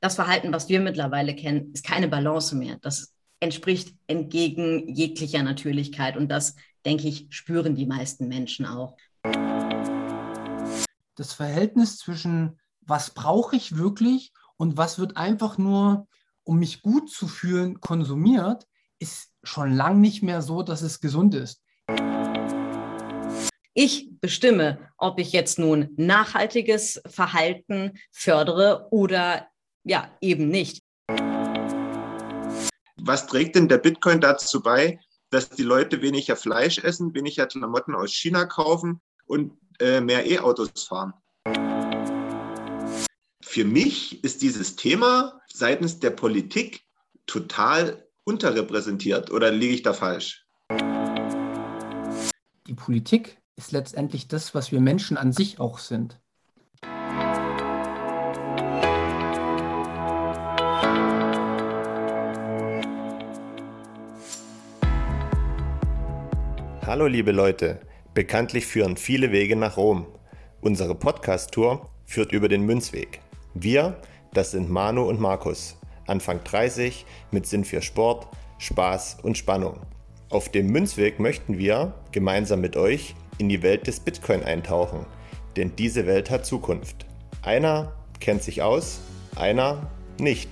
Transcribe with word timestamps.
das 0.00 0.16
Verhalten, 0.16 0.52
was 0.52 0.68
wir 0.68 0.80
mittlerweile 0.80 1.34
kennen, 1.34 1.72
ist 1.72 1.84
keine 1.84 2.08
Balance 2.08 2.54
mehr. 2.54 2.78
Das 2.80 3.14
entspricht 3.40 3.94
entgegen 4.06 4.94
jeglicher 4.94 5.42
Natürlichkeit 5.42 6.16
und 6.16 6.28
das, 6.28 6.54
denke 6.84 7.08
ich, 7.08 7.26
spüren 7.30 7.74
die 7.74 7.86
meisten 7.86 8.28
Menschen 8.28 8.66
auch. 8.66 8.96
Das 11.14 11.32
Verhältnis 11.32 11.96
zwischen, 11.98 12.60
was 12.80 13.10
brauche 13.10 13.56
ich 13.56 13.76
wirklich 13.76 14.32
und 14.56 14.76
was 14.76 14.98
wird 14.98 15.16
einfach 15.16 15.58
nur, 15.58 16.08
um 16.44 16.58
mich 16.58 16.82
gut 16.82 17.10
zu 17.10 17.26
fühlen, 17.26 17.80
konsumiert, 17.80 18.66
ist 18.98 19.32
schon 19.42 19.74
lang 19.74 20.00
nicht 20.00 20.22
mehr 20.22 20.42
so, 20.42 20.62
dass 20.62 20.82
es 20.82 21.00
gesund 21.00 21.34
ist. 21.34 21.62
Ich 23.74 24.08
bestimme, 24.20 24.78
ob 24.96 25.18
ich 25.18 25.32
jetzt 25.32 25.58
nun 25.58 25.90
nachhaltiges 25.96 27.02
Verhalten 27.06 27.98
fördere 28.10 28.88
oder 28.90 29.48
ja, 29.86 30.10
eben 30.20 30.48
nicht. 30.48 30.82
Was 33.00 33.26
trägt 33.28 33.54
denn 33.54 33.68
der 33.68 33.78
Bitcoin 33.78 34.20
dazu 34.20 34.60
bei, 34.60 34.98
dass 35.30 35.48
die 35.50 35.62
Leute 35.62 36.02
weniger 36.02 36.34
Fleisch 36.34 36.78
essen, 36.78 37.14
weniger 37.14 37.46
Klamotten 37.46 37.94
aus 37.94 38.12
China 38.12 38.46
kaufen 38.46 39.00
und 39.26 39.52
äh, 39.78 40.00
mehr 40.00 40.26
E-Autos 40.28 40.84
fahren? 40.84 41.14
Für 43.42 43.64
mich 43.64 44.24
ist 44.24 44.42
dieses 44.42 44.74
Thema 44.74 45.40
seitens 45.46 46.00
der 46.00 46.10
Politik 46.10 46.84
total 47.26 48.08
unterrepräsentiert 48.24 49.30
oder 49.30 49.52
liege 49.52 49.74
ich 49.74 49.82
da 49.82 49.92
falsch? 49.92 50.44
Die 52.66 52.74
Politik 52.74 53.40
ist 53.54 53.70
letztendlich 53.70 54.26
das, 54.26 54.52
was 54.52 54.72
wir 54.72 54.80
Menschen 54.80 55.16
an 55.16 55.32
sich 55.32 55.60
auch 55.60 55.78
sind. 55.78 56.20
Hallo 66.96 67.08
liebe 67.08 67.32
Leute, 67.32 67.80
bekanntlich 68.14 68.64
führen 68.64 68.96
viele 68.96 69.30
Wege 69.30 69.54
nach 69.54 69.76
Rom. 69.76 70.06
Unsere 70.62 70.94
Podcast-Tour 70.94 71.90
führt 72.06 72.32
über 72.32 72.48
den 72.48 72.62
Münzweg. 72.62 73.20
Wir, 73.52 74.00
das 74.32 74.52
sind 74.52 74.70
Manu 74.70 75.02
und 75.02 75.20
Markus, 75.20 75.76
Anfang 76.06 76.42
30, 76.42 77.04
mit 77.32 77.46
Sinn 77.46 77.66
für 77.66 77.82
Sport, 77.82 78.28
Spaß 78.56 79.18
und 79.22 79.36
Spannung. 79.36 79.78
Auf 80.30 80.48
dem 80.48 80.68
Münzweg 80.68 81.20
möchten 81.20 81.58
wir 81.58 81.92
gemeinsam 82.12 82.62
mit 82.62 82.78
euch 82.78 83.14
in 83.36 83.50
die 83.50 83.62
Welt 83.62 83.86
des 83.86 84.00
Bitcoin 84.00 84.42
eintauchen, 84.42 85.04
denn 85.54 85.76
diese 85.76 86.06
Welt 86.06 86.30
hat 86.30 86.46
Zukunft. 86.46 87.04
Einer 87.42 87.92
kennt 88.20 88.42
sich 88.42 88.62
aus, 88.62 89.00
einer 89.34 89.90
nicht. 90.18 90.48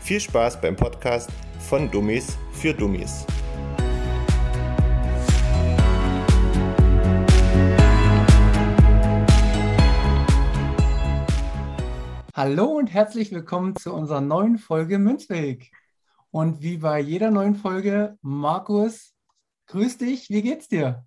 Viel 0.00 0.20
Spaß 0.20 0.58
beim 0.62 0.74
Podcast 0.74 1.28
von 1.58 1.90
Dummies 1.90 2.38
für 2.54 2.72
Dummies. 2.72 3.26
Hallo 12.44 12.64
und 12.76 12.88
herzlich 12.88 13.30
willkommen 13.30 13.76
zu 13.76 13.92
unserer 13.92 14.20
neuen 14.20 14.58
Folge 14.58 14.98
Münzweg. 14.98 15.70
Und 16.32 16.60
wie 16.60 16.78
bei 16.78 16.98
jeder 16.98 17.30
neuen 17.30 17.54
Folge, 17.54 18.18
Markus, 18.20 19.14
grüß 19.68 19.98
dich, 19.98 20.28
wie 20.28 20.42
geht's 20.42 20.66
dir? 20.66 21.06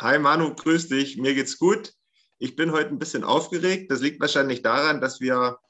Hi 0.00 0.18
Manu, 0.18 0.52
grüß 0.52 0.88
dich. 0.88 1.16
Mir 1.16 1.36
geht's 1.36 1.58
gut. 1.58 1.92
Ich 2.38 2.56
bin 2.56 2.72
heute 2.72 2.88
ein 2.88 2.98
bisschen 2.98 3.22
aufgeregt. 3.22 3.92
Das 3.92 4.00
liegt 4.00 4.20
wahrscheinlich 4.20 4.62
daran, 4.62 5.00
dass 5.00 5.20
wir 5.20 5.60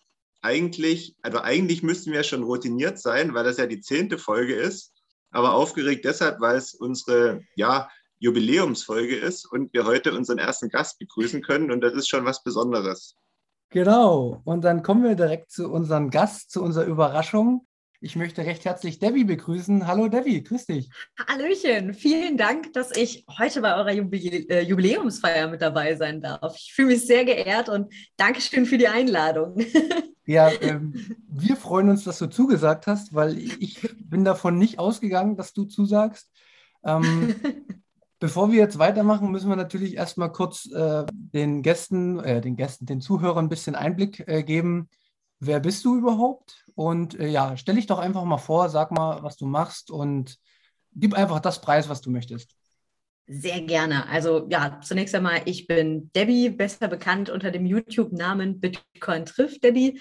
eigentlich, 0.41 1.17
also 1.21 1.41
eigentlich 1.41 1.83
müssten 1.83 2.11
wir 2.11 2.23
schon 2.23 2.43
routiniert 2.43 2.99
sein, 2.99 3.35
weil 3.35 3.45
das 3.45 3.59
ja 3.59 3.67
die 3.67 3.83
zehnte 3.83 4.17
Folge 4.17 4.55
ist. 4.55 4.95
Aber 5.33 5.53
aufgeregt 5.53 6.07
deshalb, 6.07 6.41
weil 6.41 6.57
es 6.57 6.73
unsere 6.73 7.43
ja, 7.57 7.91
Jubiläumsfolge 8.21 9.17
ist 9.17 9.45
und 9.45 9.71
wir 9.75 9.85
heute 9.85 10.15
unseren 10.15 10.39
ersten 10.39 10.71
Gast 10.71 10.99
begrüßen 10.99 11.43
können. 11.43 11.71
Und 11.71 11.83
das 11.83 11.93
ist 11.93 12.09
schon 12.09 12.25
was 12.25 12.43
Besonderes. 12.43 13.17
Genau. 13.71 14.43
Und 14.45 14.63
dann 14.63 14.83
kommen 14.83 15.05
wir 15.05 15.15
direkt 15.15 15.51
zu 15.51 15.71
unserem 15.71 16.11
Gast, 16.11 16.51
zu 16.51 16.63
unserer 16.63 16.87
Überraschung. 16.87 17.67
Ich 18.03 18.17
möchte 18.17 18.45
recht 18.45 18.65
herzlich 18.65 18.99
Debbie 18.99 19.25
begrüßen. 19.25 19.87
Hallo 19.87 20.09
Debbie, 20.09 20.43
grüß 20.43 20.67
dich. 20.67 20.91
Hallöchen, 21.29 21.93
vielen 21.95 22.37
Dank, 22.37 22.73
dass 22.73 22.97
ich 22.97 23.27
heute 23.39 23.61
bei 23.61 23.77
eurer 23.77 23.93
äh, 23.93 24.63
Jubiläumsfeier 24.63 25.49
mit 25.49 25.61
dabei 25.61 25.95
sein 25.95 26.21
darf. 26.21 26.57
Ich 26.57 26.73
fühle 26.73 26.89
mich 26.89 27.07
sehr 27.07 27.25
geehrt 27.25 27.69
und 27.69 27.93
Dankeschön 28.17 28.67
für 28.67 28.79
die 28.79 28.89
Einladung. 28.89 29.57
Ja, 30.27 30.49
ähm, 30.61 30.95
wir 31.29 31.57
freuen 31.57 31.89
uns, 31.89 32.05
dass 32.05 32.19
du 32.19 32.27
zugesagt 32.29 32.87
hast, 32.87 33.13
weil 33.13 33.37
ich 33.37 33.81
bin 33.99 34.25
davon 34.25 34.59
nicht 34.59 34.79
ausgegangen, 34.79 35.37
dass 35.37 35.53
du 35.53 35.65
zusagst. 35.65 36.31
Ähm, 36.85 37.35
bevor 38.21 38.53
wir 38.53 38.59
jetzt 38.59 38.79
weitermachen, 38.79 39.33
müssen 39.33 39.49
wir 39.49 39.57
natürlich 39.57 39.97
erstmal 39.97 40.31
kurz 40.31 40.71
äh, 40.71 41.05
den 41.11 41.63
Gästen, 41.63 42.21
äh, 42.21 42.41
den 42.41 42.55
Gästen, 42.55 42.87
den 42.87 43.01
Zuhörern 43.01 43.47
ein 43.47 43.49
bisschen 43.49 43.75
Einblick 43.75 44.23
äh, 44.29 44.45
geben. 44.45 44.89
Wer 45.41 45.59
bist 45.59 45.85
du 45.85 45.97
überhaupt? 45.97 46.65
Und 46.75 47.19
äh, 47.19 47.29
ja, 47.29 47.57
stell 47.57 47.75
dich 47.75 47.87
doch 47.87 47.99
einfach 47.99 48.25
mal 48.25 48.39
vor, 48.39 48.69
sag 48.69 48.93
mal, 48.93 49.23
was 49.23 49.37
du 49.37 49.47
machst 49.47 49.91
und 49.91 50.39
gib 50.93 51.15
einfach 51.15 51.41
das 51.41 51.61
Preis, 51.61 51.89
was 51.89 52.03
du 52.03 52.11
möchtest. 52.11 52.55
Sehr 53.27 53.61
gerne. 53.63 54.09
Also 54.09 54.49
ja, 54.51 54.81
zunächst 54.83 55.15
einmal, 55.15 55.43
ich 55.45 55.67
bin 55.67 56.11
Debbie, 56.15 56.51
besser 56.51 56.89
bekannt 56.89 57.31
unter 57.31 57.51
dem 57.51 57.65
YouTube-Namen 57.65 58.61
Bitcoin 58.61 59.25
trifft 59.25 59.63
Debbie. 59.65 60.01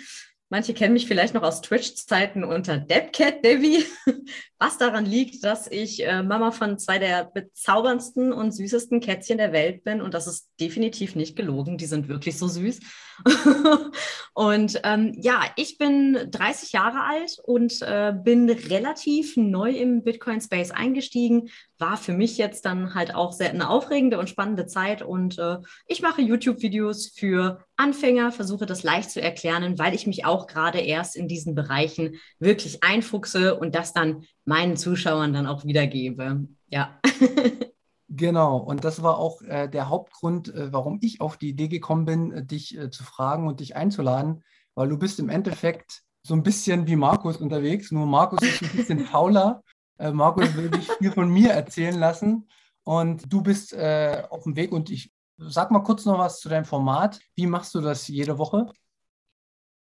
Manche 0.51 0.73
kennen 0.73 0.93
mich 0.93 1.05
vielleicht 1.05 1.35
noch 1.35 1.43
aus 1.43 1.61
Twitch-Zeiten 1.61 2.43
unter 2.43 2.79
Debcat 2.79 3.45
Debbie, 3.45 3.85
was 4.57 4.79
daran 4.79 5.05
liegt, 5.05 5.43
dass 5.43 5.69
ich 5.69 6.03
äh, 6.03 6.23
Mama 6.23 6.49
von 6.49 6.79
zwei 6.79 6.97
der 6.97 7.25
bezauberndsten 7.25 8.33
und 8.33 8.51
süßesten 8.51 8.99
Kätzchen 8.99 9.37
der 9.37 9.53
Welt 9.53 9.83
bin. 9.83 10.01
Und 10.01 10.15
das 10.15 10.25
ist 10.25 10.49
definitiv 10.59 11.15
nicht 11.15 11.35
gelogen. 11.35 11.77
Die 11.77 11.85
sind 11.85 12.07
wirklich 12.07 12.39
so 12.39 12.47
süß. 12.47 12.79
und 14.33 14.81
ähm, 14.83 15.13
ja, 15.21 15.43
ich 15.55 15.77
bin 15.77 16.17
30 16.31 16.71
Jahre 16.71 17.03
alt 17.03 17.37
und 17.43 17.81
äh, 17.83 18.11
bin 18.11 18.49
relativ 18.49 19.37
neu 19.37 19.69
im 19.69 20.03
Bitcoin-Space 20.03 20.71
eingestiegen. 20.71 21.49
War 21.77 21.97
für 21.97 22.13
mich 22.13 22.39
jetzt 22.39 22.65
dann 22.65 22.95
halt 22.95 23.13
auch 23.13 23.33
sehr 23.33 23.51
eine 23.51 23.69
aufregende 23.69 24.17
und 24.17 24.29
spannende 24.29 24.65
Zeit. 24.65 25.03
Und 25.03 25.37
äh, 25.37 25.57
ich 25.85 26.01
mache 26.01 26.23
YouTube-Videos 26.23 27.13
für 27.15 27.63
Anfänger, 27.79 28.31
versuche 28.31 28.65
das 28.65 28.83
leicht 28.83 29.09
zu 29.09 29.21
erklären, 29.21 29.79
weil 29.79 29.95
ich 29.95 30.05
mich 30.05 30.25
auch 30.25 30.47
gerade 30.47 30.79
erst 30.79 31.15
in 31.15 31.27
diesen 31.27 31.55
Bereichen 31.55 32.15
wirklich 32.37 32.83
einfuchse 32.83 33.57
und 33.57 33.73
das 33.73 33.93
dann 33.93 34.25
meinen 34.45 34.75
Zuschauern 34.75 35.33
dann 35.33 35.47
auch 35.47 35.65
wiedergebe. 35.65 36.47
Ja. 36.67 36.99
Genau, 38.11 38.57
und 38.57 38.83
das 38.83 39.03
war 39.03 39.19
auch 39.19 39.43
äh, 39.43 39.67
der 39.67 39.87
Hauptgrund, 39.87 40.53
äh, 40.53 40.73
warum 40.73 40.97
ich 41.03 41.21
auf 41.21 41.37
die 41.37 41.49
Idee 41.49 41.67
gekommen 41.67 42.05
bin, 42.05 42.31
äh, 42.31 42.43
dich 42.43 42.75
äh, 42.75 42.89
zu 42.89 43.03
fragen 43.03 43.47
und 43.47 43.59
dich 43.59 43.75
einzuladen, 43.75 44.43
weil 44.73 44.89
du 44.89 44.97
bist 44.97 45.19
im 45.19 45.29
Endeffekt 45.29 46.01
so 46.23 46.33
ein 46.33 46.41
bisschen 46.41 46.87
wie 46.87 46.95
Markus 46.95 47.37
unterwegs, 47.37 47.91
nur 47.91 48.07
Markus 48.07 48.41
ist 48.41 48.63
ein 48.63 48.75
bisschen 48.75 48.99
fauler. 49.05 49.63
Äh, 49.99 50.11
Markus 50.11 50.55
will 50.55 50.71
dich 50.71 50.91
viel 50.93 51.11
von 51.11 51.29
mir 51.29 51.51
erzählen 51.51 51.99
lassen 51.99 52.49
und 52.83 53.31
du 53.31 53.43
bist 53.43 53.73
äh, 53.73 54.23
auf 54.31 54.41
dem 54.41 54.55
Weg 54.55 54.71
und 54.71 54.89
ich 54.89 55.11
sag 55.39 55.71
mal 55.71 55.83
kurz 55.83 56.05
noch 56.05 56.17
was 56.17 56.39
zu 56.39 56.49
deinem 56.49 56.65
Format. 56.65 57.19
Wie 57.35 57.47
machst 57.47 57.73
du 57.75 57.81
das 57.81 58.07
jede 58.07 58.37
Woche? 58.37 58.71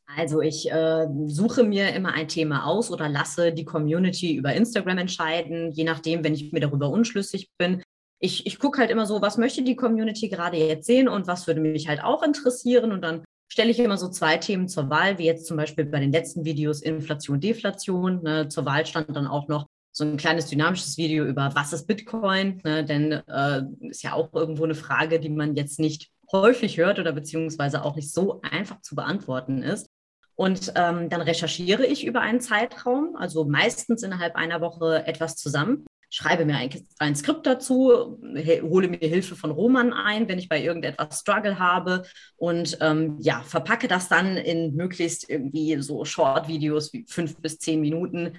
Also 0.07 0.41
ich 0.41 0.71
äh, 0.71 1.07
suche 1.27 1.63
mir 1.63 1.93
immer 1.93 2.13
ein 2.13 2.27
Thema 2.27 2.65
aus 2.65 2.91
oder 2.91 3.09
lasse 3.09 3.51
die 3.51 3.65
Community 3.65 4.35
über 4.35 4.53
Instagram 4.53 4.99
entscheiden, 4.99 5.71
je 5.71 5.83
nachdem, 5.83 6.23
wenn 6.23 6.35
ich 6.35 6.51
mir 6.51 6.59
darüber 6.59 6.89
unschlüssig 6.89 7.49
bin, 7.57 7.81
ich, 8.19 8.45
ich 8.45 8.59
gucke 8.59 8.79
halt 8.79 8.91
immer 8.91 9.05
so, 9.05 9.21
was 9.21 9.37
möchte 9.37 9.63
die 9.63 9.75
Community 9.75 10.29
gerade 10.29 10.57
jetzt 10.57 10.85
sehen 10.85 11.07
und 11.07 11.27
was 11.27 11.47
würde 11.47 11.59
mich 11.59 11.87
halt 11.87 12.03
auch 12.03 12.23
interessieren. 12.23 12.91
Und 12.91 13.01
dann 13.01 13.23
stelle 13.51 13.71
ich 13.71 13.79
immer 13.79 13.97
so 13.97 14.09
zwei 14.09 14.37
Themen 14.37 14.67
zur 14.67 14.89
Wahl, 14.89 15.17
wie 15.17 15.25
jetzt 15.25 15.47
zum 15.47 15.57
Beispiel 15.57 15.85
bei 15.85 15.99
den 15.99 16.11
letzten 16.11 16.45
Videos 16.45 16.81
Inflation, 16.81 17.39
Deflation. 17.39 18.23
Ne? 18.23 18.47
Zur 18.47 18.65
Wahl 18.65 18.85
stand 18.85 19.15
dann 19.15 19.27
auch 19.27 19.47
noch 19.47 19.67
so 19.95 20.03
ein 20.03 20.17
kleines 20.17 20.47
dynamisches 20.47 20.97
Video 20.97 21.25
über 21.25 21.51
was 21.53 21.71
ist 21.71 21.87
Bitcoin, 21.87 22.61
ne? 22.63 22.83
denn 22.83 23.11
äh, 23.11 23.61
ist 23.87 24.03
ja 24.03 24.13
auch 24.13 24.33
irgendwo 24.33 24.65
eine 24.65 24.75
Frage, 24.75 25.19
die 25.19 25.29
man 25.29 25.55
jetzt 25.55 25.79
nicht 25.79 26.11
häufig 26.31 26.77
hört 26.77 26.99
oder 26.99 27.13
beziehungsweise 27.13 27.83
auch 27.83 27.95
nicht 27.95 28.11
so 28.11 28.41
einfach 28.41 28.81
zu 28.81 28.95
beantworten 28.95 29.63
ist. 29.63 29.89
Und 30.35 30.73
ähm, 30.75 31.07
dann 31.09 31.21
recherchiere 31.21 31.85
ich 31.85 32.05
über 32.05 32.19
einen 32.19 32.41
Zeitraum, 32.41 33.15
also 33.15 33.45
meistens 33.45 34.03
innerhalb 34.03 34.35
einer 34.35 34.59
Woche 34.59 35.05
etwas 35.07 35.37
zusammen 35.37 35.85
schreibe 36.15 36.45
mir 36.45 36.55
ein, 36.55 36.69
ein 36.99 37.15
Skript 37.15 37.45
dazu, 37.45 38.17
hole 38.61 38.87
mir 38.87 38.97
Hilfe 38.99 39.35
von 39.35 39.51
Roman 39.51 39.91
ein, 39.91 40.29
wenn 40.29 40.39
ich 40.39 40.47
bei 40.47 40.61
irgendetwas 40.61 41.19
Struggle 41.19 41.59
habe 41.59 42.03
und 42.37 42.77
ähm, 42.79 43.17
ja, 43.19 43.41
verpacke 43.41 43.89
das 43.89 44.07
dann 44.07 44.37
in 44.37 44.75
möglichst 44.75 45.29
irgendwie 45.29 45.81
so 45.81 46.05
Short-Videos 46.05 46.93
wie 46.93 47.05
fünf 47.07 47.35
bis 47.41 47.59
zehn 47.59 47.81
Minuten. 47.81 48.37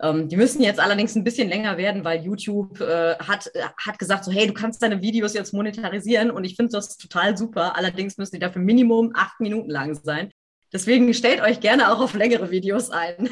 Ähm, 0.00 0.28
die 0.28 0.36
müssen 0.36 0.62
jetzt 0.62 0.80
allerdings 0.80 1.16
ein 1.16 1.24
bisschen 1.24 1.48
länger 1.48 1.78
werden, 1.78 2.04
weil 2.04 2.22
YouTube 2.22 2.80
äh, 2.80 3.16
hat, 3.16 3.50
hat 3.78 3.98
gesagt, 3.98 4.24
so 4.24 4.32
hey, 4.32 4.46
du 4.46 4.52
kannst 4.52 4.82
deine 4.82 5.00
Videos 5.00 5.34
jetzt 5.34 5.54
monetarisieren 5.54 6.30
und 6.30 6.44
ich 6.44 6.56
finde 6.56 6.72
das 6.72 6.96
total 6.98 7.36
super. 7.36 7.76
Allerdings 7.76 8.18
müssen 8.18 8.34
die 8.34 8.40
dafür 8.40 8.62
Minimum 8.62 9.12
acht 9.14 9.40
Minuten 9.40 9.70
lang 9.70 9.94
sein. 9.94 10.30
Deswegen 10.72 11.14
stellt 11.14 11.40
euch 11.40 11.60
gerne 11.60 11.92
auch 11.92 12.00
auf 12.00 12.14
längere 12.14 12.50
Videos 12.50 12.90
ein. 12.90 13.30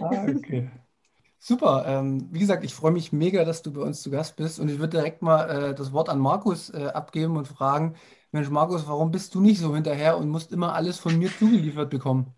ah, 0.00 0.26
okay. 0.28 0.70
Super. 1.38 1.84
Ähm, 1.88 2.28
wie 2.30 2.38
gesagt, 2.38 2.62
ich 2.62 2.72
freue 2.72 2.92
mich 2.92 3.12
mega, 3.12 3.44
dass 3.44 3.62
du 3.62 3.72
bei 3.72 3.80
uns 3.80 4.00
zu 4.00 4.10
Gast 4.12 4.36
bist. 4.36 4.60
Und 4.60 4.68
ich 4.68 4.78
würde 4.78 4.96
direkt 4.98 5.22
mal 5.22 5.50
äh, 5.50 5.74
das 5.74 5.92
Wort 5.92 6.08
an 6.08 6.20
Markus 6.20 6.70
äh, 6.70 6.86
abgeben 6.94 7.36
und 7.36 7.48
fragen, 7.48 7.96
Mensch, 8.30 8.48
Markus, 8.48 8.86
warum 8.86 9.10
bist 9.10 9.34
du 9.34 9.40
nicht 9.40 9.58
so 9.58 9.74
hinterher 9.74 10.16
und 10.16 10.28
musst 10.28 10.52
immer 10.52 10.74
alles 10.74 10.98
von 11.00 11.18
mir 11.18 11.30
zugeliefert 11.36 11.90
bekommen? 11.90 12.32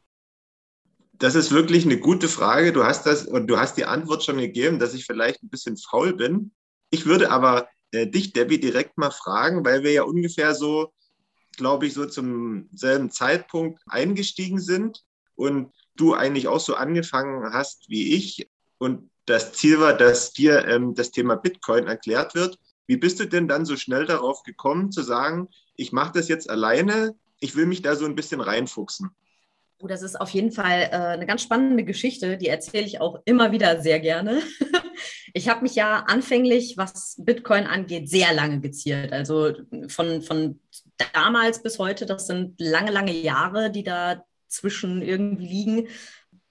Das 1.18 1.34
ist 1.34 1.52
wirklich 1.52 1.84
eine 1.84 1.98
gute 1.98 2.28
Frage. 2.28 2.72
Du 2.72 2.84
hast 2.84 3.06
das 3.06 3.24
und 3.24 3.46
du 3.46 3.58
hast 3.58 3.76
die 3.76 3.84
Antwort 3.84 4.24
schon 4.24 4.38
gegeben, 4.38 4.78
dass 4.78 4.94
ich 4.94 5.06
vielleicht 5.06 5.42
ein 5.42 5.48
bisschen 5.48 5.76
faul 5.76 6.14
bin. 6.14 6.52
Ich 6.90 7.06
würde 7.06 7.30
aber 7.30 7.68
äh, 7.92 8.06
dich, 8.06 8.32
Debbie, 8.32 8.58
direkt 8.58 8.98
mal 8.98 9.10
fragen, 9.10 9.64
weil 9.64 9.82
wir 9.84 9.92
ja 9.92 10.02
ungefähr 10.02 10.54
so, 10.54 10.92
glaube 11.56 11.86
ich, 11.86 11.94
so 11.94 12.06
zum 12.06 12.68
selben 12.72 13.10
Zeitpunkt 13.10 13.80
eingestiegen 13.86 14.60
sind 14.60 15.04
und 15.36 15.72
du 15.94 16.14
eigentlich 16.14 16.48
auch 16.48 16.60
so 16.60 16.74
angefangen 16.74 17.52
hast 17.52 17.88
wie 17.88 18.14
ich. 18.14 18.48
Und 18.78 19.10
das 19.26 19.52
Ziel 19.52 19.80
war, 19.80 19.94
dass 19.94 20.32
dir 20.32 20.66
ähm, 20.66 20.94
das 20.94 21.12
Thema 21.12 21.36
Bitcoin 21.36 21.86
erklärt 21.86 22.34
wird. 22.34 22.58
Wie 22.86 22.96
bist 22.96 23.20
du 23.20 23.26
denn 23.26 23.48
dann 23.48 23.64
so 23.64 23.76
schnell 23.76 24.04
darauf 24.04 24.42
gekommen, 24.42 24.90
zu 24.90 25.02
sagen, 25.02 25.48
ich 25.76 25.92
mache 25.92 26.12
das 26.12 26.28
jetzt 26.28 26.50
alleine, 26.50 27.14
ich 27.38 27.56
will 27.56 27.66
mich 27.66 27.82
da 27.82 27.96
so 27.96 28.04
ein 28.04 28.14
bisschen 28.14 28.40
reinfuchsen? 28.40 29.10
Das 29.80 30.02
ist 30.02 30.20
auf 30.20 30.30
jeden 30.30 30.52
Fall 30.52 30.88
äh, 30.90 30.96
eine 30.96 31.26
ganz 31.26 31.42
spannende 31.42 31.84
Geschichte, 31.84 32.38
die 32.38 32.48
erzähle 32.48 32.86
ich 32.86 33.00
auch 33.00 33.20
immer 33.24 33.52
wieder 33.52 33.82
sehr 33.82 34.00
gerne. 34.00 34.40
ich 35.34 35.48
habe 35.48 35.62
mich 35.62 35.74
ja 35.74 36.04
anfänglich, 36.06 36.76
was 36.76 37.16
Bitcoin 37.18 37.66
angeht, 37.66 38.08
sehr 38.08 38.32
lange 38.32 38.60
geziert. 38.60 39.12
Also 39.12 39.52
von, 39.88 40.22
von 40.22 40.60
damals 41.12 41.62
bis 41.62 41.78
heute, 41.78 42.06
das 42.06 42.26
sind 42.26 42.54
lange, 42.60 42.92
lange 42.92 43.12
Jahre, 43.12 43.70
die 43.70 43.82
dazwischen 43.82 45.02
irgendwie 45.02 45.46
liegen. 45.46 45.88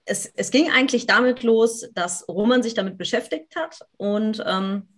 Es, 0.04 0.26
es 0.26 0.50
ging 0.50 0.70
eigentlich 0.70 1.06
damit 1.06 1.42
los, 1.42 1.88
dass 1.94 2.28
Roman 2.28 2.62
sich 2.62 2.74
damit 2.74 2.98
beschäftigt 2.98 3.56
hat 3.56 3.80
und 3.96 4.44
ähm, 4.46 4.88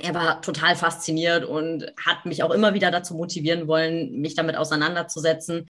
er 0.00 0.14
war 0.14 0.40
total 0.40 0.74
fasziniert 0.76 1.44
und 1.44 1.92
hat 2.02 2.24
mich 2.24 2.42
auch 2.42 2.50
immer 2.50 2.72
wieder 2.72 2.90
dazu 2.90 3.14
motivieren 3.14 3.68
wollen, 3.68 4.20
mich 4.20 4.34
damit 4.34 4.56
auseinanderzusetzen. 4.56 5.68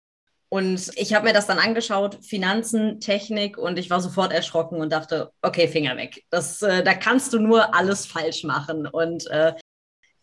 Und 0.52 0.92
ich 0.96 1.14
habe 1.14 1.28
mir 1.28 1.34
das 1.34 1.46
dann 1.46 1.60
angeschaut, 1.60 2.26
Finanzen, 2.26 3.00
Technik, 3.00 3.58
und 3.58 3.78
ich 3.78 3.92
war 3.92 4.02
sofort 4.02 4.34
erschrocken 4.34 4.82
und 4.82 4.92
dachte, 4.92 5.32
okay, 5.44 5.68
Finger 5.68 5.96
weg. 5.96 6.24
Das, 6.32 6.64
äh, 6.64 6.84
da 6.84 6.96
kannst 6.96 7.34
du 7.34 7.40
nur 7.40 7.76
alles 7.76 8.08
falsch 8.08 8.44
machen. 8.44 8.88
Und 8.88 9.28
äh, 9.28 9.54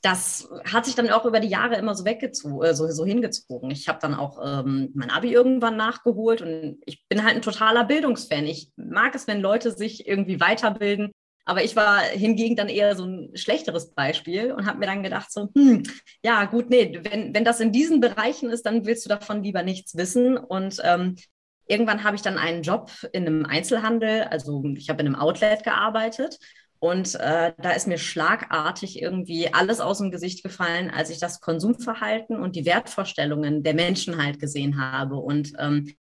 das 0.03 0.49
hat 0.65 0.85
sich 0.85 0.95
dann 0.95 1.11
auch 1.11 1.27
über 1.27 1.41
die 1.41 1.49
Jahre 1.49 1.77
immer 1.77 1.95
so 1.95 2.05
weggezogen, 2.05 2.63
äh, 2.65 2.75
so, 2.75 2.89
so 2.89 3.05
hingezogen. 3.05 3.71
Ich 3.71 3.89
habe 3.89 3.99
dann 4.01 4.15
auch 4.15 4.39
ähm, 4.45 4.91
mein 4.95 5.11
Abi 5.11 5.33
irgendwann 5.33 5.77
nachgeholt 5.77 6.43
und 6.43 6.79
ich 6.87 7.07
bin 7.09 7.25
halt 7.25 7.37
ein 7.37 7.43
totaler 7.43 7.85
Bildungsfan. 7.85 8.47
Ich 8.47 8.71
mag 8.77 9.15
es, 9.15 9.27
wenn 9.27 9.41
Leute 9.41 9.71
sich 9.71 10.09
irgendwie 10.09 10.41
weiterbilden 10.41 11.13
aber 11.47 11.63
ich 11.63 11.77
war 11.77 12.01
hingegen 12.01 12.57
dann 12.57 12.69
eher 12.69 12.97
so 12.97 13.05
ein 13.05 13.31
schlechteres 13.35 13.95
Beispiel 13.95 14.53
und 14.53 14.67
habe 14.67 14.79
mir 14.79 14.87
dann 14.87 15.05
gedacht, 15.05 15.33
so, 15.33 15.49
hm, 15.55 15.85
ja, 16.23 16.45
gut, 16.45 16.71
nee, 16.71 16.99
wenn, 17.05 17.33
wenn 17.35 17.45
das 17.45 17.61
in 17.61 17.71
diesen 17.71 18.01
Bereichen 18.01 18.51
ist, 18.51 18.67
dann 18.67 18.85
willst 18.85 19.05
du 19.05 19.09
davon 19.09 19.45
lieber 19.45 19.63
nichts 19.63 19.97
wissen. 19.97 20.37
Und 20.37 20.81
ähm, 20.83 21.15
irgendwann 21.69 22.03
habe 22.03 22.17
ich 22.17 22.23
dann 22.23 22.37
einen 22.37 22.63
Job 22.63 22.91
in 23.13 23.29
einem 23.29 23.47
Einzelhandel, 23.47 24.25
also 24.25 24.65
ich 24.77 24.91
habe 24.91 25.01
in 25.03 25.07
einem 25.07 25.17
Outlet 25.17 25.63
gearbeitet. 25.63 26.39
Und 26.81 27.15
äh, 27.15 27.53
da 27.57 27.71
ist 27.71 27.87
mir 27.87 27.99
schlagartig 27.99 29.01
irgendwie 29.01 29.55
alles 29.55 29.81
aus 29.81 29.99
dem 29.99 30.11
Gesicht 30.11 30.43
gefallen, 30.43 30.91
als 30.91 31.11
ich 31.11 31.19
das 31.19 31.41
Konsumverhalten 31.41 32.41
und 32.41 32.57
die 32.57 32.67
Wertvorstellungen 32.67 33.63
der 33.63 33.75
Menschen 33.75 34.23
halt 34.23 34.41
gesehen 34.41 34.81
habe. 34.81 35.15
Und 35.17 35.53
ähm, 35.59 35.95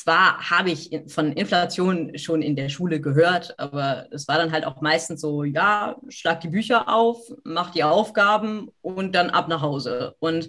zwar 0.00 0.50
habe 0.50 0.70
ich 0.70 0.90
von 1.08 1.32
Inflation 1.32 2.16
schon 2.16 2.40
in 2.42 2.56
der 2.56 2.68
Schule 2.68 3.00
gehört, 3.00 3.58
aber 3.58 4.06
es 4.10 4.28
war 4.28 4.38
dann 4.38 4.52
halt 4.52 4.64
auch 4.64 4.80
meistens 4.80 5.20
so, 5.20 5.44
ja, 5.44 5.96
schlag 6.08 6.40
die 6.40 6.48
Bücher 6.48 6.88
auf, 6.88 7.18
mach 7.44 7.70
die 7.70 7.84
Aufgaben 7.84 8.70
und 8.80 9.14
dann 9.14 9.30
ab 9.30 9.48
nach 9.48 9.60
Hause. 9.60 10.16
Und 10.18 10.48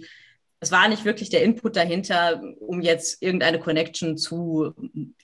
es 0.60 0.72
war 0.72 0.88
nicht 0.88 1.04
wirklich 1.04 1.28
der 1.28 1.42
Input 1.42 1.76
dahinter, 1.76 2.40
um 2.60 2.80
jetzt 2.80 3.22
irgendeine 3.22 3.58
Connection 3.58 4.16
zu 4.16 4.72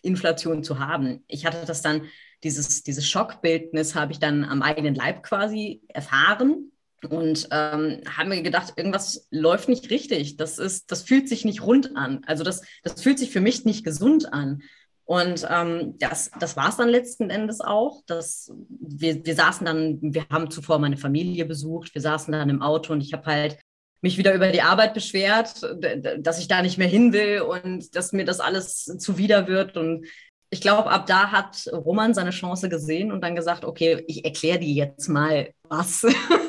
Inflation 0.03 0.63
zu 0.63 0.79
haben. 0.79 1.25
Ich 1.27 1.47
hatte 1.47 1.65
das 1.65 1.81
dann, 1.81 2.03
dieses, 2.45 2.83
dieses 2.83 3.09
Schockbildnis 3.09 3.95
habe 3.95 4.13
ich 4.13 4.19
dann 4.19 4.45
am 4.45 4.63
eigenen 4.63 4.95
Leib 4.95 5.23
quasi 5.23 5.81
erfahren 5.89 6.73
und 7.09 7.49
ähm, 7.50 8.00
haben 8.09 8.29
mir 8.29 8.43
gedacht, 8.43 8.75
irgendwas 8.77 9.27
läuft 9.31 9.69
nicht 9.69 9.91
richtig. 9.91 10.37
Das 10.37 10.59
ist, 10.59 10.91
das 10.91 11.03
fühlt 11.03 11.29
sich 11.29 11.45
nicht 11.45 11.62
rund 11.62 11.97
an. 11.97 12.23
Also 12.27 12.45
das, 12.45 12.62
das 12.83 13.03
fühlt 13.03 13.19
sich 13.19 13.31
für 13.31 13.41
mich 13.41 13.65
nicht 13.65 13.85
gesund 13.85 14.33
an. 14.33 14.62
Und 15.05 15.47
ähm, 15.49 15.95
das, 15.99 16.31
das 16.39 16.56
war 16.56 16.69
es 16.69 16.77
dann 16.77 16.89
letzten 16.89 17.31
Endes 17.31 17.61
auch. 17.61 18.03
Dass 18.06 18.53
wir, 18.69 19.25
wir 19.25 19.35
saßen 19.35 19.65
dann, 19.65 19.99
wir 20.03 20.27
haben 20.31 20.50
zuvor 20.50 20.79
meine 20.79 20.97
Familie 20.97 21.47
besucht, 21.47 21.95
wir 21.95 22.03
saßen 22.03 22.33
dann 22.33 22.50
im 22.50 22.62
Auto 22.62 22.93
und 22.93 23.00
ich 23.00 23.12
habe 23.12 23.27
halt 23.27 23.59
mich 24.00 24.19
wieder 24.19 24.35
über 24.35 24.50
die 24.50 24.62
Arbeit 24.62 24.95
beschwert, 24.95 25.62
dass 26.19 26.39
ich 26.39 26.47
da 26.47 26.62
nicht 26.62 26.79
mehr 26.79 26.89
hin 26.89 27.12
will 27.12 27.41
und 27.41 27.97
dass 27.97 28.12
mir 28.12 28.25
das 28.25 28.39
alles 28.39 28.85
zuwider 28.85 29.49
wird. 29.49 29.77
Und 29.77 30.06
ich 30.50 30.61
glaube, 30.61 30.91
ab 30.91 31.06
da 31.06 31.33
hat 31.33 31.69
Roman 31.73 32.15
seine 32.15 32.31
Chance 32.31 32.69
gesehen 32.69 33.12
und 33.12 33.23
dann 33.23 33.35
gesagt, 33.35 33.65
okay, 33.65 34.05
ich 34.06 34.25
erkläre 34.25 34.59
dir 34.61 34.73
jetzt 34.73 35.09
mal 35.09 35.53
was. 35.62 36.06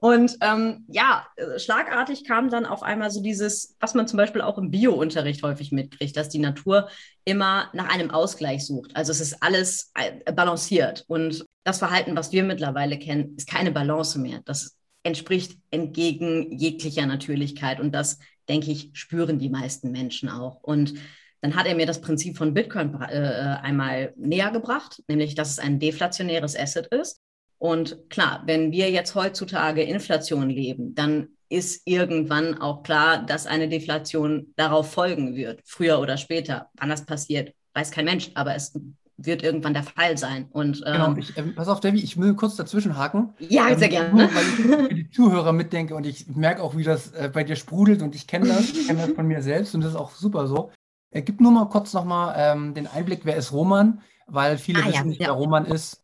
Und 0.00 0.38
ähm, 0.40 0.86
ja, 0.88 1.26
schlagartig 1.58 2.24
kam 2.24 2.48
dann 2.48 2.64
auf 2.64 2.82
einmal 2.82 3.10
so 3.10 3.22
dieses, 3.22 3.76
was 3.80 3.94
man 3.94 4.08
zum 4.08 4.16
Beispiel 4.16 4.40
auch 4.40 4.56
im 4.56 4.70
Bio-Unterricht 4.70 5.42
häufig 5.42 5.72
mitkriegt, 5.72 6.16
dass 6.16 6.30
die 6.30 6.38
Natur 6.38 6.88
immer 7.26 7.68
nach 7.74 7.94
einem 7.94 8.10
Ausgleich 8.10 8.64
sucht. 8.64 8.96
Also 8.96 9.12
es 9.12 9.20
ist 9.20 9.42
alles 9.42 9.92
äh, 9.94 10.32
balanciert. 10.32 11.04
Und 11.06 11.44
das 11.64 11.78
Verhalten, 11.78 12.16
was 12.16 12.32
wir 12.32 12.42
mittlerweile 12.44 12.98
kennen, 12.98 13.34
ist 13.36 13.46
keine 13.46 13.72
Balance 13.72 14.18
mehr. 14.18 14.40
Das 14.46 14.78
entspricht 15.02 15.58
entgegen 15.70 16.56
jeglicher 16.56 17.04
Natürlichkeit. 17.04 17.78
Und 17.78 17.94
das, 17.94 18.18
denke 18.48 18.70
ich, 18.70 18.90
spüren 18.94 19.38
die 19.38 19.50
meisten 19.50 19.90
Menschen 19.90 20.30
auch. 20.30 20.62
Und 20.62 20.94
dann 21.42 21.56
hat 21.56 21.66
er 21.66 21.74
mir 21.74 21.86
das 21.86 22.00
Prinzip 22.00 22.38
von 22.38 22.54
Bitcoin 22.54 22.94
äh, 23.02 23.58
einmal 23.62 24.14
näher 24.16 24.50
gebracht, 24.50 25.02
nämlich 25.08 25.34
dass 25.34 25.50
es 25.50 25.58
ein 25.58 25.78
deflationäres 25.78 26.58
Asset 26.58 26.86
ist 26.86 27.20
und 27.60 28.08
klar, 28.08 28.42
wenn 28.46 28.72
wir 28.72 28.90
jetzt 28.90 29.14
heutzutage 29.14 29.82
Inflation 29.82 30.48
leben, 30.48 30.94
dann 30.94 31.28
ist 31.50 31.82
irgendwann 31.84 32.58
auch 32.58 32.82
klar, 32.82 33.18
dass 33.26 33.46
eine 33.46 33.68
Deflation 33.68 34.54
darauf 34.56 34.90
folgen 34.90 35.36
wird, 35.36 35.60
früher 35.66 36.00
oder 36.00 36.16
später. 36.16 36.70
Wann 36.78 36.88
das 36.88 37.04
passiert, 37.04 37.52
weiß 37.74 37.90
kein 37.90 38.06
Mensch, 38.06 38.30
aber 38.34 38.54
es 38.54 38.72
wird 39.18 39.42
irgendwann 39.42 39.74
der 39.74 39.82
Fall 39.82 40.16
sein. 40.16 40.46
Und, 40.50 40.82
ähm, 40.86 40.92
genau, 40.92 41.16
ich, 41.18 41.36
äh, 41.36 41.42
pass 41.42 41.68
auf, 41.68 41.80
Debbie, 41.80 42.02
ich 42.02 42.18
will 42.18 42.32
kurz 42.32 42.56
dazwischen 42.56 42.96
haken. 42.96 43.34
Ja, 43.40 43.68
ähm, 43.68 43.78
sehr 43.78 43.90
gerne. 43.90 44.08
Nur, 44.08 44.34
weil 44.34 44.42
ich 44.42 44.86
für 44.88 44.94
die 44.94 45.10
Zuhörer 45.10 45.52
mitdenke 45.52 45.94
und 45.94 46.06
ich 46.06 46.28
merke 46.28 46.62
auch, 46.62 46.78
wie 46.78 46.84
das 46.84 47.12
äh, 47.12 47.30
bei 47.30 47.44
dir 47.44 47.56
sprudelt 47.56 48.00
und 48.00 48.14
ich 48.14 48.26
kenne 48.26 48.48
das, 48.48 48.70
ich 48.70 48.86
kenne 48.86 49.02
das 49.06 49.10
von 49.10 49.26
mir 49.26 49.42
selbst 49.42 49.74
und 49.74 49.82
das 49.82 49.90
ist 49.90 49.98
auch 49.98 50.12
super 50.12 50.46
so. 50.46 50.70
Äh, 51.10 51.20
gib 51.20 51.42
nur 51.42 51.52
mal 51.52 51.66
kurz 51.66 51.92
nochmal 51.92 52.34
ähm, 52.38 52.72
den 52.72 52.86
Einblick, 52.86 53.20
wer 53.24 53.36
ist 53.36 53.52
Roman, 53.52 54.00
weil 54.26 54.56
viele 54.56 54.82
ah, 54.82 54.86
wissen 54.86 54.94
ja, 54.94 55.04
nicht, 55.04 55.20
ja. 55.20 55.26
wer 55.26 55.34
Roman 55.34 55.66
ist. 55.66 56.02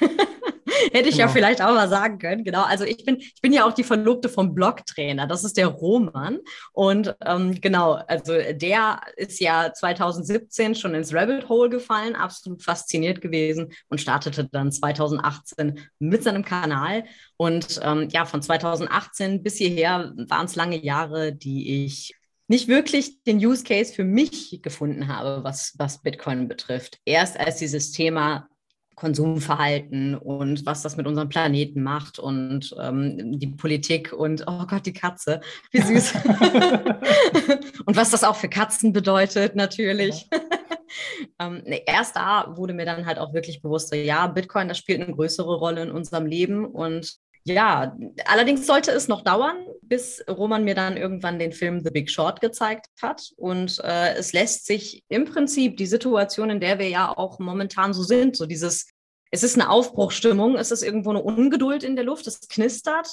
Hätte 0.92 1.08
ich 1.08 1.16
genau. 1.16 1.26
ja 1.26 1.28
vielleicht 1.28 1.62
auch 1.62 1.74
mal 1.74 1.88
sagen 1.88 2.18
können. 2.18 2.44
Genau. 2.44 2.62
Also 2.62 2.84
ich 2.84 3.04
bin, 3.04 3.16
ich 3.18 3.40
bin 3.40 3.52
ja 3.52 3.66
auch 3.66 3.72
die 3.72 3.84
Verlobte 3.84 4.28
vom 4.28 4.54
Blogtrainer. 4.54 5.26
Das 5.26 5.44
ist 5.44 5.56
der 5.56 5.66
Roman. 5.66 6.38
Und 6.72 7.16
ähm, 7.24 7.60
genau, 7.60 7.92
also 7.92 8.32
der 8.52 9.00
ist 9.16 9.40
ja 9.40 9.72
2017 9.72 10.74
schon 10.74 10.94
ins 10.94 11.14
Rabbit 11.14 11.48
Hole 11.48 11.70
gefallen, 11.70 12.14
absolut 12.14 12.62
fasziniert 12.62 13.20
gewesen 13.20 13.72
und 13.88 14.00
startete 14.00 14.48
dann 14.50 14.72
2018 14.72 15.80
mit 15.98 16.22
seinem 16.22 16.44
Kanal. 16.44 17.04
Und 17.36 17.80
ähm, 17.82 18.08
ja, 18.10 18.24
von 18.24 18.42
2018 18.42 19.42
bis 19.42 19.56
hierher 19.56 20.12
waren 20.16 20.46
es 20.46 20.56
lange 20.56 20.82
Jahre, 20.82 21.32
die 21.32 21.84
ich 21.84 22.14
nicht 22.48 22.66
wirklich 22.66 23.22
den 23.24 23.36
Use 23.38 23.62
Case 23.62 23.92
für 23.92 24.04
mich 24.04 24.60
gefunden 24.62 25.08
habe, 25.08 25.44
was, 25.44 25.74
was 25.76 26.02
Bitcoin 26.02 26.48
betrifft. 26.48 26.98
Erst 27.04 27.38
als 27.38 27.56
dieses 27.56 27.92
Thema 27.92 28.48
Konsumverhalten 28.98 30.16
und 30.16 30.66
was 30.66 30.82
das 30.82 30.96
mit 30.96 31.06
unserem 31.06 31.28
Planeten 31.28 31.82
macht 31.82 32.18
und 32.18 32.74
ähm, 32.80 33.38
die 33.38 33.46
Politik 33.46 34.12
und 34.12 34.44
oh 34.48 34.66
Gott, 34.66 34.86
die 34.86 34.92
Katze, 34.92 35.40
wie 35.70 35.80
süß. 35.80 36.14
und 37.86 37.96
was 37.96 38.10
das 38.10 38.24
auch 38.24 38.34
für 38.34 38.48
Katzen 38.48 38.92
bedeutet, 38.92 39.54
natürlich. 39.54 40.28
ähm, 41.38 41.62
nee, 41.64 41.82
erst 41.86 42.16
da 42.16 42.56
wurde 42.56 42.74
mir 42.74 42.86
dann 42.86 43.06
halt 43.06 43.18
auch 43.18 43.32
wirklich 43.32 43.62
bewusst, 43.62 43.94
ja, 43.94 44.26
Bitcoin, 44.26 44.66
das 44.66 44.78
spielt 44.78 45.00
eine 45.00 45.14
größere 45.14 45.54
Rolle 45.56 45.84
in 45.84 45.92
unserem 45.92 46.26
Leben 46.26 46.66
und 46.66 47.18
ja, 47.48 47.96
allerdings 48.26 48.66
sollte 48.66 48.90
es 48.90 49.08
noch 49.08 49.22
dauern, 49.22 49.56
bis 49.82 50.22
Roman 50.28 50.64
mir 50.64 50.74
dann 50.74 50.96
irgendwann 50.96 51.38
den 51.38 51.52
Film 51.52 51.82
The 51.82 51.90
Big 51.90 52.10
Short 52.10 52.40
gezeigt 52.40 52.86
hat. 53.00 53.32
Und 53.36 53.80
äh, 53.82 54.14
es 54.14 54.32
lässt 54.32 54.66
sich 54.66 55.04
im 55.08 55.24
Prinzip 55.24 55.76
die 55.76 55.86
Situation, 55.86 56.50
in 56.50 56.60
der 56.60 56.78
wir 56.78 56.88
ja 56.88 57.16
auch 57.16 57.38
momentan 57.38 57.92
so 57.92 58.02
sind, 58.02 58.36
so 58.36 58.46
dieses 58.46 58.86
es 59.30 59.42
ist 59.42 59.56
eine 59.56 59.68
Aufbruchstimmung, 59.68 60.56
es 60.56 60.70
ist 60.70 60.82
irgendwo 60.82 61.10
eine 61.10 61.22
Ungeduld 61.22 61.82
in 61.82 61.96
der 61.96 62.04
Luft, 62.04 62.26
es 62.26 62.48
knistert. 62.48 63.08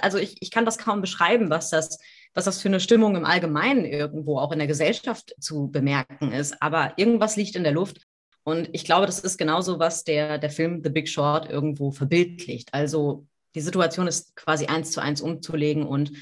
Also 0.00 0.18
ich, 0.18 0.36
ich 0.40 0.50
kann 0.50 0.64
das 0.64 0.78
kaum 0.78 1.00
beschreiben, 1.00 1.50
was 1.50 1.70
das, 1.70 1.98
was 2.34 2.46
das 2.46 2.60
für 2.60 2.68
eine 2.68 2.80
Stimmung 2.80 3.14
im 3.14 3.24
Allgemeinen 3.24 3.84
irgendwo 3.84 4.38
auch 4.38 4.50
in 4.50 4.58
der 4.58 4.66
Gesellschaft 4.66 5.34
zu 5.38 5.68
bemerken 5.70 6.32
ist. 6.32 6.60
Aber 6.60 6.94
irgendwas 6.96 7.36
liegt 7.36 7.54
in 7.54 7.62
der 7.62 7.72
Luft. 7.72 8.02
Und 8.44 8.70
ich 8.72 8.84
glaube, 8.84 9.06
das 9.06 9.20
ist 9.20 9.38
genauso, 9.38 9.78
was 9.78 10.02
der, 10.02 10.38
der 10.38 10.50
Film 10.50 10.82
The 10.82 10.90
Big 10.90 11.08
Short 11.08 11.48
irgendwo 11.48 11.92
verbildlicht. 11.92 12.74
Also 12.74 13.26
die 13.54 13.60
Situation 13.60 14.06
ist 14.06 14.34
quasi 14.36 14.66
eins 14.66 14.92
zu 14.92 15.00
eins 15.00 15.20
umzulegen. 15.20 15.84
Und 15.86 16.12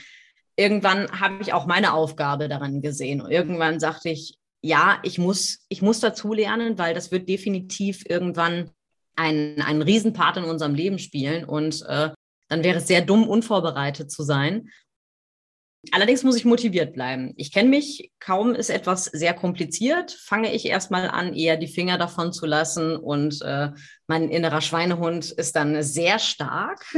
irgendwann 0.56 1.20
habe 1.20 1.42
ich 1.42 1.52
auch 1.52 1.66
meine 1.66 1.92
Aufgabe 1.94 2.48
daran 2.48 2.82
gesehen. 2.82 3.24
Irgendwann 3.28 3.80
sagte 3.80 4.10
ich, 4.10 4.38
ja, 4.62 4.98
ich 5.02 5.18
muss, 5.18 5.64
ich 5.68 5.82
muss 5.82 6.00
dazulernen, 6.00 6.78
weil 6.78 6.94
das 6.94 7.10
wird 7.10 7.28
definitiv 7.28 8.04
irgendwann 8.08 8.70
einen, 9.16 9.62
einen 9.62 9.82
Riesenpart 9.82 10.38
in 10.38 10.44
unserem 10.44 10.74
Leben 10.74 10.98
spielen 10.98 11.44
und 11.44 11.82
äh, 11.88 12.10
dann 12.48 12.64
wäre 12.64 12.78
es 12.78 12.88
sehr 12.88 13.00
dumm, 13.00 13.28
unvorbereitet 13.28 14.10
zu 14.10 14.22
sein. 14.22 14.70
Allerdings 15.92 16.24
muss 16.24 16.36
ich 16.36 16.44
motiviert 16.44 16.92
bleiben. 16.92 17.32
Ich 17.36 17.52
kenne 17.52 17.70
mich, 17.70 18.12
kaum 18.20 18.54
ist 18.54 18.68
etwas 18.68 19.06
sehr 19.06 19.32
kompliziert, 19.32 20.12
fange 20.12 20.52
ich 20.52 20.66
erstmal 20.66 21.08
an, 21.08 21.32
eher 21.32 21.56
die 21.56 21.68
Finger 21.68 21.96
davon 21.96 22.34
zu 22.34 22.44
lassen 22.44 22.96
und 22.96 23.40
äh, 23.40 23.70
mein 24.06 24.28
innerer 24.28 24.60
Schweinehund 24.60 25.30
ist 25.30 25.56
dann 25.56 25.82
sehr 25.82 26.18
stark. 26.18 26.84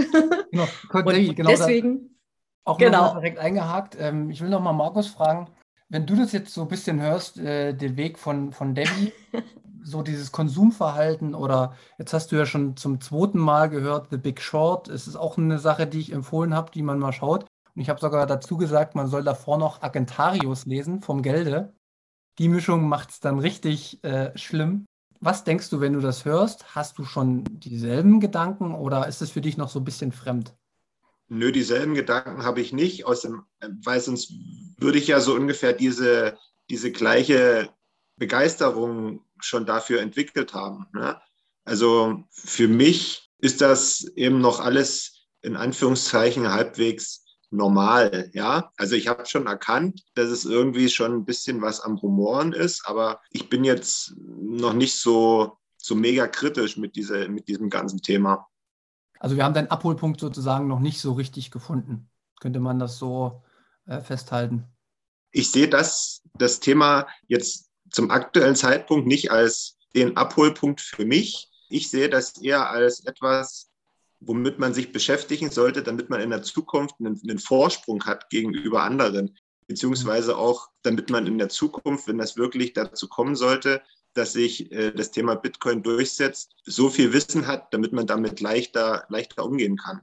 Genau, 0.52 0.68
und 0.92 1.36
genau 1.36 1.48
deswegen. 1.48 2.18
Auch 2.64 2.76
genau. 2.76 3.14
direkt 3.14 3.38
eingehakt. 3.38 3.96
Ähm, 3.98 4.28
ich 4.30 4.42
will 4.42 4.50
noch 4.50 4.60
mal 4.60 4.74
Markus 4.74 5.06
fragen, 5.06 5.48
wenn 5.88 6.04
du 6.04 6.14
das 6.14 6.32
jetzt 6.32 6.52
so 6.52 6.62
ein 6.62 6.68
bisschen 6.68 7.00
hörst, 7.00 7.38
äh, 7.38 7.72
den 7.72 7.96
Weg 7.96 8.18
von, 8.18 8.52
von 8.52 8.74
Debbie, 8.74 9.12
so 9.82 10.02
dieses 10.02 10.30
Konsumverhalten 10.30 11.34
oder 11.34 11.74
jetzt 11.98 12.12
hast 12.12 12.32
du 12.32 12.36
ja 12.36 12.44
schon 12.44 12.76
zum 12.76 13.00
zweiten 13.00 13.38
Mal 13.38 13.70
gehört, 13.70 14.08
The 14.10 14.18
Big 14.18 14.40
Short. 14.40 14.88
Es 14.88 15.06
ist 15.06 15.16
auch 15.16 15.38
eine 15.38 15.58
Sache, 15.58 15.86
die 15.86 16.00
ich 16.00 16.12
empfohlen 16.12 16.54
habe, 16.54 16.70
die 16.70 16.82
man 16.82 16.98
mal 16.98 17.12
schaut. 17.12 17.46
Und 17.74 17.82
ich 17.82 17.88
habe 17.88 18.00
sogar 18.00 18.26
dazu 18.26 18.56
gesagt, 18.56 18.94
man 18.94 19.08
soll 19.08 19.24
davor 19.24 19.58
noch 19.58 19.82
Agentarius 19.82 20.66
lesen 20.66 21.00
vom 21.00 21.22
Gelde. 21.22 21.74
Die 22.38 22.48
Mischung 22.48 22.88
macht 22.88 23.10
es 23.10 23.20
dann 23.20 23.38
richtig 23.38 24.02
äh, 24.04 24.36
schlimm. 24.36 24.86
Was 25.20 25.44
denkst 25.44 25.70
du, 25.70 25.80
wenn 25.80 25.92
du 25.92 26.00
das 26.00 26.24
hörst? 26.24 26.74
Hast 26.74 26.98
du 26.98 27.04
schon 27.04 27.44
dieselben 27.44 28.20
Gedanken 28.20 28.74
oder 28.74 29.06
ist 29.06 29.22
es 29.22 29.30
für 29.30 29.40
dich 29.40 29.56
noch 29.56 29.68
so 29.68 29.78
ein 29.80 29.84
bisschen 29.84 30.12
fremd? 30.12 30.54
Nö, 31.28 31.52
dieselben 31.52 31.94
Gedanken 31.94 32.42
habe 32.42 32.60
ich 32.60 32.72
nicht, 32.72 33.06
aus 33.06 33.22
dem, 33.22 33.44
weil 33.84 34.00
sonst 34.00 34.32
würde 34.78 34.98
ich 34.98 35.06
ja 35.06 35.20
so 35.20 35.34
ungefähr 35.34 35.72
diese, 35.72 36.36
diese 36.68 36.92
gleiche 36.92 37.70
Begeisterung 38.16 39.24
schon 39.40 39.64
dafür 39.64 40.00
entwickelt 40.00 40.52
haben. 40.52 40.86
Ne? 40.92 41.20
Also 41.64 42.24
für 42.30 42.68
mich 42.68 43.30
ist 43.38 43.60
das 43.60 44.04
eben 44.14 44.40
noch 44.40 44.60
alles 44.60 45.28
in 45.40 45.56
Anführungszeichen 45.56 46.52
halbwegs 46.52 47.21
normal. 47.52 48.30
Ja, 48.32 48.73
also 48.76 48.97
ich 48.97 49.09
habe 49.09 49.26
schon 49.26 49.47
erkannt, 49.47 50.02
dass 50.14 50.30
es 50.30 50.44
irgendwie 50.44 50.88
schon 50.88 51.12
ein 51.12 51.25
bisschen 51.25 51.62
was 51.62 51.80
am 51.80 51.97
Rumoren 51.97 52.52
ist, 52.52 52.87
aber 52.87 53.21
ich 53.30 53.49
bin 53.49 53.64
jetzt 53.64 54.14
noch 54.16 54.73
nicht 54.73 54.97
so, 54.97 55.59
so 55.76 55.94
mega 55.94 56.26
kritisch 56.26 56.76
mit, 56.76 56.97
dieser, 56.97 57.28
mit 57.28 57.49
diesem 57.49 57.71
ganzen 57.71 58.00
Thema. 58.00 58.49
Also 59.18 59.37
wir 59.37 59.44
haben 59.44 59.54
deinen 59.54 59.71
Abholpunkt 59.71 60.21
sozusagen 60.21 60.66
noch 60.66 60.80
nicht 60.80 61.00
so 61.00 61.12
richtig 61.12 61.50
gefunden. 61.50 62.11
Könnte 62.40 62.59
man 62.59 62.78
das 62.78 62.99
so 62.99 63.42
äh, 63.87 64.00
festhalten? 64.00 64.64
Ich 65.30 65.50
sehe 65.50 65.68
das, 65.68 66.23
das 66.35 66.61
Thema 66.61 67.06
jetzt 67.28 67.71
zum 67.90 68.11
aktuellen 68.11 68.56
Zeitpunkt 68.56 69.06
nicht 69.06 69.30
als 69.30 69.78
den 69.94 70.16
Abholpunkt 70.16 70.80
für 70.80 71.04
mich. 71.04 71.50
Ich 71.68 71.90
sehe 71.90 72.09
das 72.09 72.38
eher 72.38 72.71
als 72.71 73.06
etwas, 73.06 73.71
womit 74.26 74.58
man 74.58 74.74
sich 74.74 74.92
beschäftigen 74.92 75.50
sollte, 75.50 75.82
damit 75.82 76.10
man 76.10 76.20
in 76.20 76.30
der 76.30 76.42
Zukunft 76.42 76.96
einen, 77.00 77.20
einen 77.22 77.38
Vorsprung 77.38 78.04
hat 78.04 78.30
gegenüber 78.30 78.82
anderen. 78.82 79.36
Beziehungsweise 79.66 80.36
auch, 80.36 80.68
damit 80.82 81.10
man 81.10 81.26
in 81.26 81.38
der 81.38 81.48
Zukunft, 81.48 82.08
wenn 82.08 82.18
das 82.18 82.36
wirklich 82.36 82.72
dazu 82.72 83.08
kommen 83.08 83.36
sollte, 83.36 83.82
dass 84.14 84.32
sich 84.32 84.70
äh, 84.72 84.92
das 84.92 85.10
Thema 85.10 85.34
Bitcoin 85.34 85.82
durchsetzt, 85.82 86.54
so 86.64 86.90
viel 86.90 87.12
Wissen 87.12 87.46
hat, 87.46 87.72
damit 87.72 87.92
man 87.92 88.06
damit 88.06 88.40
leichter, 88.40 89.04
leichter 89.08 89.44
umgehen 89.44 89.76
kann. 89.76 90.02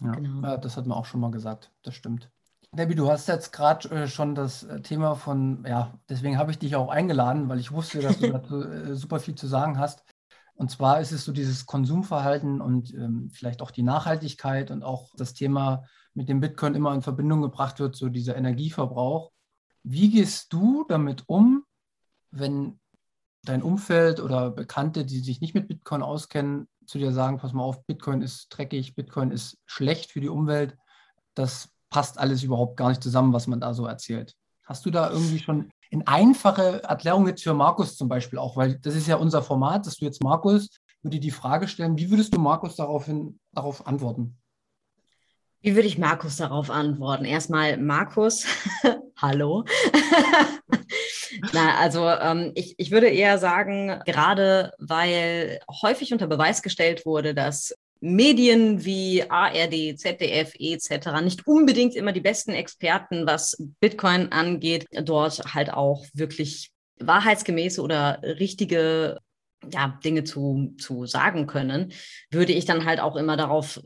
Ja, 0.00 0.12
genau. 0.12 0.46
ja 0.46 0.56
das 0.56 0.76
hat 0.76 0.86
man 0.86 0.98
auch 0.98 1.06
schon 1.06 1.20
mal 1.20 1.30
gesagt. 1.30 1.70
Das 1.82 1.94
stimmt. 1.94 2.30
Debbie, 2.74 2.94
du 2.94 3.10
hast 3.10 3.28
jetzt 3.28 3.52
gerade 3.52 3.88
äh, 3.90 4.08
schon 4.08 4.34
das 4.34 4.62
äh, 4.62 4.80
Thema 4.80 5.14
von, 5.14 5.64
ja, 5.68 5.92
deswegen 6.08 6.38
habe 6.38 6.52
ich 6.52 6.58
dich 6.58 6.74
auch 6.74 6.88
eingeladen, 6.88 7.48
weil 7.48 7.60
ich 7.60 7.72
wusste, 7.72 8.00
dass 8.00 8.18
du 8.18 8.30
dazu 8.32 8.62
äh, 8.62 8.94
super 8.94 9.20
viel 9.20 9.34
zu 9.34 9.46
sagen 9.46 9.78
hast. 9.78 10.02
Und 10.54 10.70
zwar 10.70 11.00
ist 11.00 11.12
es 11.12 11.24
so 11.24 11.32
dieses 11.32 11.66
Konsumverhalten 11.66 12.60
und 12.60 12.92
ähm, 12.94 13.30
vielleicht 13.32 13.62
auch 13.62 13.70
die 13.70 13.82
Nachhaltigkeit 13.82 14.70
und 14.70 14.82
auch 14.82 15.10
das 15.16 15.34
Thema, 15.34 15.84
mit 16.14 16.28
dem 16.28 16.40
Bitcoin 16.40 16.74
immer 16.74 16.94
in 16.94 17.02
Verbindung 17.02 17.42
gebracht 17.42 17.78
wird, 17.80 17.96
so 17.96 18.08
dieser 18.08 18.36
Energieverbrauch. 18.36 19.32
Wie 19.82 20.10
gehst 20.10 20.52
du 20.52 20.84
damit 20.88 21.24
um, 21.26 21.64
wenn 22.30 22.78
dein 23.44 23.62
Umfeld 23.62 24.20
oder 24.20 24.50
Bekannte, 24.50 25.04
die 25.04 25.20
sich 25.20 25.40
nicht 25.40 25.54
mit 25.54 25.68
Bitcoin 25.68 26.02
auskennen, 26.02 26.68
zu 26.86 26.98
dir 26.98 27.12
sagen, 27.12 27.38
pass 27.38 27.52
mal 27.52 27.62
auf, 27.62 27.84
Bitcoin 27.86 28.22
ist 28.22 28.48
dreckig, 28.48 28.94
Bitcoin 28.94 29.30
ist 29.30 29.58
schlecht 29.66 30.12
für 30.12 30.20
die 30.20 30.28
Umwelt. 30.28 30.76
Das 31.34 31.70
passt 31.90 32.18
alles 32.18 32.42
überhaupt 32.42 32.76
gar 32.76 32.88
nicht 32.88 33.02
zusammen, 33.02 33.32
was 33.32 33.46
man 33.46 33.60
da 33.60 33.74
so 33.74 33.86
erzählt. 33.86 34.34
Hast 34.64 34.86
du 34.86 34.90
da 34.90 35.10
irgendwie 35.10 35.38
schon 35.38 35.70
in 35.92 36.06
einfache 36.06 36.82
Erklärung 36.84 37.26
jetzt 37.26 37.42
für 37.42 37.52
Markus 37.52 37.98
zum 37.98 38.08
Beispiel 38.08 38.38
auch, 38.38 38.56
weil 38.56 38.78
das 38.78 38.96
ist 38.96 39.08
ja 39.08 39.16
unser 39.16 39.42
Format, 39.42 39.86
dass 39.86 39.98
du 39.98 40.06
jetzt 40.06 40.22
Markus, 40.22 40.70
würde 41.02 41.20
die 41.20 41.30
Frage 41.30 41.68
stellen, 41.68 41.98
wie 41.98 42.10
würdest 42.10 42.34
du 42.34 42.40
Markus 42.40 42.76
daraufhin, 42.76 43.38
darauf 43.52 43.86
antworten? 43.86 44.38
Wie 45.60 45.74
würde 45.74 45.86
ich 45.86 45.98
Markus 45.98 46.38
darauf 46.38 46.70
antworten? 46.70 47.26
Erstmal 47.26 47.76
Markus, 47.76 48.46
hallo. 49.20 49.64
Na, 51.52 51.76
also 51.76 52.08
ähm, 52.08 52.52
ich, 52.54 52.74
ich 52.78 52.90
würde 52.90 53.08
eher 53.08 53.36
sagen, 53.36 54.00
gerade 54.06 54.72
weil 54.78 55.60
häufig 55.82 56.10
unter 56.14 56.26
Beweis 56.26 56.62
gestellt 56.62 57.04
wurde, 57.04 57.34
dass 57.34 57.74
Medien 58.04 58.84
wie 58.84 59.22
ARD, 59.30 59.96
ZDF 59.96 60.54
etc. 60.58 61.22
nicht 61.22 61.46
unbedingt 61.46 61.94
immer 61.94 62.10
die 62.10 62.20
besten 62.20 62.50
Experten, 62.50 63.26
was 63.26 63.56
Bitcoin 63.78 64.32
angeht, 64.32 64.86
dort 65.04 65.54
halt 65.54 65.72
auch 65.72 66.04
wirklich 66.12 66.72
wahrheitsgemäße 66.98 67.80
oder 67.80 68.20
richtige 68.22 69.18
ja, 69.70 69.96
Dinge 70.04 70.24
zu, 70.24 70.74
zu 70.78 71.06
sagen 71.06 71.46
können, 71.46 71.92
würde 72.32 72.52
ich 72.52 72.64
dann 72.64 72.84
halt 72.86 72.98
auch 72.98 73.14
immer 73.14 73.36
darauf, 73.36 73.80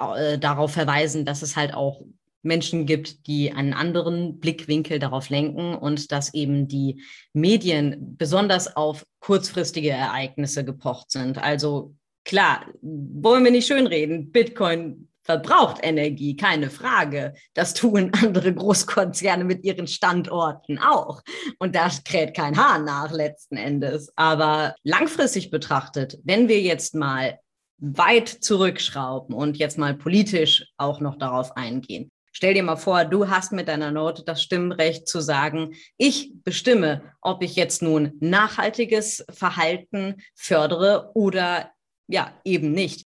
äh, 0.00 0.36
darauf 0.36 0.72
verweisen, 0.72 1.24
dass 1.24 1.42
es 1.42 1.54
halt 1.54 1.72
auch 1.72 2.02
Menschen 2.42 2.84
gibt, 2.84 3.28
die 3.28 3.52
einen 3.52 3.74
anderen 3.74 4.40
Blickwinkel 4.40 4.98
darauf 4.98 5.30
lenken 5.30 5.76
und 5.76 6.10
dass 6.10 6.34
eben 6.34 6.66
die 6.66 7.00
Medien 7.32 8.16
besonders 8.16 8.76
auf 8.76 9.06
kurzfristige 9.20 9.90
Ereignisse 9.90 10.64
gepocht 10.64 11.12
sind. 11.12 11.38
Also 11.38 11.94
Klar, 12.24 12.66
wollen 12.80 13.44
wir 13.44 13.50
nicht 13.50 13.66
schönreden. 13.66 14.32
Bitcoin 14.32 15.08
verbraucht 15.24 15.78
Energie, 15.82 16.36
keine 16.36 16.70
Frage. 16.70 17.34
Das 17.54 17.74
tun 17.74 18.12
andere 18.14 18.54
Großkonzerne 18.54 19.44
mit 19.44 19.64
ihren 19.64 19.86
Standorten 19.86 20.78
auch. 20.78 21.22
Und 21.58 21.74
da 21.74 21.88
kräht 22.04 22.34
kein 22.34 22.56
Haar 22.56 22.78
nach 22.78 23.10
letzten 23.10 23.56
Endes. 23.56 24.12
Aber 24.16 24.74
langfristig 24.84 25.50
betrachtet, 25.50 26.18
wenn 26.24 26.48
wir 26.48 26.60
jetzt 26.60 26.94
mal 26.94 27.38
weit 27.78 28.28
zurückschrauben 28.28 29.34
und 29.34 29.56
jetzt 29.56 29.78
mal 29.78 29.94
politisch 29.94 30.66
auch 30.76 31.00
noch 31.00 31.16
darauf 31.16 31.56
eingehen. 31.56 32.10
Stell 32.36 32.54
dir 32.54 32.64
mal 32.64 32.76
vor, 32.76 33.04
du 33.04 33.28
hast 33.28 33.52
mit 33.52 33.68
deiner 33.68 33.92
Note 33.92 34.24
das 34.24 34.42
Stimmrecht 34.42 35.06
zu 35.06 35.20
sagen, 35.20 35.74
ich 35.96 36.32
bestimme, 36.42 37.02
ob 37.20 37.44
ich 37.44 37.54
jetzt 37.54 37.80
nun 37.80 38.12
nachhaltiges 38.18 39.24
Verhalten 39.30 40.16
fördere 40.34 41.12
oder 41.14 41.70
ja, 42.08 42.32
eben 42.44 42.72
nicht. 42.72 43.06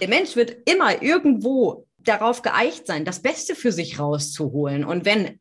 Der 0.00 0.08
Mensch 0.08 0.36
wird 0.36 0.68
immer 0.68 1.02
irgendwo 1.02 1.86
darauf 1.98 2.42
geeicht 2.42 2.86
sein, 2.86 3.04
das 3.04 3.22
Beste 3.22 3.54
für 3.54 3.72
sich 3.72 3.98
rauszuholen. 3.98 4.84
Und 4.84 5.04
wenn 5.04 5.40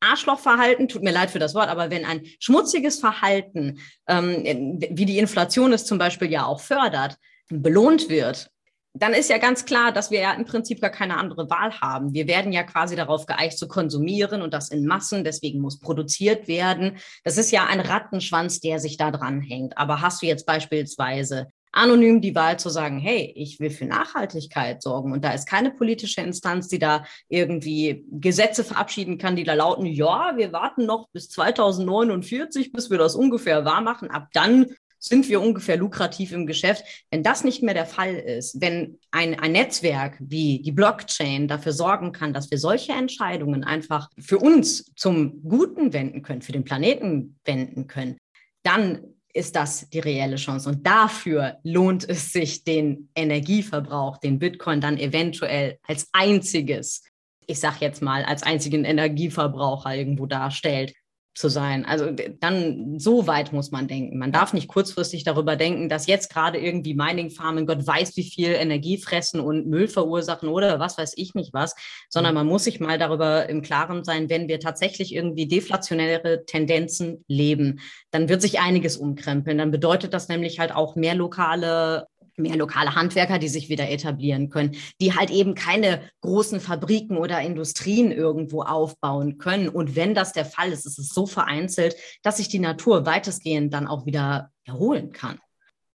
Arschlochverhalten, 0.00 0.88
tut 0.88 1.02
mir 1.02 1.12
leid 1.12 1.30
für 1.30 1.38
das 1.38 1.54
Wort, 1.54 1.68
aber 1.68 1.90
wenn 1.90 2.04
ein 2.04 2.24
schmutziges 2.38 3.00
Verhalten, 3.00 3.80
ähm, 4.06 4.78
wie 4.90 5.06
die 5.06 5.18
Inflation 5.18 5.72
es 5.72 5.84
zum 5.84 5.98
Beispiel 5.98 6.30
ja 6.30 6.46
auch 6.46 6.60
fördert, 6.60 7.16
belohnt 7.48 8.08
wird, 8.08 8.50
dann 8.94 9.12
ist 9.12 9.30
ja 9.30 9.38
ganz 9.38 9.64
klar, 9.64 9.92
dass 9.92 10.10
wir 10.10 10.20
ja 10.20 10.32
im 10.32 10.44
Prinzip 10.44 10.80
gar 10.80 10.90
keine 10.90 11.18
andere 11.18 11.50
Wahl 11.50 11.72
haben. 11.80 12.14
Wir 12.14 12.26
werden 12.26 12.52
ja 12.52 12.62
quasi 12.62 12.96
darauf 12.96 13.26
geeicht 13.26 13.58
zu 13.58 13.68
konsumieren 13.68 14.42
und 14.42 14.54
das 14.54 14.70
in 14.70 14.86
Massen, 14.86 15.24
deswegen 15.24 15.60
muss 15.60 15.78
produziert 15.78 16.48
werden. 16.48 16.98
Das 17.22 17.38
ist 17.38 17.50
ja 17.50 17.66
ein 17.66 17.80
Rattenschwanz, 17.80 18.60
der 18.60 18.80
sich 18.80 18.96
da 18.96 19.10
dran 19.10 19.40
hängt. 19.40 19.76
Aber 19.78 20.00
hast 20.00 20.22
du 20.22 20.26
jetzt 20.26 20.46
beispielsweise 20.46 21.48
anonym 21.72 22.20
die 22.20 22.34
Wahl 22.34 22.58
zu 22.58 22.68
sagen, 22.68 22.98
hey, 22.98 23.32
ich 23.36 23.60
will 23.60 23.70
für 23.70 23.86
Nachhaltigkeit 23.86 24.82
sorgen. 24.82 25.12
Und 25.12 25.24
da 25.24 25.32
ist 25.32 25.48
keine 25.48 25.70
politische 25.70 26.20
Instanz, 26.20 26.68
die 26.68 26.78
da 26.78 27.04
irgendwie 27.28 28.04
Gesetze 28.10 28.64
verabschieden 28.64 29.18
kann, 29.18 29.36
die 29.36 29.44
da 29.44 29.54
lauten, 29.54 29.86
ja, 29.86 30.32
wir 30.36 30.52
warten 30.52 30.86
noch 30.86 31.08
bis 31.12 31.28
2049, 31.30 32.72
bis 32.72 32.90
wir 32.90 32.98
das 32.98 33.14
ungefähr 33.14 33.64
wahr 33.64 33.80
machen. 33.80 34.10
Ab 34.10 34.28
dann 34.32 34.66
sind 34.98 35.28
wir 35.28 35.40
ungefähr 35.40 35.76
lukrativ 35.76 36.32
im 36.32 36.46
Geschäft. 36.46 36.84
Wenn 37.10 37.22
das 37.22 37.44
nicht 37.44 37.62
mehr 37.62 37.74
der 37.74 37.86
Fall 37.86 38.14
ist, 38.14 38.60
wenn 38.60 38.98
ein, 39.10 39.38
ein 39.38 39.52
Netzwerk 39.52 40.16
wie 40.20 40.60
die 40.60 40.72
Blockchain 40.72 41.48
dafür 41.48 41.72
sorgen 41.72 42.12
kann, 42.12 42.32
dass 42.32 42.50
wir 42.50 42.58
solche 42.58 42.92
Entscheidungen 42.92 43.64
einfach 43.64 44.10
für 44.18 44.38
uns 44.38 44.92
zum 44.96 45.42
Guten 45.42 45.92
wenden 45.92 46.22
können, 46.22 46.42
für 46.42 46.52
den 46.52 46.64
Planeten 46.64 47.38
wenden 47.44 47.86
können, 47.86 48.16
dann 48.64 49.02
ist 49.38 49.56
das 49.56 49.88
die 49.88 50.00
reelle 50.00 50.36
Chance. 50.36 50.68
Und 50.68 50.86
dafür 50.86 51.58
lohnt 51.62 52.08
es 52.08 52.32
sich, 52.32 52.64
den 52.64 53.08
Energieverbrauch, 53.14 54.18
den 54.18 54.38
Bitcoin 54.38 54.80
dann 54.80 54.98
eventuell 54.98 55.78
als 55.86 56.08
einziges, 56.12 57.04
ich 57.46 57.60
sage 57.60 57.76
jetzt 57.80 58.02
mal, 58.02 58.24
als 58.24 58.42
einzigen 58.42 58.84
Energieverbraucher 58.84 59.94
irgendwo 59.94 60.26
darstellt, 60.26 60.92
zu 61.38 61.48
sein. 61.48 61.84
Also 61.84 62.10
dann 62.40 62.98
so 62.98 63.26
weit 63.26 63.52
muss 63.52 63.70
man 63.70 63.86
denken. 63.86 64.18
Man 64.18 64.32
darf 64.32 64.52
nicht 64.52 64.66
kurzfristig 64.66 65.22
darüber 65.22 65.54
denken, 65.54 65.88
dass 65.88 66.08
jetzt 66.08 66.32
gerade 66.32 66.58
irgendwie 66.58 66.94
Mining-Farmen 66.94 67.66
Gott 67.66 67.86
weiß, 67.86 68.16
wie 68.16 68.24
viel 68.24 68.48
Energie 68.48 68.98
fressen 68.98 69.40
und 69.40 69.68
Müll 69.68 69.86
verursachen 69.86 70.48
oder 70.48 70.80
was 70.80 70.98
weiß 70.98 71.12
ich 71.16 71.34
nicht 71.34 71.54
was, 71.54 71.76
sondern 72.08 72.34
man 72.34 72.46
muss 72.46 72.64
sich 72.64 72.80
mal 72.80 72.98
darüber 72.98 73.48
im 73.48 73.62
Klaren 73.62 74.02
sein, 74.02 74.28
wenn 74.28 74.48
wir 74.48 74.58
tatsächlich 74.58 75.14
irgendwie 75.14 75.46
deflationäre 75.46 76.44
Tendenzen 76.44 77.24
leben, 77.28 77.80
dann 78.10 78.28
wird 78.28 78.42
sich 78.42 78.58
einiges 78.58 78.96
umkrempeln. 78.96 79.58
Dann 79.58 79.70
bedeutet 79.70 80.14
das 80.14 80.28
nämlich 80.28 80.58
halt 80.58 80.74
auch 80.74 80.96
mehr 80.96 81.14
lokale 81.14 82.08
mehr 82.38 82.56
lokale 82.56 82.94
Handwerker, 82.94 83.38
die 83.38 83.48
sich 83.48 83.68
wieder 83.68 83.88
etablieren 83.90 84.50
können, 84.50 84.76
die 85.00 85.14
halt 85.14 85.30
eben 85.30 85.54
keine 85.54 86.02
großen 86.20 86.60
Fabriken 86.60 87.16
oder 87.16 87.40
Industrien 87.40 88.12
irgendwo 88.12 88.62
aufbauen 88.62 89.38
können. 89.38 89.68
Und 89.68 89.96
wenn 89.96 90.14
das 90.14 90.32
der 90.32 90.44
Fall 90.44 90.72
ist, 90.72 90.86
ist 90.86 90.98
es 90.98 91.10
so 91.10 91.26
vereinzelt, 91.26 91.96
dass 92.22 92.38
sich 92.38 92.48
die 92.48 92.58
Natur 92.58 93.06
weitestgehend 93.06 93.72
dann 93.74 93.86
auch 93.86 94.06
wieder 94.06 94.50
erholen 94.64 95.12
kann. 95.12 95.38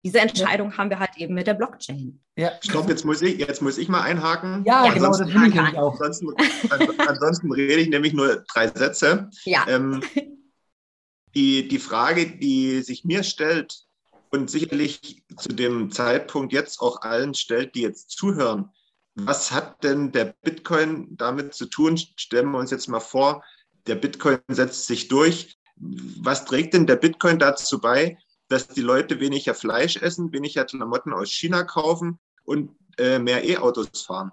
Diese 0.05 0.21
Entscheidung 0.21 0.77
haben 0.77 0.91
wir 0.91 1.01
halt 1.01 1.17
eben 1.17 1.35
mit 1.35 1.47
der 1.47 1.55
Blockchain. 1.55 2.21
Ja. 2.37 2.53
Stopp, 2.61 2.89
jetzt 2.89 3.05
muss 3.05 3.21
ich, 3.21 3.39
jetzt 3.39 3.61
muss 3.61 3.79
ich 3.79 3.89
mal 3.89 4.03
einhaken. 4.03 4.63
Ja, 4.65 4.87
ja 4.87 4.93
genau, 4.93 5.09
das 5.09 5.21
will 5.21 5.53
ich 5.53 5.79
auch. 5.79 6.01
Ansonsten, 6.01 6.29
ansonsten 7.07 7.53
rede 7.53 7.83
ich 7.83 7.89
nämlich 7.89 8.13
nur 8.13 8.45
drei 8.53 8.69
Sätze. 8.69 9.29
Ja. 9.45 9.67
Ähm, 9.69 10.03
die, 11.35 11.67
die 11.67 11.79
Frage, 11.79 12.39
die 12.39 12.81
sich 12.83 13.05
mir 13.05 13.25
stellt, 13.25 13.88
und 14.31 14.51
sicherlich 14.51 15.23
zu 15.37 15.49
dem 15.49 15.91
Zeitpunkt 15.91 16.53
jetzt 16.53 16.81
auch 16.81 17.03
allen 17.03 17.35
stellt, 17.35 17.75
die 17.75 17.83
jetzt 17.83 18.11
zuhören. 18.11 18.71
Was 19.15 19.51
hat 19.51 19.83
denn 19.83 20.13
der 20.13 20.37
Bitcoin 20.43 21.17
damit 21.17 21.55
zu 21.55 21.67
tun? 21.67 21.97
Stellen 21.97 22.53
wir 22.53 22.59
uns 22.59 22.71
jetzt 22.71 22.89
mal 22.89 23.01
vor, 23.01 23.43
der 23.87 23.97
Bitcoin 23.97 24.39
setzt 24.49 24.87
sich 24.87 25.09
durch. 25.09 25.59
Was 25.77 26.45
trägt 26.45 26.75
denn 26.75 26.87
der 26.87 26.97
Bitcoin 26.97 27.39
dazu 27.39 27.81
bei, 27.81 28.19
dass 28.49 28.69
die 28.69 28.81
Leute 28.81 29.19
weniger 29.21 29.55
Fleisch 29.55 29.97
essen, 29.97 30.33
weniger 30.33 30.65
Klamotten 30.65 31.13
aus 31.13 31.31
China 31.31 31.65
kaufen 31.65 32.19
und 32.45 32.77
äh, 32.99 33.19
mehr 33.19 33.45
E-Autos 33.45 34.03
fahren? 34.03 34.31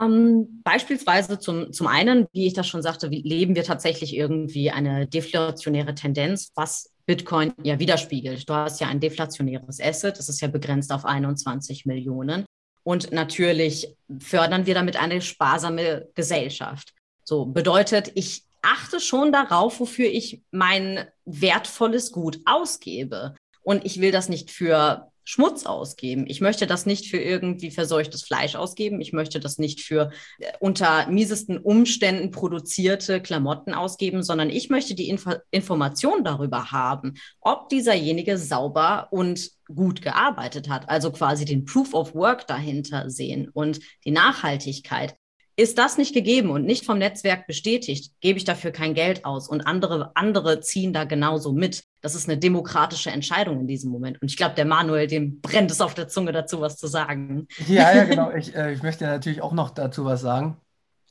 Ähm, 0.00 0.60
beispielsweise 0.62 1.38
zum, 1.38 1.72
zum 1.72 1.86
einen, 1.86 2.26
wie 2.32 2.46
ich 2.46 2.52
das 2.52 2.66
schon 2.66 2.82
sagte, 2.82 3.06
leben 3.08 3.54
wir 3.54 3.64
tatsächlich 3.64 4.14
irgendwie 4.14 4.70
eine 4.70 5.06
deflationäre 5.06 5.94
Tendenz, 5.94 6.52
was 6.54 6.92
Bitcoin 7.06 7.54
ja 7.62 7.78
widerspiegelt. 7.78 8.48
Du 8.48 8.54
hast 8.54 8.80
ja 8.80 8.88
ein 8.88 9.00
deflationäres 9.00 9.80
Asset, 9.80 10.18
das 10.18 10.28
ist 10.28 10.40
ja 10.40 10.48
begrenzt 10.48 10.92
auf 10.92 11.04
21 11.04 11.86
Millionen. 11.86 12.44
Und 12.82 13.10
natürlich 13.12 13.96
fördern 14.20 14.66
wir 14.66 14.74
damit 14.74 14.96
eine 14.96 15.20
sparsame 15.20 16.08
Gesellschaft. 16.14 16.92
So 17.24 17.46
bedeutet, 17.46 18.12
ich 18.14 18.44
achte 18.62 19.00
schon 19.00 19.32
darauf, 19.32 19.80
wofür 19.80 20.06
ich 20.06 20.42
mein 20.50 21.06
wertvolles 21.24 22.12
Gut 22.12 22.40
ausgebe. 22.44 23.34
Und 23.62 23.84
ich 23.84 24.00
will 24.00 24.12
das 24.12 24.28
nicht 24.28 24.50
für 24.50 25.10
Schmutz 25.28 25.66
ausgeben. 25.66 26.24
Ich 26.28 26.40
möchte 26.40 26.68
das 26.68 26.86
nicht 26.86 27.10
für 27.10 27.18
irgendwie 27.18 27.72
verseuchtes 27.72 28.22
Fleisch 28.22 28.54
ausgeben. 28.54 29.00
Ich 29.00 29.12
möchte 29.12 29.40
das 29.40 29.58
nicht 29.58 29.80
für 29.80 30.10
äh, 30.38 30.52
unter 30.60 31.08
miesesten 31.08 31.58
Umständen 31.58 32.30
produzierte 32.30 33.20
Klamotten 33.20 33.74
ausgeben, 33.74 34.22
sondern 34.22 34.50
ich 34.50 34.70
möchte 34.70 34.94
die 34.94 35.08
Info 35.08 35.32
Information 35.50 36.22
darüber 36.22 36.70
haben, 36.70 37.14
ob 37.40 37.68
dieserjenige 37.68 38.38
sauber 38.38 39.08
und 39.10 39.50
gut 39.66 40.00
gearbeitet 40.00 40.68
hat. 40.68 40.88
Also 40.88 41.10
quasi 41.10 41.44
den 41.44 41.64
Proof 41.64 41.92
of 41.92 42.14
Work 42.14 42.46
dahinter 42.46 43.10
sehen 43.10 43.50
und 43.52 43.80
die 44.04 44.12
Nachhaltigkeit. 44.12 45.16
Ist 45.58 45.78
das 45.78 45.96
nicht 45.96 46.12
gegeben 46.12 46.50
und 46.50 46.66
nicht 46.66 46.84
vom 46.84 46.98
Netzwerk 46.98 47.46
bestätigt, 47.46 48.12
gebe 48.20 48.36
ich 48.36 48.44
dafür 48.44 48.72
kein 48.72 48.92
Geld 48.92 49.24
aus 49.24 49.48
und 49.48 49.66
andere, 49.66 50.12
andere 50.14 50.60
ziehen 50.60 50.92
da 50.92 51.04
genauso 51.04 51.50
mit. 51.50 51.84
Das 52.02 52.14
ist 52.14 52.28
eine 52.28 52.36
demokratische 52.36 53.10
Entscheidung 53.10 53.60
in 53.60 53.66
diesem 53.66 53.90
Moment. 53.90 54.20
Und 54.20 54.30
ich 54.30 54.36
glaube, 54.36 54.54
der 54.54 54.66
Manuel, 54.66 55.06
dem 55.06 55.40
brennt 55.40 55.70
es 55.70 55.80
auf 55.80 55.94
der 55.94 56.08
Zunge 56.08 56.32
dazu, 56.32 56.60
was 56.60 56.76
zu 56.76 56.88
sagen. 56.88 57.48
Ja, 57.66 57.94
ja, 57.94 58.04
genau. 58.10 58.32
Ich, 58.32 58.54
äh, 58.54 58.74
ich 58.74 58.82
möchte 58.82 59.06
natürlich 59.06 59.40
auch 59.40 59.52
noch 59.52 59.70
dazu 59.70 60.04
was 60.04 60.20
sagen, 60.20 60.58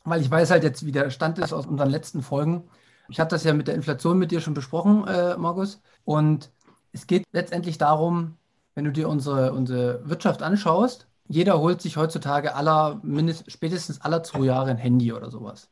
weil 0.04 0.22
ich 0.22 0.30
weiß 0.30 0.52
halt 0.52 0.64
jetzt, 0.64 0.86
wie 0.86 0.92
der 0.92 1.10
Stand 1.10 1.40
ist 1.40 1.52
aus 1.52 1.66
unseren 1.66 1.90
letzten 1.90 2.22
Folgen. 2.22 2.70
Ich 3.10 3.20
hatte 3.20 3.34
das 3.34 3.46
ja 3.46 3.54
mit 3.54 3.68
der 3.68 3.74
Inflation 3.74 4.20
mit 4.20 4.30
dir 4.30 4.42
schon 4.42 4.54
besprochen, 4.54 5.08
äh, 5.08 5.36
Markus. 5.38 5.82
Und 6.04 6.52
es 6.92 7.08
geht 7.08 7.24
letztendlich 7.32 7.80
darum, 7.80 8.38
wenn 8.76 8.86
du 8.86 8.92
dir 8.92 9.10
unsere, 9.10 9.54
unsere 9.54 10.08
Wirtschaft 10.08 10.44
anschaust, 10.44 11.08
jeder 11.28 11.60
holt 11.60 11.82
sich 11.82 11.98
heutzutage 11.98 12.56
aller, 12.56 13.00
mindest, 13.04 13.52
spätestens 13.52 14.02
aller 14.02 14.24
zwei 14.24 14.46
Jahre 14.46 14.70
ein 14.70 14.78
Handy 14.78 15.12
oder 15.12 15.30
sowas. 15.32 15.70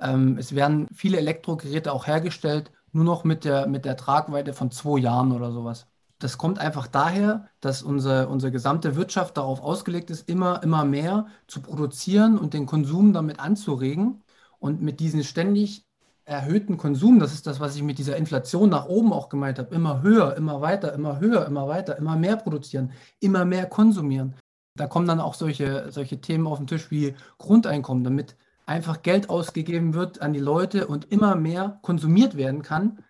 Ähm, 0.00 0.38
es 0.38 0.54
werden 0.54 0.88
viele 0.94 1.18
Elektrogeräte 1.18 1.92
auch 1.92 2.06
hergestellt, 2.06 2.70
nur 2.92 3.04
noch 3.04 3.24
mit 3.24 3.44
der, 3.44 3.66
mit 3.66 3.84
der 3.84 3.96
Tragweite 3.96 4.52
von 4.54 4.70
zwei 4.70 4.98
Jahren 4.98 5.32
oder 5.32 5.52
sowas. 5.52 5.86
Das 6.18 6.38
kommt 6.38 6.58
einfach 6.58 6.86
daher, 6.86 7.48
dass 7.60 7.82
unsere, 7.82 8.28
unsere 8.28 8.50
gesamte 8.50 8.96
Wirtschaft 8.96 9.36
darauf 9.36 9.60
ausgelegt 9.60 10.10
ist, 10.10 10.28
immer, 10.28 10.62
immer 10.62 10.84
mehr 10.84 11.26
zu 11.46 11.60
produzieren 11.60 12.38
und 12.38 12.54
den 12.54 12.66
Konsum 12.66 13.12
damit 13.12 13.38
anzuregen. 13.38 14.22
Und 14.58 14.82
mit 14.82 14.98
diesem 15.00 15.22
ständig 15.22 15.86
erhöhten 16.24 16.76
Konsum, 16.76 17.20
das 17.20 17.32
ist 17.32 17.46
das, 17.46 17.60
was 17.60 17.76
ich 17.76 17.82
mit 17.82 17.98
dieser 17.98 18.16
Inflation 18.16 18.70
nach 18.70 18.86
oben 18.86 19.12
auch 19.12 19.28
gemeint 19.28 19.58
habe, 19.58 19.74
immer 19.74 20.02
höher, 20.02 20.36
immer 20.36 20.60
weiter, 20.60 20.92
immer 20.92 21.20
höher, 21.20 21.46
immer 21.46 21.68
weiter, 21.68 21.96
immer 21.96 22.16
mehr 22.16 22.36
produzieren, 22.36 22.90
immer 23.20 23.44
mehr 23.44 23.66
konsumieren 23.66 24.34
da 24.78 24.86
kommen 24.86 25.06
dann 25.06 25.20
auch 25.20 25.34
solche, 25.34 25.90
solche 25.90 26.20
Themen 26.20 26.46
auf 26.46 26.58
den 26.58 26.66
Tisch 26.66 26.90
wie 26.90 27.14
Grundeinkommen, 27.38 28.04
damit 28.04 28.36
einfach 28.66 29.02
Geld 29.02 29.30
ausgegeben 29.30 29.94
wird 29.94 30.20
an 30.20 30.32
die 30.32 30.40
Leute 30.40 30.86
und 30.86 31.10
immer 31.10 31.34
mehr 31.34 31.78
konsumiert 31.82 32.36
werden 32.36 32.62
kann, 32.62 33.04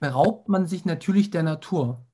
beraubt 0.00 0.48
man 0.48 0.66
sich 0.66 0.84
natürlich 0.84 1.30
der 1.30 1.42
Natur. 1.42 2.04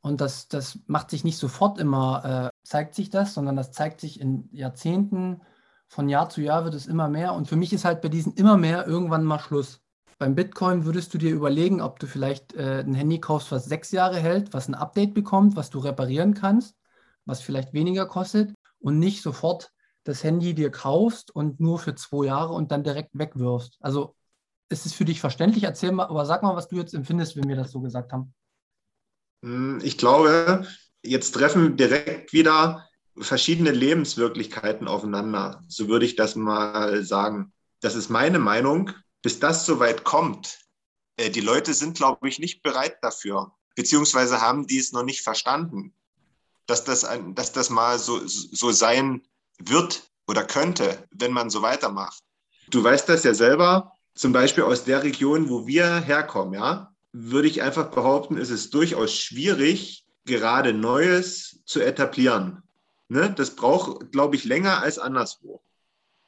Und 0.00 0.20
das, 0.20 0.48
das 0.48 0.78
macht 0.86 1.10
sich 1.10 1.24
nicht 1.24 1.38
sofort 1.38 1.78
immer, 1.78 2.50
äh, 2.52 2.66
zeigt 2.66 2.94
sich 2.94 3.08
das, 3.08 3.32
sondern 3.34 3.56
das 3.56 3.72
zeigt 3.72 4.00
sich 4.00 4.20
in 4.20 4.48
Jahrzehnten. 4.52 5.40
Von 5.88 6.08
Jahr 6.08 6.28
zu 6.28 6.42
Jahr 6.42 6.64
wird 6.64 6.74
es 6.74 6.86
immer 6.86 7.08
mehr. 7.08 7.32
Und 7.34 7.48
für 7.48 7.56
mich 7.56 7.72
ist 7.72 7.86
halt 7.86 8.02
bei 8.02 8.10
diesen 8.10 8.34
immer 8.34 8.58
mehr 8.58 8.86
irgendwann 8.86 9.24
mal 9.24 9.38
Schluss. 9.38 9.80
Beim 10.18 10.34
Bitcoin 10.34 10.84
würdest 10.84 11.14
du 11.14 11.18
dir 11.18 11.32
überlegen, 11.32 11.80
ob 11.80 11.98
du 11.98 12.06
vielleicht 12.06 12.52
äh, 12.54 12.80
ein 12.80 12.94
Handy 12.94 13.18
kaufst, 13.18 13.50
was 13.50 13.64
sechs 13.64 13.90
Jahre 13.90 14.18
hält, 14.18 14.52
was 14.52 14.68
ein 14.68 14.74
Update 14.74 15.14
bekommt, 15.14 15.56
was 15.56 15.70
du 15.70 15.78
reparieren 15.78 16.34
kannst 16.34 16.76
was 17.24 17.40
vielleicht 17.40 17.72
weniger 17.72 18.06
kostet 18.06 18.54
und 18.78 18.98
nicht 18.98 19.22
sofort 19.22 19.70
das 20.04 20.22
Handy 20.22 20.54
dir 20.54 20.70
kaufst 20.70 21.34
und 21.34 21.60
nur 21.60 21.78
für 21.78 21.94
zwei 21.94 22.26
Jahre 22.26 22.52
und 22.52 22.70
dann 22.70 22.84
direkt 22.84 23.10
wegwirfst. 23.14 23.78
Also 23.80 24.14
ist 24.68 24.86
es 24.86 24.92
für 24.92 25.04
dich 25.04 25.20
verständlich? 25.20 25.64
Erzähl 25.64 25.92
mal, 25.92 26.06
aber 26.06 26.26
sag 26.26 26.42
mal, 26.42 26.56
was 26.56 26.68
du 26.68 26.76
jetzt 26.76 26.94
empfindest, 26.94 27.36
wenn 27.36 27.48
wir 27.48 27.56
das 27.56 27.70
so 27.70 27.80
gesagt 27.80 28.12
haben. 28.12 28.34
Hm, 29.42 29.80
ich 29.82 29.96
glaube, 29.98 30.66
jetzt 31.02 31.32
treffen 31.32 31.76
direkt 31.76 32.32
wieder 32.32 32.88
verschiedene 33.16 33.70
Lebenswirklichkeiten 33.70 34.88
aufeinander. 34.88 35.62
So 35.68 35.88
würde 35.88 36.04
ich 36.04 36.16
das 36.16 36.36
mal 36.36 37.02
sagen. 37.04 37.52
Das 37.80 37.94
ist 37.94 38.10
meine 38.10 38.38
Meinung. 38.38 38.90
Bis 39.22 39.40
das 39.40 39.64
soweit 39.64 40.04
kommt, 40.04 40.58
äh, 41.16 41.30
die 41.30 41.40
Leute 41.40 41.72
sind, 41.72 41.96
glaube 41.96 42.28
ich, 42.28 42.38
nicht 42.38 42.62
bereit 42.62 42.98
dafür, 43.00 43.52
beziehungsweise 43.74 44.42
haben 44.42 44.66
die 44.66 44.78
es 44.78 44.92
noch 44.92 45.04
nicht 45.04 45.22
verstanden 45.22 45.94
dass 46.66 46.84
das, 46.84 47.04
ein, 47.04 47.34
dass 47.34 47.52
das 47.52 47.70
mal 47.70 47.98
so, 47.98 48.20
so 48.26 48.72
sein 48.72 49.22
wird 49.58 50.10
oder 50.26 50.44
könnte, 50.44 51.06
wenn 51.10 51.32
man 51.32 51.50
so 51.50 51.62
weitermacht. 51.62 52.22
Du 52.70 52.82
weißt 52.82 53.08
das 53.08 53.24
ja 53.24 53.34
selber, 53.34 53.92
zum 54.14 54.32
Beispiel 54.32 54.64
aus 54.64 54.84
der 54.84 55.02
Region, 55.02 55.50
wo 55.50 55.66
wir 55.66 56.00
herkommen, 56.00 56.54
ja, 56.54 56.94
würde 57.12 57.48
ich 57.48 57.62
einfach 57.62 57.90
behaupten, 57.90 58.36
ist 58.36 58.50
es 58.50 58.70
durchaus 58.70 59.14
schwierig, 59.14 60.04
gerade 60.24 60.72
Neues 60.72 61.60
zu 61.64 61.80
etablieren. 61.80 62.62
Ne? 63.08 63.32
Das 63.36 63.54
braucht, 63.54 64.12
glaube 64.12 64.36
ich, 64.36 64.44
länger 64.44 64.80
als 64.80 64.98
anderswo. 64.98 65.62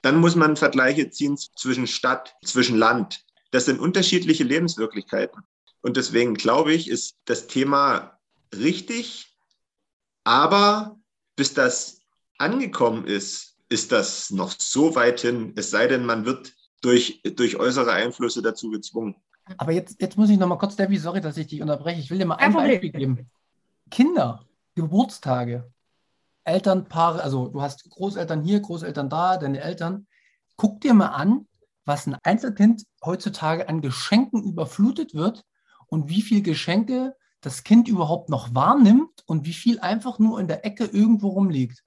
Dann 0.03 0.20
muss 0.20 0.37
man 0.37 0.57
Vergleiche 0.57 1.11
ziehen 1.11 1.37
zwischen 1.37 1.87
Stadt, 1.87 2.35
zwischen 2.44 2.77
Land. 2.77 3.25
Das 3.51 3.64
sind 3.64 3.81
unterschiedliche 3.81 4.44
Lebenswirklichkeiten. 4.44 5.42
Und 5.81 5.96
deswegen 5.96 6.35
glaube 6.35 6.72
ich, 6.72 6.88
ist 6.88 7.16
das 7.25 7.46
Thema 7.46 8.18
richtig, 8.55 9.36
aber 10.26 10.98
bis 11.36 11.54
das 11.54 12.00
angekommen 12.38 13.06
ist, 13.06 13.56
ist 13.68 13.92
das 13.92 14.30
noch 14.30 14.52
so 14.58 14.94
weit 14.96 15.20
hin, 15.20 15.52
es 15.56 15.70
sei 15.70 15.86
denn, 15.86 16.04
man 16.04 16.24
wird 16.24 16.52
durch, 16.80 17.22
durch 17.36 17.56
äußere 17.56 17.92
Einflüsse 17.92 18.42
dazu 18.42 18.70
gezwungen. 18.70 19.14
Aber 19.56 19.70
jetzt, 19.70 20.00
jetzt 20.00 20.18
muss 20.18 20.28
ich 20.28 20.38
noch 20.38 20.48
mal 20.48 20.58
kurz, 20.58 20.74
Debbie, 20.74 20.98
sorry, 20.98 21.20
dass 21.20 21.36
ich 21.36 21.46
dich 21.46 21.62
unterbreche. 21.62 22.00
Ich 22.00 22.10
will 22.10 22.18
dir 22.18 22.26
mal 22.26 22.34
ein 22.34 22.52
Beispiel 22.52 22.90
geben. 22.90 23.30
Kinder, 23.88 24.44
Geburtstage, 24.74 25.70
Elternpaare, 26.42 27.22
also 27.22 27.46
du 27.46 27.62
hast 27.62 27.88
Großeltern 27.88 28.42
hier, 28.42 28.58
Großeltern 28.58 29.08
da, 29.08 29.36
deine 29.36 29.60
Eltern. 29.60 30.08
Guck 30.56 30.80
dir 30.80 30.94
mal 30.94 31.08
an, 31.08 31.46
was 31.84 32.06
ein 32.08 32.16
Einzelkind 32.24 32.82
heutzutage 33.04 33.68
an 33.68 33.80
Geschenken 33.80 34.42
überflutet 34.42 35.14
wird 35.14 35.44
und 35.86 36.08
wie 36.08 36.22
viel 36.22 36.42
Geschenke 36.42 37.14
das 37.40 37.64
Kind 37.64 37.88
überhaupt 37.88 38.29
noch 38.29 38.55
wahrnimmt 38.55 39.22
und 39.27 39.46
wie 39.46 39.53
viel 39.53 39.79
einfach 39.81 40.18
nur 40.18 40.40
in 40.40 40.49
der 40.49 40.64
Ecke 40.64 40.85
irgendwo 40.85 41.29
rumliegt. 41.29 41.85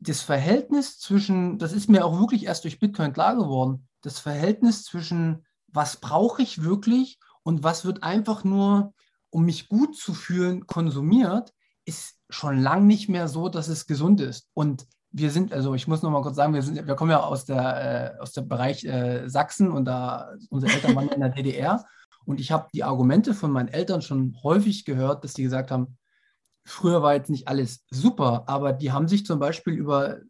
Das 0.00 0.20
Verhältnis 0.20 0.98
zwischen, 0.98 1.58
das 1.58 1.72
ist 1.72 1.88
mir 1.88 2.04
auch 2.04 2.18
wirklich 2.18 2.44
erst 2.44 2.64
durch 2.64 2.80
Bitcoin 2.80 3.12
klar 3.12 3.36
geworden, 3.36 3.88
das 4.00 4.18
Verhältnis 4.18 4.84
zwischen, 4.84 5.44
was 5.68 5.96
brauche 5.96 6.42
ich 6.42 6.62
wirklich 6.62 7.18
und 7.42 7.62
was 7.62 7.84
wird 7.84 8.02
einfach 8.02 8.44
nur, 8.44 8.94
um 9.30 9.44
mich 9.44 9.68
gut 9.68 9.96
zu 9.96 10.14
fühlen, 10.14 10.66
konsumiert, 10.66 11.52
ist 11.84 12.16
schon 12.28 12.60
lang 12.60 12.86
nicht 12.86 13.08
mehr 13.08 13.28
so, 13.28 13.48
dass 13.48 13.68
es 13.68 13.86
gesund 13.86 14.20
ist. 14.20 14.48
Und 14.54 14.86
wir 15.10 15.30
sind, 15.30 15.52
also 15.52 15.74
ich 15.74 15.86
muss 15.86 16.02
noch 16.02 16.10
mal 16.10 16.22
kurz 16.22 16.36
sagen, 16.36 16.54
wir, 16.54 16.62
sind, 16.62 16.86
wir 16.86 16.94
kommen 16.94 17.10
ja 17.10 17.20
aus 17.20 17.44
der, 17.44 18.14
äh, 18.16 18.20
aus 18.20 18.32
dem 18.32 18.48
Bereich 18.48 18.84
äh, 18.84 19.28
Sachsen 19.28 19.70
und 19.70 19.84
da 19.84 20.32
unsere 20.48 20.72
Eltern 20.72 20.96
waren 20.96 21.08
in 21.08 21.20
der 21.20 21.28
DDR. 21.28 21.84
Und 22.24 22.40
ich 22.40 22.52
habe 22.52 22.68
die 22.72 22.84
Argumente 22.84 23.34
von 23.34 23.50
meinen 23.50 23.68
Eltern 23.68 24.02
schon 24.02 24.36
häufig 24.42 24.84
gehört, 24.84 25.24
dass 25.24 25.34
die 25.34 25.42
gesagt 25.42 25.70
haben, 25.70 25.98
früher 26.64 27.02
war 27.02 27.14
jetzt 27.14 27.30
nicht 27.30 27.48
alles 27.48 27.84
super, 27.90 28.44
aber 28.46 28.72
die 28.72 28.92
haben 28.92 29.08
sich 29.08 29.26
zum 29.26 29.38
Beispiel 29.38 29.74
über 29.74 30.20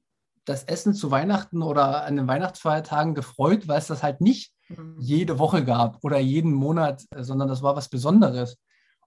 das 0.44 0.64
Essen 0.64 0.94
zu 0.94 1.10
Weihnachten 1.10 1.62
oder 1.62 2.04
an 2.04 2.16
den 2.16 2.26
Weihnachtsfeiertagen 2.26 3.14
gefreut, 3.14 3.68
weil 3.68 3.78
es 3.78 3.86
das 3.86 4.02
halt 4.02 4.20
nicht 4.20 4.52
mhm. 4.68 4.96
jede 4.98 5.38
Woche 5.38 5.64
gab 5.64 6.02
oder 6.02 6.18
jeden 6.18 6.52
Monat, 6.52 7.04
sondern 7.16 7.48
das 7.48 7.62
war 7.62 7.76
was 7.76 7.88
Besonderes. 7.88 8.56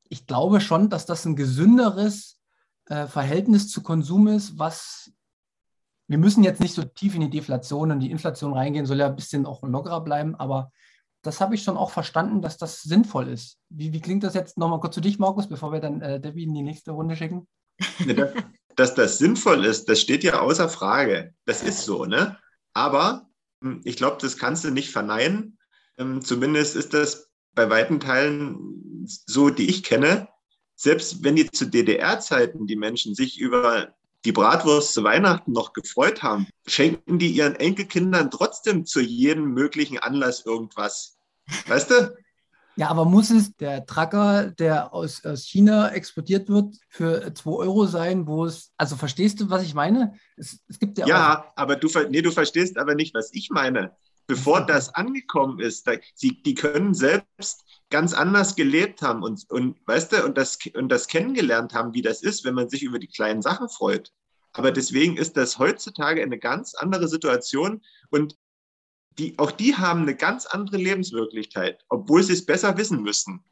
Ich 0.07 0.27
glaube 0.27 0.61
schon, 0.61 0.89
dass 0.89 1.05
das 1.05 1.25
ein 1.25 1.35
gesünderes 1.35 2.39
äh, 2.85 3.07
Verhältnis 3.07 3.69
zu 3.69 3.81
Konsum 3.81 4.27
ist, 4.27 4.57
was 4.59 5.11
wir 6.07 6.19
müssen 6.19 6.43
jetzt 6.43 6.61
nicht 6.61 6.75
so 6.75 6.83
tief 6.83 7.15
in 7.15 7.21
die 7.21 7.29
Deflation 7.31 7.91
und 7.91 7.99
die 7.99 8.11
Inflation 8.11 8.53
reingehen, 8.53 8.85
soll 8.85 8.99
ja 8.99 9.07
ein 9.07 9.15
bisschen 9.15 9.45
auch 9.45 9.63
lockerer 9.63 10.01
bleiben, 10.01 10.35
aber 10.35 10.71
das 11.25 11.41
habe 11.41 11.55
ich 11.55 11.63
schon 11.63 11.77
auch 11.77 11.91
verstanden, 11.91 12.41
dass 12.41 12.57
das 12.57 12.81
sinnvoll 12.81 13.27
ist. 13.29 13.57
Wie, 13.69 13.93
wie 13.93 14.01
klingt 14.01 14.23
das 14.23 14.33
jetzt 14.33 14.57
nochmal 14.57 14.79
kurz 14.79 14.95
zu 14.95 15.01
dich, 15.01 15.19
Markus, 15.19 15.47
bevor 15.47 15.71
wir 15.71 15.79
dann 15.79 16.01
äh, 16.01 16.19
Debbie 16.19 16.43
in 16.43 16.53
die 16.53 16.61
nächste 16.61 16.91
Runde 16.91 17.15
schicken? 17.15 17.47
Dass 18.75 18.93
das 18.93 19.17
sinnvoll 19.17 19.63
ist, 19.63 19.87
das 19.87 20.01
steht 20.01 20.23
ja 20.23 20.41
außer 20.41 20.67
Frage. 20.67 21.33
Das 21.45 21.63
ist 21.63 21.83
so, 21.83 22.05
ne? 22.05 22.37
Aber 22.73 23.29
hm, 23.61 23.81
ich 23.85 23.95
glaube, 23.95 24.17
das 24.19 24.37
kannst 24.37 24.65
du 24.65 24.71
nicht 24.71 24.91
verneinen. 24.91 25.57
Ähm, 25.97 26.21
zumindest 26.21 26.75
ist 26.75 26.93
das 26.93 27.29
bei 27.53 27.69
weiten 27.69 27.99
Teilen 27.99 29.07
so, 29.25 29.49
die 29.49 29.69
ich 29.69 29.83
kenne, 29.83 30.27
selbst 30.75 31.23
wenn 31.23 31.37
die 31.37 31.49
zu 31.49 31.65
DDR-Zeiten 31.65 32.67
die 32.67 32.75
Menschen 32.75 33.15
sich 33.15 33.39
über 33.39 33.95
die 34.25 34.31
Bratwurst 34.31 34.93
zu 34.93 35.03
Weihnachten 35.03 35.51
noch 35.51 35.71
gefreut 35.73 36.23
haben, 36.23 36.47
schenken 36.65 37.19
die 37.19 37.29
ihren 37.29 37.55
Enkelkindern 37.55 38.31
trotzdem 38.31 38.85
zu 38.85 38.99
jedem 38.99 39.53
möglichen 39.53 39.99
Anlass 39.99 40.45
irgendwas. 40.45 41.14
Weißt 41.67 41.91
du? 41.91 42.15
Ja, 42.77 42.89
aber 42.89 43.05
muss 43.05 43.29
es 43.29 43.55
der 43.55 43.85
Tracker, 43.85 44.51
der 44.51 44.93
aus, 44.93 45.23
aus 45.23 45.45
China 45.45 45.89
exportiert 45.91 46.49
wird, 46.49 46.75
für 46.89 47.33
2 47.33 47.51
Euro 47.51 47.85
sein, 47.85 48.27
wo 48.27 48.45
es, 48.45 48.73
also 48.77 48.97
verstehst 48.97 49.39
du, 49.39 49.49
was 49.49 49.63
ich 49.63 49.73
meine? 49.73 50.13
Es, 50.35 50.59
es 50.67 50.77
gibt 50.77 50.97
ja, 50.97 51.07
ja 51.07 51.39
auch, 51.39 51.53
aber 51.55 51.77
du, 51.77 51.87
nee, 52.09 52.21
du 52.21 52.31
verstehst 52.31 52.77
aber 52.77 52.95
nicht, 52.95 53.13
was 53.15 53.33
ich 53.33 53.49
meine. 53.49 53.95
Bevor 54.27 54.65
das 54.65 54.93
angekommen 54.93 55.59
ist, 55.59 55.87
da, 55.87 55.93
sie, 56.15 56.41
die 56.41 56.55
können 56.55 56.93
selbst 56.93 57.63
ganz 57.89 58.13
anders 58.13 58.55
gelebt 58.55 59.01
haben 59.01 59.23
und, 59.23 59.49
und 59.49 59.77
weißt 59.85 60.11
du, 60.11 60.25
und 60.25 60.37
das, 60.37 60.57
und 60.73 60.89
das 60.89 61.07
kennengelernt 61.07 61.73
haben, 61.73 61.93
wie 61.93 62.01
das 62.01 62.23
ist, 62.23 62.43
wenn 62.43 62.55
man 62.55 62.67
sich 62.67 62.83
über 62.83 62.99
die 62.99 63.07
kleinen 63.07 63.41
Sachen 63.41 63.69
freut. 63.69 64.11
Aber 64.51 64.71
deswegen 64.71 65.15
ist 65.15 65.37
das 65.37 65.59
heutzutage 65.59 66.21
eine 66.21 66.39
ganz 66.39 66.75
andere 66.75 67.07
Situation 67.07 67.81
und 68.09 68.35
die, 69.17 69.37
auch 69.37 69.51
die 69.51 69.75
haben 69.75 70.01
eine 70.01 70.15
ganz 70.15 70.45
andere 70.45 70.77
Lebenswirklichkeit, 70.77 71.83
obwohl 71.89 72.23
sie 72.23 72.33
es 72.33 72.45
besser 72.45 72.77
wissen 72.77 73.01
müssen. 73.01 73.43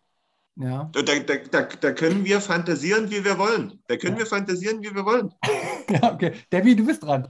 Ja. 0.56 0.90
Da, 0.94 1.02
da, 1.02 1.36
da, 1.52 1.62
da 1.64 1.92
können 1.94 2.26
wir 2.26 2.40
fantasieren, 2.40 3.10
wie 3.10 3.26
wir 3.26 3.38
wollen. 3.38 3.80
Da 3.88 3.98
können 3.98 4.14
ja. 4.14 4.20
wir 4.20 4.26
fantasieren, 4.28 4.84
wie 4.84 4.94
wir 4.94 5.06
wollen. 5.06 5.34
ja, 5.90 6.14
okay. 6.14 6.34
Debbie, 6.52 6.76
du 6.76 6.86
bist 6.86 7.04
dran. 7.04 7.28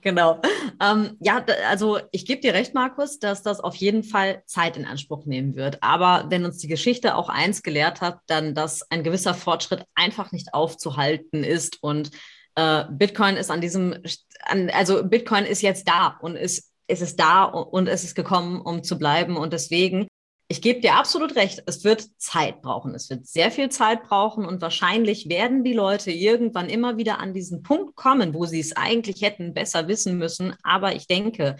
Genau. 0.00 0.40
Ähm, 0.80 1.16
ja, 1.20 1.44
also 1.68 1.98
ich 2.12 2.24
gebe 2.24 2.40
dir 2.40 2.54
recht, 2.54 2.74
Markus, 2.74 3.18
dass 3.18 3.42
das 3.42 3.60
auf 3.60 3.74
jeden 3.74 4.04
Fall 4.04 4.42
Zeit 4.46 4.76
in 4.76 4.84
Anspruch 4.84 5.26
nehmen 5.26 5.56
wird. 5.56 5.82
Aber 5.82 6.26
wenn 6.28 6.44
uns 6.44 6.58
die 6.58 6.68
Geschichte 6.68 7.16
auch 7.16 7.28
eins 7.28 7.62
gelehrt 7.62 8.00
hat, 8.00 8.20
dann, 8.26 8.54
dass 8.54 8.88
ein 8.90 9.02
gewisser 9.02 9.34
Fortschritt 9.34 9.84
einfach 9.94 10.30
nicht 10.30 10.54
aufzuhalten 10.54 11.42
ist. 11.42 11.82
Und 11.82 12.10
äh, 12.54 12.84
Bitcoin 12.90 13.36
ist 13.36 13.50
an 13.50 13.60
diesem, 13.60 13.96
an, 14.42 14.70
also 14.70 15.04
Bitcoin 15.04 15.44
ist 15.44 15.62
jetzt 15.62 15.88
da 15.88 16.18
und 16.20 16.36
ist, 16.36 16.67
ist 16.88 17.02
es 17.02 17.16
da 17.16 17.44
und 17.44 17.86
es 17.86 18.02
ist 18.02 18.14
gekommen, 18.14 18.60
um 18.60 18.82
zu 18.82 18.98
bleiben. 18.98 19.36
Und 19.36 19.52
deswegen 19.52 20.08
ich 20.50 20.62
gebe 20.62 20.80
dir 20.80 20.94
absolut 20.94 21.36
recht, 21.36 21.62
es 21.66 21.84
wird 21.84 22.08
Zeit 22.16 22.62
brauchen. 22.62 22.94
Es 22.94 23.10
wird 23.10 23.26
sehr 23.26 23.50
viel 23.50 23.68
Zeit 23.68 24.04
brauchen 24.04 24.46
und 24.46 24.62
wahrscheinlich 24.62 25.28
werden 25.28 25.62
die 25.62 25.74
Leute 25.74 26.10
irgendwann 26.10 26.70
immer 26.70 26.96
wieder 26.96 27.18
an 27.18 27.34
diesen 27.34 27.62
Punkt 27.62 27.96
kommen, 27.96 28.32
wo 28.32 28.46
sie 28.46 28.60
es 28.60 28.74
eigentlich 28.74 29.20
hätten 29.20 29.52
besser 29.52 29.88
wissen 29.88 30.16
müssen. 30.16 30.54
Aber 30.62 30.94
ich 30.94 31.06
denke, 31.06 31.56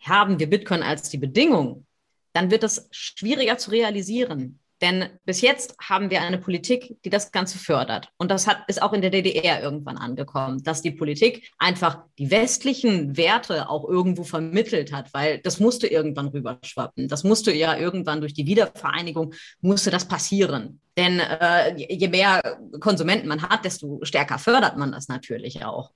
haben 0.00 0.40
wir 0.40 0.50
Bitcoin 0.50 0.82
als 0.82 1.10
die 1.10 1.18
Bedingung, 1.18 1.86
dann 2.32 2.50
wird 2.50 2.64
es 2.64 2.88
schwieriger 2.90 3.56
zu 3.56 3.70
realisieren. 3.70 4.58
Denn 4.80 5.08
bis 5.24 5.40
jetzt 5.40 5.74
haben 5.80 6.10
wir 6.10 6.22
eine 6.22 6.38
Politik, 6.38 6.96
die 7.04 7.10
das 7.10 7.32
Ganze 7.32 7.58
fördert. 7.58 8.10
Und 8.16 8.30
das 8.30 8.46
hat, 8.46 8.58
ist 8.68 8.80
auch 8.80 8.92
in 8.92 9.00
der 9.00 9.10
DDR 9.10 9.60
irgendwann 9.60 9.96
angekommen, 9.96 10.62
dass 10.62 10.82
die 10.82 10.92
Politik 10.92 11.50
einfach 11.58 12.04
die 12.18 12.30
westlichen 12.30 13.16
Werte 13.16 13.68
auch 13.68 13.88
irgendwo 13.88 14.22
vermittelt 14.22 14.92
hat, 14.92 15.12
weil 15.12 15.38
das 15.38 15.58
musste 15.58 15.88
irgendwann 15.88 16.28
rüberschwappen. 16.28 17.08
Das 17.08 17.24
musste 17.24 17.52
ja 17.52 17.76
irgendwann 17.76 18.20
durch 18.20 18.34
die 18.34 18.46
Wiedervereinigung, 18.46 19.34
musste 19.60 19.90
das 19.90 20.06
passieren. 20.06 20.80
Denn 20.96 21.20
äh, 21.20 21.76
je 21.76 22.08
mehr 22.08 22.40
Konsumenten 22.80 23.28
man 23.28 23.42
hat, 23.42 23.64
desto 23.64 24.00
stärker 24.02 24.38
fördert 24.38 24.76
man 24.76 24.92
das 24.92 25.08
natürlich 25.08 25.64
auch. 25.64 25.90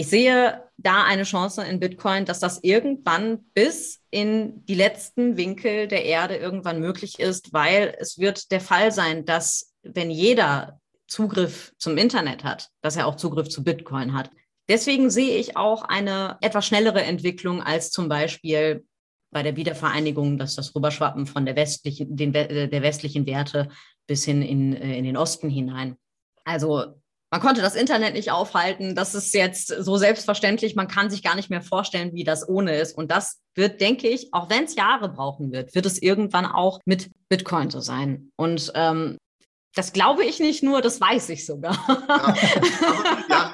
Ich 0.00 0.08
sehe 0.08 0.62
da 0.76 1.02
eine 1.02 1.24
Chance 1.24 1.64
in 1.64 1.80
Bitcoin, 1.80 2.24
dass 2.24 2.38
das 2.38 2.62
irgendwann 2.62 3.46
bis 3.52 4.00
in 4.10 4.64
die 4.66 4.76
letzten 4.76 5.36
Winkel 5.36 5.88
der 5.88 6.04
Erde 6.04 6.36
irgendwann 6.36 6.78
möglich 6.78 7.18
ist, 7.18 7.52
weil 7.52 7.96
es 7.98 8.16
wird 8.16 8.52
der 8.52 8.60
Fall 8.60 8.92
sein, 8.92 9.24
dass 9.24 9.74
wenn 9.82 10.12
jeder 10.12 10.80
Zugriff 11.08 11.72
zum 11.78 11.98
Internet 11.98 12.44
hat, 12.44 12.68
dass 12.80 12.94
er 12.94 13.08
auch 13.08 13.16
Zugriff 13.16 13.48
zu 13.48 13.64
Bitcoin 13.64 14.12
hat. 14.12 14.30
Deswegen 14.68 15.10
sehe 15.10 15.36
ich 15.36 15.56
auch 15.56 15.82
eine 15.82 16.38
etwas 16.42 16.64
schnellere 16.64 17.02
Entwicklung 17.02 17.60
als 17.60 17.90
zum 17.90 18.08
Beispiel 18.08 18.86
bei 19.32 19.42
der 19.42 19.56
Wiedervereinigung, 19.56 20.38
dass 20.38 20.54
das 20.54 20.76
Rüberschwappen 20.76 21.26
von 21.26 21.44
der 21.44 21.56
westlichen, 21.56 22.16
den, 22.16 22.32
der 22.32 22.82
westlichen 22.82 23.26
Werte 23.26 23.68
bis 24.06 24.24
hin 24.24 24.42
in, 24.42 24.74
in 24.74 25.04
den 25.04 25.16
Osten 25.16 25.50
hinein. 25.50 25.96
Also 26.44 26.97
man 27.30 27.40
konnte 27.40 27.60
das 27.60 27.74
Internet 27.74 28.14
nicht 28.14 28.30
aufhalten. 28.30 28.94
Das 28.94 29.14
ist 29.14 29.34
jetzt 29.34 29.68
so 29.68 29.96
selbstverständlich. 29.96 30.76
Man 30.76 30.88
kann 30.88 31.10
sich 31.10 31.22
gar 31.22 31.36
nicht 31.36 31.50
mehr 31.50 31.60
vorstellen, 31.60 32.14
wie 32.14 32.24
das 32.24 32.48
ohne 32.48 32.76
ist. 32.76 32.96
Und 32.96 33.10
das 33.10 33.40
wird, 33.54 33.80
denke 33.80 34.08
ich, 34.08 34.32
auch 34.32 34.48
wenn 34.48 34.64
es 34.64 34.76
Jahre 34.76 35.10
brauchen 35.10 35.52
wird, 35.52 35.74
wird 35.74 35.84
es 35.84 36.00
irgendwann 36.00 36.46
auch 36.46 36.80
mit 36.86 37.10
Bitcoin 37.28 37.70
so 37.70 37.80
sein. 37.80 38.30
Und 38.36 38.72
ähm, 38.74 39.18
das 39.74 39.92
glaube 39.92 40.24
ich 40.24 40.40
nicht 40.40 40.62
nur, 40.62 40.80
das 40.80 41.00
weiß 41.00 41.28
ich 41.28 41.44
sogar. 41.44 41.74
Ja, 41.86 42.08
aber, 42.08 42.36
ja 43.28 43.52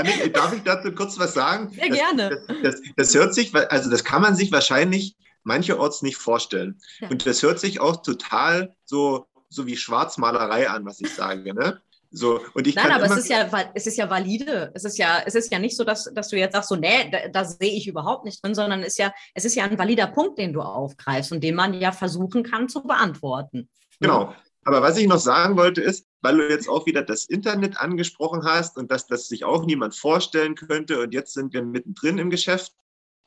und, 0.00 0.08
ich, 0.08 0.32
darf 0.32 0.54
ich 0.54 0.62
dazu 0.62 0.92
kurz 0.92 1.18
was 1.18 1.34
sagen? 1.34 1.70
Sehr 1.70 1.88
das, 1.88 1.98
gerne. 1.98 2.44
Das, 2.46 2.56
das, 2.62 2.82
das, 2.96 3.14
hört 3.14 3.34
sich, 3.34 3.54
also 3.54 3.90
das 3.90 4.04
kann 4.04 4.22
man 4.22 4.36
sich 4.36 4.52
wahrscheinlich 4.52 5.16
mancherorts 5.42 6.02
nicht 6.02 6.16
vorstellen. 6.16 6.80
Ja. 7.00 7.08
Und 7.08 7.26
das 7.26 7.42
hört 7.42 7.58
sich 7.58 7.80
auch 7.80 8.02
total 8.02 8.74
so, 8.84 9.26
so 9.48 9.66
wie 9.66 9.76
Schwarzmalerei 9.76 10.70
an, 10.70 10.86
was 10.86 11.00
ich 11.00 11.12
sage. 11.12 11.52
Ne? 11.52 11.80
So, 12.16 12.40
und 12.54 12.68
ich 12.68 12.76
Nein, 12.76 12.92
aber 12.92 13.06
es 13.06 13.16
ist, 13.16 13.28
ja, 13.28 13.50
es 13.74 13.88
ist 13.88 13.96
ja 13.96 14.08
valide. 14.08 14.70
Es 14.72 14.84
ist 14.84 14.98
ja, 14.98 15.22
es 15.26 15.34
ist 15.34 15.50
ja 15.50 15.58
nicht 15.58 15.76
so, 15.76 15.82
dass, 15.82 16.04
dass 16.14 16.28
du 16.28 16.36
jetzt 16.36 16.52
sagst, 16.52 16.68
so, 16.68 16.76
nee, 16.76 17.10
da, 17.10 17.28
da 17.28 17.44
sehe 17.44 17.72
ich 17.72 17.88
überhaupt 17.88 18.24
nicht 18.24 18.42
drin, 18.42 18.54
sondern 18.54 18.82
es 18.82 18.90
ist, 18.90 18.98
ja, 18.98 19.12
es 19.34 19.44
ist 19.44 19.56
ja 19.56 19.64
ein 19.64 19.76
valider 19.76 20.06
Punkt, 20.06 20.38
den 20.38 20.52
du 20.52 20.60
aufgreifst 20.60 21.32
und 21.32 21.42
den 21.42 21.56
man 21.56 21.74
ja 21.74 21.90
versuchen 21.90 22.44
kann 22.44 22.68
zu 22.68 22.84
beantworten. 22.84 23.68
Genau. 23.98 24.32
Aber 24.64 24.80
was 24.80 24.96
ich 24.96 25.08
noch 25.08 25.18
sagen 25.18 25.56
wollte 25.56 25.80
ist, 25.80 26.06
weil 26.20 26.36
du 26.36 26.48
jetzt 26.48 26.68
auch 26.68 26.86
wieder 26.86 27.02
das 27.02 27.24
Internet 27.24 27.78
angesprochen 27.78 28.44
hast 28.44 28.78
und 28.78 28.92
dass 28.92 29.08
das 29.08 29.26
sich 29.26 29.44
auch 29.44 29.66
niemand 29.66 29.96
vorstellen 29.96 30.54
könnte 30.54 31.00
und 31.00 31.12
jetzt 31.12 31.34
sind 31.34 31.52
wir 31.52 31.62
mittendrin 31.62 32.18
im 32.18 32.30
Geschäft. 32.30 32.72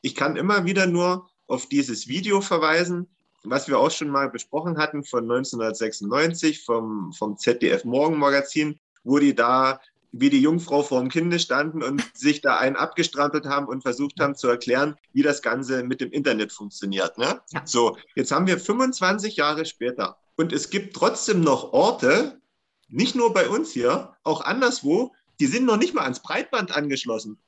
Ich 0.00 0.14
kann 0.14 0.36
immer 0.36 0.64
wieder 0.64 0.86
nur 0.86 1.28
auf 1.46 1.66
dieses 1.66 2.08
Video 2.08 2.40
verweisen, 2.40 3.06
was 3.44 3.68
wir 3.68 3.78
auch 3.78 3.90
schon 3.90 4.08
mal 4.08 4.28
besprochen 4.28 4.78
hatten 4.78 5.04
von 5.04 5.24
1996 5.24 6.64
vom, 6.64 7.12
vom 7.12 7.36
ZDF 7.36 7.84
Morgenmagazin, 7.84 8.78
wo 9.04 9.18
die 9.18 9.34
da 9.34 9.80
wie 10.12 10.30
die 10.30 10.40
Jungfrau 10.40 10.82
vor 10.82 11.00
dem 11.00 11.10
Kinde 11.10 11.38
standen 11.38 11.82
und 11.82 12.02
sich 12.14 12.40
da 12.40 12.56
einen 12.56 12.76
abgestrampelt 12.76 13.46
haben 13.46 13.66
und 13.66 13.82
versucht 13.82 14.18
haben 14.20 14.34
zu 14.34 14.48
erklären, 14.48 14.96
wie 15.12 15.22
das 15.22 15.42
Ganze 15.42 15.82
mit 15.82 16.00
dem 16.00 16.10
Internet 16.10 16.52
funktioniert. 16.52 17.18
Ne? 17.18 17.40
Ja. 17.50 17.62
So, 17.64 17.96
jetzt 18.14 18.32
haben 18.32 18.46
wir 18.46 18.58
25 18.58 19.36
Jahre 19.36 19.64
später 19.64 20.16
und 20.36 20.52
es 20.52 20.70
gibt 20.70 20.94
trotzdem 20.94 21.40
noch 21.40 21.72
Orte, 21.72 22.40
nicht 22.88 23.14
nur 23.14 23.34
bei 23.34 23.48
uns 23.48 23.72
hier, 23.72 24.16
auch 24.22 24.40
anderswo, 24.40 25.12
die 25.40 25.46
sind 25.46 25.66
noch 25.66 25.76
nicht 25.76 25.94
mal 25.94 26.02
ans 26.02 26.20
Breitband 26.20 26.74
angeschlossen. 26.74 27.38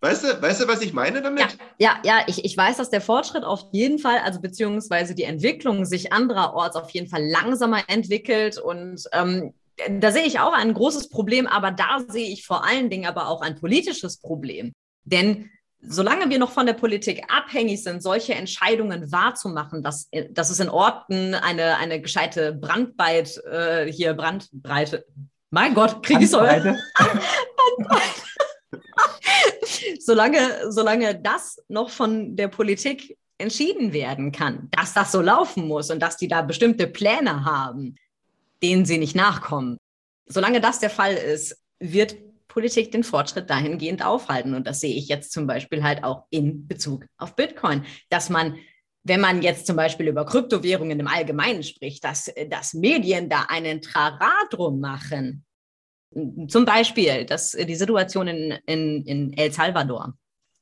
Weißt 0.00 0.22
du, 0.22 0.40
weißt 0.40 0.60
du, 0.62 0.68
was 0.68 0.80
ich 0.80 0.92
meine 0.92 1.22
damit? 1.22 1.40
Ja, 1.40 1.48
ja, 1.78 1.98
ja 2.04 2.24
ich, 2.28 2.44
ich 2.44 2.56
weiß, 2.56 2.76
dass 2.76 2.90
der 2.90 3.00
Fortschritt 3.00 3.42
auf 3.42 3.66
jeden 3.72 3.98
Fall, 3.98 4.18
also 4.18 4.40
beziehungsweise 4.40 5.14
die 5.14 5.24
Entwicklung 5.24 5.84
sich 5.84 6.12
andererorts 6.12 6.76
auf 6.76 6.90
jeden 6.90 7.08
Fall 7.08 7.24
langsamer 7.24 7.82
entwickelt. 7.88 8.58
Und 8.58 9.02
ähm, 9.12 9.54
da 9.90 10.12
sehe 10.12 10.24
ich 10.24 10.38
auch 10.38 10.52
ein 10.52 10.72
großes 10.72 11.08
Problem, 11.08 11.48
aber 11.48 11.72
da 11.72 12.00
sehe 12.06 12.28
ich 12.28 12.46
vor 12.46 12.64
allen 12.64 12.90
Dingen 12.90 13.06
aber 13.06 13.28
auch 13.28 13.40
ein 13.40 13.56
politisches 13.56 14.18
Problem. 14.18 14.72
Denn 15.04 15.50
solange 15.80 16.30
wir 16.30 16.38
noch 16.38 16.52
von 16.52 16.66
der 16.66 16.74
Politik 16.74 17.24
abhängig 17.28 17.82
sind, 17.82 18.02
solche 18.02 18.34
Entscheidungen 18.34 19.10
wahrzumachen, 19.10 19.82
dass, 19.82 20.08
dass 20.30 20.50
es 20.50 20.60
in 20.60 20.68
Orten 20.68 21.34
eine, 21.34 21.76
eine 21.76 22.00
gescheite 22.00 22.52
Brandbreit, 22.52 23.40
äh, 23.50 23.90
hier 23.90 24.14
Brandbreite, 24.14 25.06
mein 25.50 25.74
Gott, 25.74 26.02
kriege 26.02 26.24
ich 26.24 26.30
so. 26.30 26.40
solange, 30.00 30.70
solange 30.70 31.18
das 31.20 31.62
noch 31.68 31.90
von 31.90 32.36
der 32.36 32.48
Politik 32.48 33.16
entschieden 33.38 33.92
werden 33.92 34.32
kann, 34.32 34.68
dass 34.72 34.94
das 34.94 35.12
so 35.12 35.20
laufen 35.20 35.68
muss 35.68 35.90
und 35.90 36.00
dass 36.00 36.16
die 36.16 36.28
da 36.28 36.42
bestimmte 36.42 36.86
Pläne 36.86 37.44
haben, 37.44 37.96
denen 38.62 38.84
sie 38.84 38.98
nicht 38.98 39.14
nachkommen. 39.14 39.78
Solange 40.26 40.60
das 40.60 40.80
der 40.80 40.90
Fall 40.90 41.14
ist, 41.14 41.56
wird 41.78 42.16
Politik 42.48 42.90
den 42.90 43.04
Fortschritt 43.04 43.48
dahingehend 43.48 44.04
aufhalten. 44.04 44.54
Und 44.54 44.66
das 44.66 44.80
sehe 44.80 44.94
ich 44.94 45.08
jetzt 45.08 45.32
zum 45.32 45.46
Beispiel 45.46 45.82
halt 45.82 46.02
auch 46.02 46.24
in 46.30 46.66
Bezug 46.66 47.06
auf 47.16 47.36
Bitcoin, 47.36 47.84
dass 48.08 48.30
man 48.30 48.58
wenn 49.04 49.20
man 49.20 49.42
jetzt 49.42 49.66
zum 49.66 49.76
Beispiel 49.76 50.08
über 50.08 50.26
Kryptowährungen 50.26 51.00
im 51.00 51.06
Allgemeinen 51.06 51.62
spricht, 51.62 52.04
dass, 52.04 52.30
dass 52.50 52.74
Medien 52.74 53.28
da 53.28 53.46
einen 53.48 53.80
Trara 53.80 54.32
drum 54.50 54.80
machen. 54.80 55.44
Zum 56.48 56.64
Beispiel 56.64 57.26
dass 57.26 57.52
die 57.52 57.74
Situation 57.74 58.28
in, 58.28 58.58
in, 58.66 59.04
in 59.04 59.32
El 59.36 59.52
Salvador, 59.52 60.14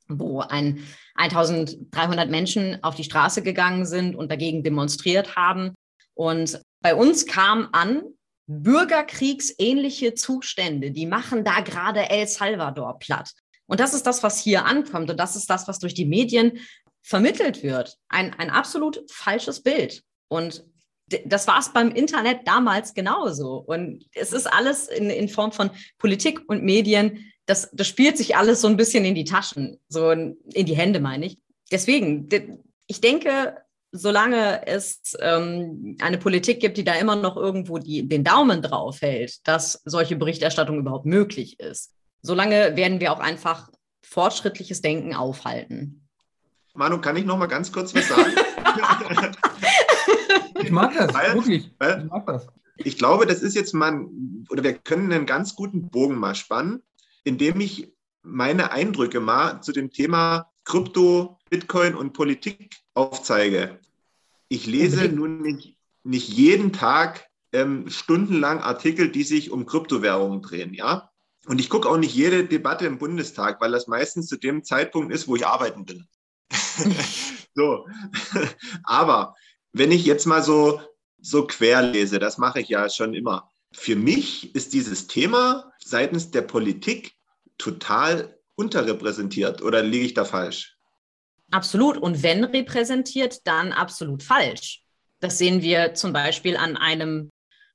wo 0.07 0.41
ein 0.41 0.83
1300 1.15 2.29
Menschen 2.29 2.83
auf 2.83 2.95
die 2.95 3.03
Straße 3.03 3.41
gegangen 3.41 3.85
sind 3.85 4.15
und 4.15 4.31
dagegen 4.31 4.63
demonstriert 4.63 5.35
haben. 5.35 5.73
Und 6.13 6.61
bei 6.81 6.95
uns 6.95 7.25
kam 7.25 7.69
an, 7.71 8.03
bürgerkriegsähnliche 8.47 10.13
Zustände, 10.13 10.91
die 10.91 11.05
machen 11.05 11.43
da 11.43 11.59
gerade 11.61 12.09
El 12.09 12.27
Salvador 12.27 12.97
platt. 12.99 13.31
Und 13.67 13.79
das 13.79 13.93
ist 13.93 14.07
das, 14.07 14.23
was 14.23 14.39
hier 14.39 14.65
ankommt. 14.65 15.09
Und 15.09 15.17
das 15.17 15.35
ist 15.35 15.49
das, 15.49 15.67
was 15.67 15.79
durch 15.79 15.93
die 15.93 16.05
Medien 16.05 16.59
vermittelt 17.03 17.63
wird. 17.63 17.97
Ein, 18.07 18.33
ein 18.33 18.49
absolut 18.49 19.03
falsches 19.11 19.61
Bild. 19.61 20.01
Und 20.29 20.65
das 21.25 21.47
war 21.47 21.59
es 21.59 21.69
beim 21.69 21.91
Internet 21.91 22.41
damals 22.45 22.93
genauso. 22.93 23.57
Und 23.57 24.05
es 24.13 24.33
ist 24.33 24.47
alles 24.47 24.87
in, 24.87 25.09
in 25.09 25.29
Form 25.29 25.51
von 25.51 25.69
Politik 25.97 26.41
und 26.47 26.63
Medien. 26.63 27.31
Das, 27.45 27.69
das 27.71 27.87
spielt 27.87 28.17
sich 28.17 28.35
alles 28.35 28.61
so 28.61 28.67
ein 28.67 28.77
bisschen 28.77 29.05
in 29.05 29.15
die 29.15 29.23
Taschen, 29.23 29.79
so 29.87 30.11
in, 30.11 30.37
in 30.53 30.65
die 30.65 30.75
Hände, 30.75 30.99
meine 30.99 31.27
ich. 31.27 31.37
Deswegen, 31.71 32.27
ich 32.87 33.01
denke, 33.01 33.57
solange 33.91 34.67
es 34.67 35.17
ähm, 35.19 35.95
eine 36.01 36.17
Politik 36.17 36.59
gibt, 36.59 36.77
die 36.77 36.83
da 36.83 36.93
immer 36.93 37.15
noch 37.15 37.37
irgendwo 37.37 37.77
die, 37.77 38.07
den 38.07 38.23
Daumen 38.23 38.61
drauf 38.61 39.01
hält, 39.01 39.47
dass 39.47 39.81
solche 39.85 40.17
Berichterstattung 40.17 40.77
überhaupt 40.79 41.05
möglich 41.05 41.59
ist, 41.59 41.93
solange 42.21 42.75
werden 42.75 42.99
wir 42.99 43.13
auch 43.13 43.19
einfach 43.19 43.69
fortschrittliches 44.01 44.81
Denken 44.81 45.15
aufhalten. 45.15 46.07
Manu, 46.73 46.99
kann 46.99 47.15
ich 47.17 47.25
noch 47.25 47.37
mal 47.37 47.47
ganz 47.47 47.71
kurz 47.71 47.95
was 47.95 48.07
sagen? 48.07 48.33
ich 50.67 50.73
mag 50.73 50.93
das, 50.93 51.13
weil, 51.13 51.33
wirklich. 51.35 51.71
Weil, 51.79 52.03
ich 52.03 52.09
mag 52.09 52.25
das. 52.25 52.47
Ich 52.77 52.97
glaube, 52.97 53.25
das 53.25 53.41
ist 53.41 53.55
jetzt 53.55 53.73
mal, 53.73 54.05
oder 54.49 54.63
wir 54.63 54.73
können 54.73 55.11
einen 55.11 55.25
ganz 55.25 55.55
guten 55.55 55.89
Bogen 55.89 56.15
mal 56.15 56.35
spannen, 56.35 56.83
indem 57.23 57.59
ich 57.59 57.91
meine 58.21 58.71
Eindrücke 58.71 59.19
mal 59.19 59.61
zu 59.61 59.71
dem 59.71 59.91
Thema 59.91 60.51
Krypto, 60.63 61.39
Bitcoin 61.49 61.95
und 61.95 62.13
Politik 62.13 62.75
aufzeige. 62.93 63.79
Ich 64.49 64.67
lese 64.67 65.09
nun 65.09 65.41
nicht, 65.41 65.77
nicht 66.03 66.27
jeden 66.27 66.73
Tag 66.73 67.25
ähm, 67.53 67.89
stundenlang 67.89 68.59
Artikel, 68.59 69.09
die 69.09 69.23
sich 69.23 69.51
um 69.51 69.65
Kryptowährungen 69.65 70.41
drehen, 70.41 70.73
ja. 70.73 71.09
Und 71.47 71.61
ich 71.61 71.69
gucke 71.69 71.89
auch 71.89 71.97
nicht 71.97 72.13
jede 72.13 72.45
Debatte 72.45 72.85
im 72.85 72.97
Bundestag, 72.97 73.61
weil 73.61 73.71
das 73.71 73.87
meistens 73.87 74.27
zu 74.27 74.37
dem 74.37 74.63
Zeitpunkt 74.63 75.13
ist, 75.13 75.27
wo 75.29 75.35
ich 75.37 75.47
arbeiten 75.47 75.85
bin. 75.85 76.05
so. 77.55 77.87
Aber 78.83 79.35
wenn 79.73 79.91
ich 79.91 80.05
jetzt 80.05 80.25
mal 80.25 80.43
so, 80.43 80.81
so 81.19 81.45
quer 81.47 81.81
lese, 81.81 82.19
das 82.19 82.37
mache 82.37 82.61
ich 82.61 82.69
ja 82.69 82.89
schon 82.89 83.13
immer. 83.13 83.51
Für 83.71 83.95
mich 83.95 84.55
ist 84.55 84.73
dieses 84.73 85.07
Thema 85.07 85.71
seitens 85.79 86.31
der 86.31 86.41
Politik 86.41 87.15
total 87.57 88.37
unterrepräsentiert 88.55 89.61
oder 89.61 89.83
liege 89.83 90.05
ich 90.05 90.13
da 90.13 90.25
falsch? 90.25 90.77
Absolut. 91.51 91.97
Und 91.97 92.23
wenn 92.23 92.43
repräsentiert, 92.43 93.45
dann 93.47 93.71
absolut 93.71 94.23
falsch. 94.23 94.83
Das 95.19 95.37
sehen 95.37 95.61
wir 95.61 95.93
zum 95.93 96.13
Beispiel 96.13 96.57
an 96.57 96.75
einem, 96.77 97.29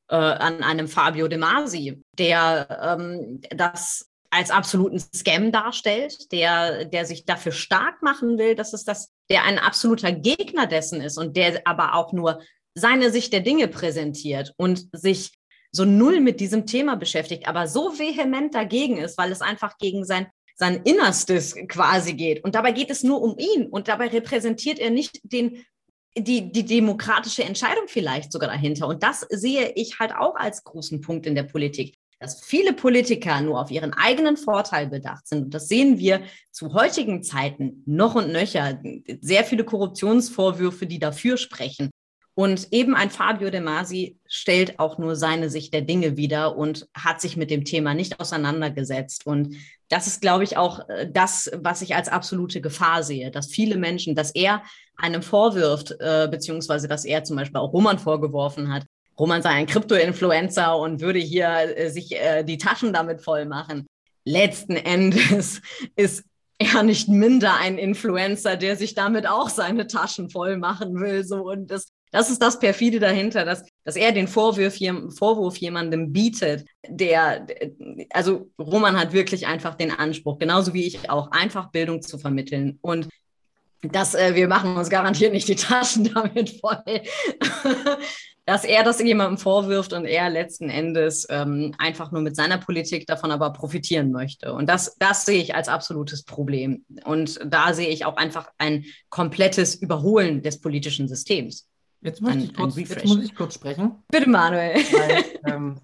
äh, 0.09 0.17
an 0.17 0.63
einem 0.63 0.89
Fabio 0.89 1.29
De 1.29 1.39
Masi, 1.39 2.03
der 2.19 2.99
ähm, 2.99 3.41
das 3.51 4.12
als 4.33 4.51
absoluten 4.51 4.99
Scam 4.99 5.53
darstellt, 5.53 6.33
der, 6.33 6.87
der 6.87 7.05
sich 7.05 7.27
dafür 7.27 7.53
stark 7.53 8.03
machen 8.03 8.38
will, 8.38 8.55
dass 8.55 8.73
es 8.73 8.85
das, 8.85 9.12
der 9.29 9.45
ein 9.45 9.59
absoluter 9.59 10.11
Gegner 10.11 10.66
dessen 10.66 11.03
ist 11.03 11.18
und 11.18 11.37
der 11.37 11.61
aber 11.66 11.95
auch 11.95 12.12
nur 12.12 12.40
seine 12.75 13.11
Sicht 13.11 13.33
der 13.35 13.40
Dinge 13.40 13.68
präsentiert 13.68 14.55
und 14.57 14.88
sich 14.92 15.33
so 15.71 15.85
null 15.85 16.21
mit 16.21 16.40
diesem 16.40 16.66
Thema 16.66 16.97
beschäftigt, 16.97 17.47
aber 17.47 17.66
so 17.66 17.99
vehement 17.99 18.55
dagegen 18.55 18.97
ist, 18.97 19.18
weil 19.18 19.33
es 19.33 19.42
einfach 19.42 19.77
gegen 19.79 20.05
sein 20.05 20.27
sein 20.55 20.83
Innerstes 20.85 21.57
quasi 21.66 22.12
geht. 22.12 22.45
Und 22.45 22.55
dabei 22.55 22.73
geht 22.73 22.90
es 22.90 23.03
nur 23.03 23.23
um 23.23 23.37
ihn. 23.38 23.66
Und 23.66 23.88
dabei 23.88 24.09
repräsentiert 24.09 24.79
er 24.79 24.90
nicht 24.90 25.18
den, 25.25 25.64
die, 26.16 26.53
die 26.53 26.64
demokratische 26.64 27.42
Entscheidung 27.42 27.85
vielleicht 27.88 28.33
sogar 28.33 28.51
dahinter. 28.51 28.87
Und 28.87 29.03
das 29.03 29.27
sehe 29.31 29.73
ich 29.75 29.99
halt 29.99 30.14
auch 30.14 30.37
als 30.37 30.62
großen 30.62 31.01
Punkt 31.01 31.27
in 31.27 31.35
der 31.35 31.45
Politik 31.45 31.97
dass 32.23 32.41
viele 32.41 32.73
Politiker 32.73 33.41
nur 33.41 33.61
auf 33.61 33.71
ihren 33.71 33.93
eigenen 33.93 34.37
Vorteil 34.37 34.87
bedacht 34.87 35.27
sind. 35.27 35.45
Und 35.45 35.55
das 35.55 35.69
sehen 35.69 35.99
wir 35.99 36.23
zu 36.51 36.73
heutigen 36.73 37.23
Zeiten 37.23 37.83
noch 37.85 38.15
und 38.15 38.33
nöcher. 38.33 38.81
Sehr 39.21 39.45
viele 39.45 39.65
Korruptionsvorwürfe, 39.65 40.87
die 40.87 40.99
dafür 40.99 41.37
sprechen. 41.37 41.91
Und 42.35 42.69
eben 42.73 42.95
ein 42.95 43.11
Fabio 43.11 43.51
De 43.51 43.61
Masi 43.61 44.19
stellt 44.27 44.79
auch 44.79 44.97
nur 44.97 45.17
seine 45.17 45.51
Sicht 45.51 45.75
der 45.75 45.83
Dinge 45.83 46.17
wider 46.17 46.57
und 46.57 46.89
hat 46.95 47.21
sich 47.21 47.37
mit 47.37 47.51
dem 47.51 47.65
Thema 47.65 47.93
nicht 47.93 48.21
auseinandergesetzt. 48.21 49.27
Und 49.27 49.57
das 49.89 50.07
ist, 50.07 50.23
glaube 50.23 50.45
ich, 50.45 50.57
auch 50.57 50.89
äh, 50.89 51.11
das, 51.13 51.51
was 51.55 51.83
ich 51.83 51.95
als 51.95 52.09
absolute 52.09 52.63
Gefahr 52.63 53.03
sehe, 53.03 53.31
dass 53.31 53.51
viele 53.51 53.77
Menschen, 53.77 54.15
dass 54.15 54.31
er 54.31 54.63
einem 54.97 55.23
vorwirft, 55.23 55.95
äh, 56.01 56.29
beziehungsweise 56.31 56.89
dass 56.89 57.05
er 57.05 57.25
zum 57.25 57.37
Beispiel 57.37 57.61
auch 57.61 57.73
Roman 57.73 57.99
vorgeworfen 57.99 58.73
hat, 58.73 58.87
Roman 59.18 59.42
sei 59.42 59.51
ein 59.51 59.66
Krypto-Influencer 59.66 60.77
und 60.77 61.01
würde 61.01 61.18
hier 61.18 61.77
äh, 61.77 61.90
sich 61.90 62.14
äh, 62.14 62.42
die 62.42 62.59
Taschen 62.59 62.92
damit 62.92 63.22
voll 63.22 63.46
machen. 63.46 63.87
Letzten 64.25 64.77
Endes 64.77 65.61
ist 65.96 66.25
er 66.59 66.83
nicht 66.83 67.09
minder 67.09 67.57
ein 67.57 67.79
Influencer, 67.79 68.57
der 68.57 68.77
sich 68.77 68.94
damit 68.94 69.27
auch 69.27 69.48
seine 69.48 69.87
Taschen 69.87 70.31
voll 70.31 70.57
machen 70.57 71.01
will. 71.01 71.25
So 71.25 71.51
und 71.51 71.70
das 71.70 71.88
das 72.12 72.29
ist 72.29 72.42
das 72.42 72.59
perfide 72.59 73.01
dahinter, 73.01 73.44
dass, 73.44 73.64
dass 73.85 73.96
er 73.96 74.12
den 74.12 74.29
Vorwurf, 74.29 74.77
Vorwurf 75.16 75.57
jemandem 75.57 76.12
bietet, 76.12 76.66
der, 76.87 77.46
also 78.11 78.51
Roman 78.59 78.98
hat 78.98 79.14
wirklich 79.14 79.46
einfach 79.46 79.75
den 79.77 79.90
Anspruch, 79.90 80.38
genauso 80.38 80.75
wie 80.75 80.87
ich 80.87 81.09
auch, 81.09 81.31
einfach 81.31 81.70
Bildung 81.70 82.03
zu 82.03 82.18
vermitteln. 82.18 82.79
Und 82.83 83.09
dass 83.81 84.14
äh, 84.14 84.35
wir 84.35 84.46
machen 84.46 84.77
uns 84.77 84.90
garantiert 84.90 85.33
nicht 85.33 85.48
die 85.48 85.57
Taschen 85.57 86.05
damit 86.14 86.51
voll. 86.61 87.03
Dass 88.45 88.65
er 88.65 88.83
das 88.83 89.01
jemandem 89.01 89.39
vorwirft 89.39 89.93
und 89.93 90.05
er 90.05 90.29
letzten 90.29 90.69
Endes 90.69 91.27
ähm, 91.31 91.75
einfach 91.79 92.11
nur 92.11 92.23
mit 92.23 92.35
seiner 92.35 92.59
Politik 92.59 93.07
davon 93.07 93.31
aber 93.31 93.53
profitieren 93.53 94.11
möchte. 94.11 94.53
Und 94.53 94.69
das, 94.69 94.97
das 94.99 95.25
sehe 95.25 95.41
ich 95.41 95.55
als 95.55 95.69
absolutes 95.69 96.25
Problem. 96.25 96.85
Und 97.05 97.39
da 97.45 97.73
sehe 97.73 97.89
ich 97.89 98.05
auch 98.05 98.17
einfach 98.17 98.51
ein 98.59 98.85
komplettes 99.11 99.77
Überholen 99.77 100.43
des 100.43 100.61
politischen 100.61 101.07
Systems. 101.07 101.69
Jetzt, 102.01 102.21
möchte 102.21 102.39
ein, 102.39 102.45
ich 102.47 102.55
kurz, 102.55 102.77
jetzt 102.77 103.05
muss 103.05 103.23
ich 103.23 103.35
kurz 103.35 103.55
sprechen. 103.55 104.03
Bitte, 104.11 104.29
Manuel. 104.29 104.75
Weil, 104.75 105.25
ähm, 105.47 105.77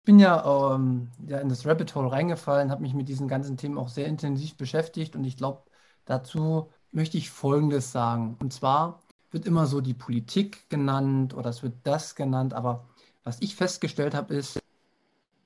ich 0.00 0.04
bin 0.04 0.20
ja, 0.20 0.74
ähm, 0.74 1.08
ja 1.26 1.38
in 1.40 1.48
das 1.48 1.66
Rabbit 1.66 1.92
Hole 1.96 2.12
reingefallen, 2.12 2.70
habe 2.70 2.82
mich 2.82 2.94
mit 2.94 3.08
diesen 3.08 3.26
ganzen 3.26 3.56
Themen 3.56 3.76
auch 3.76 3.88
sehr 3.88 4.06
intensiv 4.06 4.56
beschäftigt 4.56 5.16
und 5.16 5.24
ich 5.24 5.36
glaube, 5.36 5.64
dazu 6.04 6.70
möchte 6.92 7.18
ich 7.18 7.30
Folgendes 7.30 7.90
sagen. 7.90 8.36
Und 8.38 8.52
zwar 8.52 9.02
wird 9.30 9.46
immer 9.46 9.66
so 9.66 9.80
die 9.80 9.94
Politik 9.94 10.68
genannt 10.70 11.34
oder 11.34 11.50
es 11.50 11.62
wird 11.62 11.74
das 11.84 12.14
genannt, 12.14 12.54
aber 12.54 12.86
was 13.24 13.40
ich 13.40 13.56
festgestellt 13.56 14.14
habe, 14.14 14.34
ist, 14.34 14.60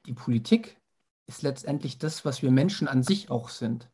die 0.07 0.13
Politik 0.13 0.77
ist 1.27 1.43
letztendlich 1.43 1.99
das, 1.99 2.25
was 2.25 2.43
wir 2.43 2.51
Menschen 2.51 2.89
an 2.89 3.03
sich 3.03 3.31
auch 3.31 3.49
sind. 3.49 3.89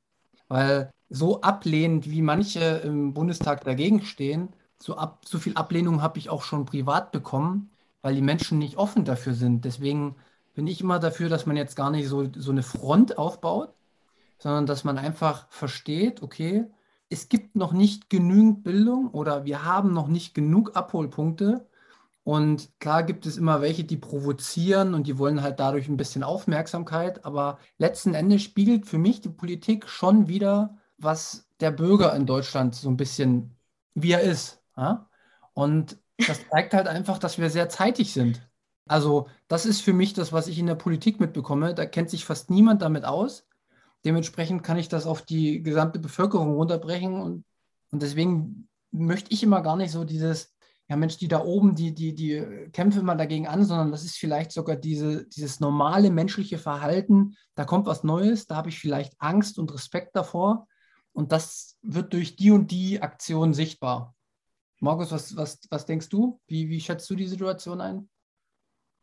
Weil 0.48 0.90
so 1.08 1.40
ablehnend, 1.42 2.10
wie 2.10 2.22
manche 2.22 2.60
im 2.84 3.14
Bundestag 3.14 3.64
dagegen 3.64 4.02
stehen, 4.02 4.48
so, 4.82 4.96
ab, 4.96 5.24
so 5.26 5.38
viel 5.38 5.54
Ablehnung 5.54 6.02
habe 6.02 6.18
ich 6.18 6.30
auch 6.30 6.42
schon 6.42 6.64
privat 6.66 7.12
bekommen, 7.12 7.70
weil 8.02 8.14
die 8.14 8.22
Menschen 8.22 8.58
nicht 8.58 8.76
offen 8.76 9.04
dafür 9.04 9.34
sind. 9.34 9.64
Deswegen 9.64 10.16
bin 10.54 10.66
ich 10.66 10.80
immer 10.80 10.98
dafür, 10.98 11.28
dass 11.28 11.46
man 11.46 11.56
jetzt 11.56 11.76
gar 11.76 11.90
nicht 11.90 12.08
so, 12.08 12.28
so 12.34 12.50
eine 12.50 12.62
Front 12.62 13.18
aufbaut, 13.18 13.74
sondern 14.38 14.66
dass 14.66 14.84
man 14.84 14.98
einfach 14.98 15.48
versteht, 15.50 16.22
okay, 16.22 16.66
es 17.08 17.28
gibt 17.28 17.56
noch 17.56 17.72
nicht 17.72 18.10
genügend 18.10 18.64
Bildung 18.64 19.08
oder 19.10 19.44
wir 19.44 19.64
haben 19.64 19.92
noch 19.92 20.08
nicht 20.08 20.34
genug 20.34 20.76
Abholpunkte. 20.76 21.68
Und 22.24 22.70
klar 22.80 23.04
gibt 23.04 23.24
es 23.26 23.36
immer 23.36 23.60
welche, 23.60 23.84
die 23.84 23.96
provozieren 23.96 24.94
und 24.94 25.06
die 25.06 25.16
wollen 25.16 25.42
halt 25.42 25.60
dadurch 25.60 25.88
ein 25.88 25.96
bisschen 25.96 26.24
Aufmerksamkeit. 26.24 27.24
Aber 27.24 27.58
letzten 27.78 28.14
Endes 28.14 28.42
spiegelt 28.42 28.86
für 28.86 28.98
mich 28.98 29.20
die 29.20 29.28
Politik 29.28 29.88
schon 29.88 30.26
wieder, 30.26 30.76
was 30.98 31.48
der 31.60 31.70
Bürger 31.70 32.14
in 32.14 32.26
Deutschland 32.26 32.74
so 32.74 32.88
ein 32.88 32.96
bisschen, 32.96 33.56
wie 33.94 34.10
er 34.10 34.22
ist. 34.22 34.60
Ja? 34.76 35.08
Und 35.54 35.98
das 36.26 36.40
zeigt 36.48 36.74
halt 36.74 36.88
einfach, 36.88 37.18
dass 37.18 37.38
wir 37.38 37.48
sehr 37.50 37.68
zeitig 37.68 38.12
sind. 38.12 38.48
Also 38.88 39.28
das 39.48 39.66
ist 39.66 39.80
für 39.80 39.92
mich 39.92 40.12
das, 40.12 40.32
was 40.32 40.48
ich 40.48 40.58
in 40.58 40.66
der 40.66 40.74
Politik 40.74 41.20
mitbekomme. 41.20 41.74
Da 41.74 41.86
kennt 41.86 42.10
sich 42.10 42.24
fast 42.24 42.50
niemand 42.50 42.82
damit 42.82 43.04
aus. 43.04 43.45
Dementsprechend 44.06 44.62
kann 44.62 44.78
ich 44.78 44.88
das 44.88 45.04
auf 45.04 45.22
die 45.22 45.62
gesamte 45.62 45.98
Bevölkerung 45.98 46.54
runterbrechen. 46.54 47.20
Und, 47.20 47.44
und 47.90 48.02
deswegen 48.02 48.68
möchte 48.92 49.32
ich 49.32 49.42
immer 49.42 49.62
gar 49.62 49.76
nicht 49.76 49.90
so 49.90 50.04
dieses, 50.04 50.54
ja 50.88 50.94
Mensch, 50.94 51.16
die 51.16 51.26
da 51.26 51.42
oben, 51.42 51.74
die, 51.74 51.92
die, 51.92 52.14
die 52.14 52.68
kämpfen 52.72 53.04
mal 53.04 53.16
dagegen 53.16 53.48
an, 53.48 53.64
sondern 53.64 53.90
das 53.90 54.04
ist 54.04 54.16
vielleicht 54.16 54.52
sogar 54.52 54.76
diese, 54.76 55.26
dieses 55.26 55.58
normale 55.58 56.12
menschliche 56.12 56.56
Verhalten. 56.56 57.36
Da 57.56 57.64
kommt 57.64 57.86
was 57.86 58.04
Neues, 58.04 58.46
da 58.46 58.54
habe 58.54 58.68
ich 58.68 58.78
vielleicht 58.78 59.14
Angst 59.18 59.58
und 59.58 59.74
Respekt 59.74 60.14
davor. 60.14 60.68
Und 61.12 61.32
das 61.32 61.76
wird 61.82 62.12
durch 62.12 62.36
die 62.36 62.52
und 62.52 62.70
die 62.70 63.02
Aktion 63.02 63.54
sichtbar. 63.54 64.14
Markus, 64.78 65.10
was, 65.10 65.34
was, 65.34 65.58
was 65.68 65.84
denkst 65.84 66.10
du? 66.10 66.40
Wie, 66.46 66.68
wie 66.68 66.80
schätzt 66.80 67.10
du 67.10 67.16
die 67.16 67.26
Situation 67.26 67.80
ein? 67.80 68.08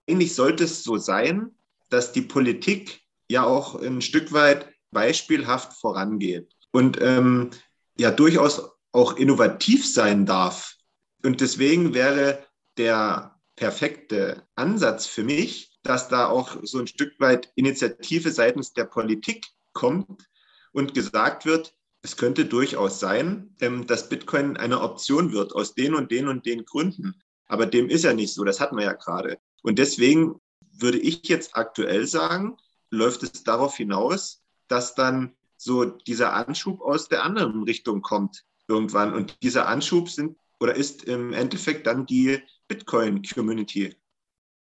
Eigentlich 0.07 0.33
sollte 0.33 0.63
es 0.63 0.81
so 0.81 0.97
sein, 0.97 1.51
dass 1.89 2.13
die 2.13 2.21
Politik 2.21 3.01
ja 3.27 3.43
auch 3.43 3.75
ein 3.75 4.01
Stück 4.01 4.31
weit 4.31 4.72
beispielhaft 4.93 5.73
vorangeht 5.73 6.55
und 6.71 6.99
ähm, 7.01 7.49
ja 7.97 8.11
durchaus 8.11 8.69
auch 8.91 9.17
innovativ 9.17 9.91
sein 9.91 10.25
darf. 10.25 10.75
Und 11.23 11.41
deswegen 11.41 11.93
wäre 11.93 12.45
der 12.77 13.39
perfekte 13.55 14.47
Ansatz 14.55 15.05
für 15.05 15.23
mich, 15.23 15.79
dass 15.83 16.07
da 16.07 16.27
auch 16.27 16.57
so 16.63 16.79
ein 16.79 16.87
Stück 16.87 17.19
weit 17.19 17.51
Initiative 17.55 18.31
seitens 18.31 18.73
der 18.73 18.85
Politik 18.85 19.45
kommt 19.73 20.27
und 20.71 20.93
gesagt 20.93 21.45
wird, 21.45 21.75
es 22.01 22.17
könnte 22.17 22.45
durchaus 22.45 22.99
sein, 22.99 23.55
ähm, 23.61 23.87
dass 23.87 24.09
Bitcoin 24.09 24.57
eine 24.57 24.81
Option 24.81 25.31
wird 25.31 25.53
aus 25.53 25.73
den 25.73 25.95
und 25.95 26.11
den 26.11 26.27
und 26.27 26.45
den 26.45 26.65
Gründen. 26.65 27.21
Aber 27.47 27.65
dem 27.65 27.89
ist 27.89 28.03
ja 28.03 28.13
nicht 28.13 28.33
so, 28.33 28.43
das 28.43 28.59
hatten 28.59 28.77
wir 28.77 28.83
ja 28.83 28.93
gerade. 28.93 29.39
Und 29.61 29.79
deswegen 29.79 30.41
würde 30.71 30.99
ich 30.99 31.27
jetzt 31.29 31.55
aktuell 31.55 32.05
sagen, 32.07 32.57
läuft 32.89 33.23
es 33.23 33.43
darauf 33.43 33.77
hinaus, 33.77 34.42
dass 34.73 34.95
dann 34.95 35.35
so 35.55 35.85
dieser 35.85 36.33
Anschub 36.33 36.81
aus 36.81 37.07
der 37.07 37.23
anderen 37.23 37.61
Richtung 37.61 38.01
kommt 38.01 38.43
irgendwann. 38.67 39.13
Und 39.13 39.43
dieser 39.43 39.67
Anschub 39.67 40.09
sind 40.09 40.35
oder 40.59 40.73
ist 40.75 41.03
im 41.03 41.31
Endeffekt 41.31 41.85
dann 41.85 42.07
die 42.07 42.41
Bitcoin-Community. 42.67 43.95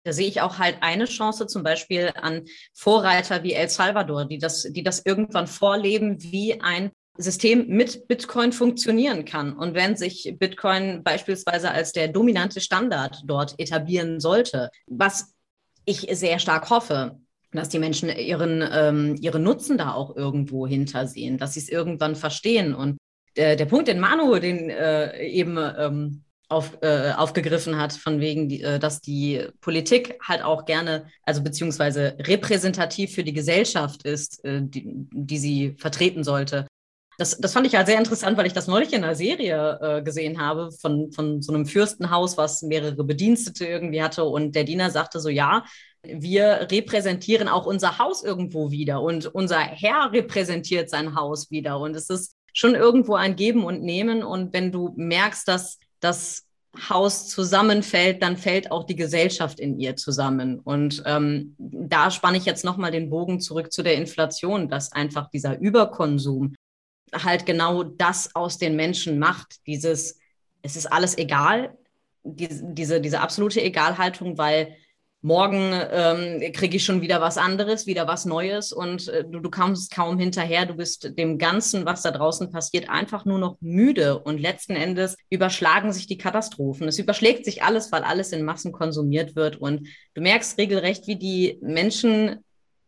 Da 0.03 0.13
sehe 0.13 0.27
ich 0.27 0.39
auch 0.41 0.59
halt 0.59 0.77
eine 0.81 1.05
Chance 1.05 1.47
zum 1.47 1.63
Beispiel 1.63 2.13
an 2.15 2.45
Vorreiter 2.75 3.41
wie 3.41 3.53
El 3.53 3.69
Salvador, 3.69 4.25
die 4.25 4.37
das, 4.37 4.67
die 4.69 4.83
das 4.83 5.03
irgendwann 5.03 5.47
vorleben, 5.47 6.21
wie 6.21 6.61
ein 6.61 6.91
System 7.17 7.67
mit 7.67 8.07
Bitcoin 8.07 8.53
funktionieren 8.53 9.25
kann. 9.25 9.57
Und 9.57 9.73
wenn 9.73 9.97
sich 9.97 10.35
Bitcoin 10.37 11.03
beispielsweise 11.03 11.71
als 11.71 11.91
der 11.91 12.07
dominante 12.09 12.61
Standard 12.61 13.23
dort 13.25 13.59
etablieren 13.59 14.19
sollte, 14.19 14.69
was 14.85 15.33
ich 15.85 16.07
sehr 16.11 16.37
stark 16.37 16.69
hoffe, 16.69 17.19
dass 17.51 17.69
die 17.69 17.79
Menschen 17.79 18.09
ihren, 18.09 18.63
ähm, 18.71 19.15
ihren 19.19 19.43
Nutzen 19.43 19.77
da 19.77 19.93
auch 19.93 20.15
irgendwo 20.15 20.67
hintersehen, 20.67 21.37
dass 21.37 21.53
sie 21.53 21.61
es 21.61 21.69
irgendwann 21.69 22.15
verstehen. 22.15 22.75
Und 22.75 22.97
der, 23.35 23.55
der 23.55 23.65
Punkt, 23.65 23.87
den 23.87 23.99
Manu 23.99 24.37
den 24.39 24.69
äh, 24.69 25.25
eben 25.25 25.57
ähm, 25.57 26.23
auf, 26.49 26.77
äh, 26.81 27.11
aufgegriffen 27.11 27.77
hat, 27.77 27.93
von 27.93 28.19
wegen, 28.19 28.49
die, 28.49 28.61
äh, 28.61 28.79
dass 28.79 29.01
die 29.01 29.47
Politik 29.61 30.17
halt 30.21 30.43
auch 30.43 30.65
gerne, 30.65 31.07
also 31.23 31.43
beziehungsweise 31.43 32.17
repräsentativ 32.19 33.13
für 33.13 33.23
die 33.23 33.33
Gesellschaft 33.33 34.03
ist, 34.03 34.43
äh, 34.45 34.61
die, 34.63 34.85
die 35.11 35.37
sie 35.37 35.75
vertreten 35.77 36.23
sollte. 36.23 36.67
Das, 37.17 37.37
das 37.37 37.53
fand 37.53 37.65
ich 37.65 37.75
halt 37.75 37.87
sehr 37.87 37.97
interessant, 37.97 38.37
weil 38.37 38.45
ich 38.45 38.53
das 38.53 38.67
neulich 38.67 38.93
in 38.93 39.03
einer 39.03 39.15
Serie 39.15 39.79
äh, 39.81 40.01
gesehen 40.03 40.39
habe 40.39 40.71
von, 40.71 41.11
von 41.11 41.41
so 41.41 41.51
einem 41.51 41.65
Fürstenhaus, 41.65 42.37
was 42.37 42.61
mehrere 42.61 43.03
Bedienstete 43.03 43.65
irgendwie 43.65 44.03
hatte. 44.03 44.23
Und 44.23 44.55
der 44.55 44.63
Diener 44.63 44.91
sagte 44.91 45.19
so, 45.19 45.29
ja, 45.29 45.65
wir 46.13 46.67
repräsentieren 46.71 47.47
auch 47.47 47.65
unser 47.65 47.99
Haus 47.99 48.23
irgendwo 48.23 48.71
wieder 48.71 49.01
und 49.01 49.27
unser 49.27 49.59
Herr 49.59 50.11
repräsentiert 50.11 50.89
sein 50.89 51.15
Haus 51.15 51.51
wieder. 51.51 51.79
Und 51.79 51.95
es 51.95 52.09
ist 52.09 52.35
schon 52.53 52.75
irgendwo 52.75 53.15
ein 53.15 53.35
Geben 53.35 53.63
und 53.63 53.83
Nehmen. 53.83 54.23
Und 54.23 54.53
wenn 54.53 54.71
du 54.71 54.93
merkst, 54.95 55.47
dass 55.47 55.79
das 55.99 56.47
Haus 56.89 57.27
zusammenfällt, 57.27 58.21
dann 58.21 58.37
fällt 58.37 58.71
auch 58.71 58.85
die 58.85 58.95
Gesellschaft 58.95 59.59
in 59.59 59.79
ihr 59.79 59.95
zusammen. 59.95 60.59
Und 60.59 61.03
ähm, 61.05 61.55
da 61.57 62.11
spanne 62.11 62.37
ich 62.37 62.45
jetzt 62.45 62.65
nochmal 62.65 62.91
den 62.91 63.09
Bogen 63.09 63.39
zurück 63.39 63.71
zu 63.71 63.83
der 63.83 63.95
Inflation, 63.95 64.69
dass 64.69 64.91
einfach 64.91 65.29
dieser 65.29 65.59
Überkonsum 65.59 66.55
halt 67.13 67.45
genau 67.45 67.83
das 67.83 68.35
aus 68.35 68.57
den 68.57 68.75
Menschen 68.75 69.17
macht. 69.19 69.65
Dieses, 69.65 70.19
es 70.61 70.75
ist 70.75 70.87
alles 70.87 71.17
egal, 71.17 71.77
die, 72.23 72.49
diese, 72.51 73.01
diese 73.01 73.21
absolute 73.21 73.61
Egalhaltung, 73.61 74.37
weil 74.37 74.75
morgen 75.21 75.71
ähm, 75.91 76.51
kriege 76.53 76.77
ich 76.77 76.85
schon 76.85 77.01
wieder 77.01 77.19
was 77.21 77.37
anderes, 77.37 77.87
wieder 77.87 78.07
was 78.07 78.25
Neues 78.25 78.71
und 78.71 79.07
äh, 79.07 79.23
du, 79.23 79.39
du 79.39 79.49
kommst 79.49 79.91
kaum 79.91 80.19
hinterher. 80.19 80.65
Du 80.65 80.75
bist 80.75 81.17
dem 81.17 81.37
Ganzen, 81.37 81.85
was 81.85 82.03
da 82.03 82.11
draußen 82.11 82.51
passiert, 82.51 82.89
einfach 82.89 83.25
nur 83.25 83.39
noch 83.39 83.57
müde 83.59 84.19
und 84.19 84.39
letzten 84.39 84.75
Endes 84.75 85.17
überschlagen 85.29 85.91
sich 85.91 86.07
die 86.07 86.17
Katastrophen. 86.17 86.87
Es 86.87 86.99
überschlägt 86.99 87.45
sich 87.45 87.63
alles, 87.63 87.91
weil 87.91 88.03
alles 88.03 88.31
in 88.31 88.45
Massen 88.45 88.71
konsumiert 88.71 89.35
wird 89.35 89.57
und 89.57 89.87
du 90.13 90.21
merkst 90.21 90.57
regelrecht, 90.57 91.07
wie 91.07 91.17
die 91.17 91.57
Menschen 91.61 92.43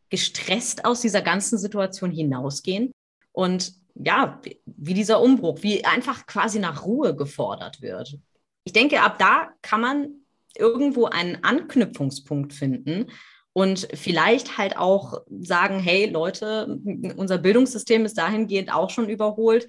gestresst 0.10 0.86
aus 0.86 1.02
dieser 1.02 1.22
ganzen 1.22 1.58
Situation 1.58 2.12
hinausgehen 2.12 2.92
und 3.32 3.74
ja, 3.96 4.40
wie 4.66 4.94
dieser 4.94 5.22
Umbruch, 5.22 5.60
wie 5.62 5.84
einfach 5.84 6.26
quasi 6.26 6.60
nach 6.60 6.86
Ruhe 6.86 7.16
gefordert 7.16 7.82
wird. 7.82 8.18
Ich 8.64 8.74
denke, 8.74 9.02
ab 9.02 9.18
da 9.18 9.50
kann 9.62 9.82
man 9.82 10.19
irgendwo 10.56 11.06
einen 11.06 11.44
Anknüpfungspunkt 11.44 12.54
finden 12.54 13.08
und 13.54 13.88
vielleicht 13.94 14.58
halt 14.58 14.78
auch 14.78 15.22
sagen, 15.42 15.80
hey 15.80 16.10
Leute, 16.10 16.80
unser 17.18 17.38
Bildungssystem 17.38 18.06
ist 18.06 18.18
dahingehend 18.18 18.74
auch 18.74 18.90
schon 18.90 19.10
überholt. 19.10 19.68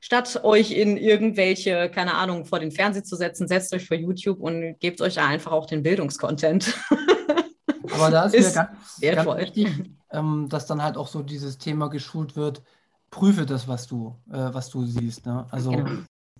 Statt 0.00 0.40
euch 0.42 0.72
in 0.72 0.96
irgendwelche, 0.96 1.88
keine 1.88 2.14
Ahnung, 2.14 2.44
vor 2.44 2.58
den 2.58 2.72
Fernseher 2.72 3.04
zu 3.04 3.14
setzen, 3.14 3.46
setzt 3.46 3.72
euch 3.72 3.86
vor 3.86 3.96
YouTube 3.96 4.40
und 4.40 4.78
gebt 4.80 5.00
euch 5.00 5.14
da 5.14 5.26
einfach 5.26 5.52
auch 5.52 5.66
den 5.66 5.82
Bildungskontent. 5.82 6.74
Aber 7.94 8.10
da 8.10 8.24
ist, 8.24 8.34
ist 8.34 8.56
mir 8.56 9.14
ganz, 9.14 9.26
ganz 9.26 9.40
wichtig, 9.40 9.68
ähm, 10.10 10.48
dass 10.48 10.66
dann 10.66 10.82
halt 10.82 10.96
auch 10.96 11.06
so 11.06 11.22
dieses 11.22 11.58
Thema 11.58 11.88
geschult 11.88 12.34
wird, 12.34 12.62
prüfe 13.10 13.46
das, 13.46 13.68
was 13.68 13.86
du, 13.86 14.16
äh, 14.30 14.52
was 14.52 14.70
du 14.70 14.84
siehst. 14.84 15.26
Ne? 15.26 15.46
Also 15.50 15.70
genau. 15.70 15.90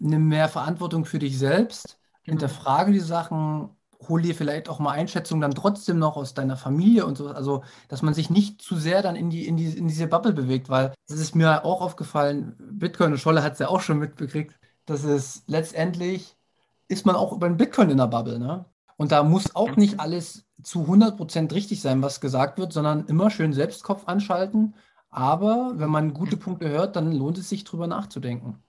nimm 0.00 0.28
mehr 0.28 0.48
Verantwortung 0.48 1.04
für 1.04 1.20
dich 1.20 1.38
selbst, 1.38 1.98
genau. 2.24 2.40
hinterfrage 2.40 2.92
die 2.92 3.00
Sachen, 3.00 3.70
hol 4.08 4.22
dir 4.22 4.34
vielleicht 4.34 4.68
auch 4.68 4.78
mal 4.78 4.92
Einschätzungen 4.92 5.40
dann 5.40 5.54
trotzdem 5.54 5.98
noch 5.98 6.16
aus 6.16 6.34
deiner 6.34 6.56
Familie 6.56 7.06
und 7.06 7.16
so. 7.16 7.28
Also, 7.28 7.62
dass 7.88 8.02
man 8.02 8.14
sich 8.14 8.30
nicht 8.30 8.60
zu 8.60 8.76
sehr 8.76 9.02
dann 9.02 9.16
in, 9.16 9.30
die, 9.30 9.46
in, 9.46 9.56
die, 9.56 9.76
in 9.76 9.88
diese 9.88 10.08
Bubble 10.08 10.32
bewegt, 10.32 10.68
weil 10.68 10.92
das 11.08 11.20
ist 11.20 11.34
mir 11.34 11.64
auch 11.64 11.80
aufgefallen, 11.80 12.56
Bitcoin 12.58 13.12
und 13.12 13.18
Scholle 13.18 13.42
hat 13.42 13.54
es 13.54 13.58
ja 13.60 13.68
auch 13.68 13.80
schon 13.80 13.98
mitbekriegt, 13.98 14.58
dass 14.86 15.04
es 15.04 15.44
letztendlich 15.46 16.36
ist 16.88 17.06
man 17.06 17.16
auch 17.16 17.32
über 17.32 17.48
den 17.48 17.56
Bitcoin 17.56 17.90
in 17.90 17.98
der 17.98 18.08
Bubble. 18.08 18.38
Ne? 18.38 18.64
Und 18.96 19.12
da 19.12 19.22
muss 19.22 19.54
auch 19.54 19.76
nicht 19.76 20.00
alles 20.00 20.44
zu 20.62 20.80
100% 20.82 21.52
richtig 21.52 21.80
sein, 21.80 22.02
was 22.02 22.20
gesagt 22.20 22.58
wird, 22.58 22.72
sondern 22.72 23.06
immer 23.06 23.30
schön 23.30 23.52
Selbstkopf 23.52 24.06
anschalten 24.06 24.74
aber 25.12 25.72
wenn 25.74 25.90
man 25.90 26.14
gute 26.14 26.38
Punkte 26.38 26.70
hört, 26.70 26.96
dann 26.96 27.12
lohnt 27.12 27.36
es 27.36 27.50
sich, 27.50 27.64
drüber 27.64 27.86
nachzudenken. 27.86 28.62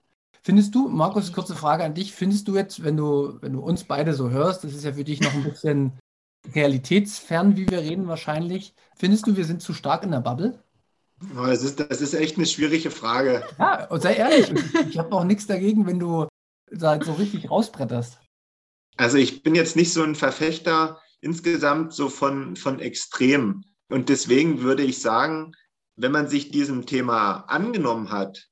Findest 0.46 0.76
du, 0.76 0.90
Markus, 0.90 1.32
kurze 1.32 1.56
Frage 1.56 1.86
an 1.86 1.94
dich, 1.94 2.14
findest 2.14 2.48
du 2.50 2.56
jetzt, 2.56 2.84
wenn 2.84 2.98
du, 2.98 3.38
wenn 3.42 3.54
du 3.54 3.62
uns 3.62 3.86
beide 3.86 4.14
so 4.14 4.30
hörst, 4.30 4.64
das 4.64 4.74
ist 4.74 4.84
ja 4.84 4.94
für 4.94 5.06
dich 5.06 5.22
noch 5.22 5.34
ein 5.34 5.44
bisschen 5.44 5.94
realitätsfern, 6.54 7.56
wie 7.56 7.70
wir 7.70 7.80
reden 7.80 8.08
wahrscheinlich, 8.08 8.76
findest 8.98 9.26
du, 9.26 9.38
wir 9.38 9.46
sind 9.46 9.62
zu 9.62 9.74
stark 9.74 10.04
in 10.04 10.12
der 10.12 10.20
Bubble? 10.20 10.62
Oh, 11.38 11.46
das, 11.46 11.64
ist, 11.64 11.80
das 11.80 12.02
ist 12.02 12.14
echt 12.14 12.36
eine 12.36 12.46
schwierige 12.46 12.92
Frage. 12.92 13.46
Ja, 13.58 13.86
und 13.86 14.02
sei 14.02 14.16
ehrlich, 14.16 14.52
ich, 14.52 14.88
ich 14.90 14.98
habe 14.98 15.16
auch 15.16 15.24
nichts 15.24 15.48
dagegen, 15.48 15.88
wenn 15.88 16.00
du 16.00 16.28
da 16.70 17.02
so 17.02 17.14
richtig 17.14 17.50
rausbretterst. 17.50 18.20
Also 18.98 19.18
ich 19.18 19.44
bin 19.44 19.56
jetzt 19.56 19.78
nicht 19.78 19.94
so 19.94 20.04
ein 20.04 20.16
Verfechter 20.16 21.02
insgesamt 21.22 21.94
so 21.94 22.10
von, 22.10 22.58
von 22.58 22.80
Extremen. 22.80 23.64
Und 23.90 24.10
deswegen 24.10 24.62
würde 24.62 24.84
ich 24.84 25.00
sagen, 25.00 25.54
wenn 25.96 26.12
man 26.12 26.28
sich 26.28 26.52
diesem 26.52 26.86
Thema 26.86 27.46
angenommen 27.48 28.12
hat 28.12 28.50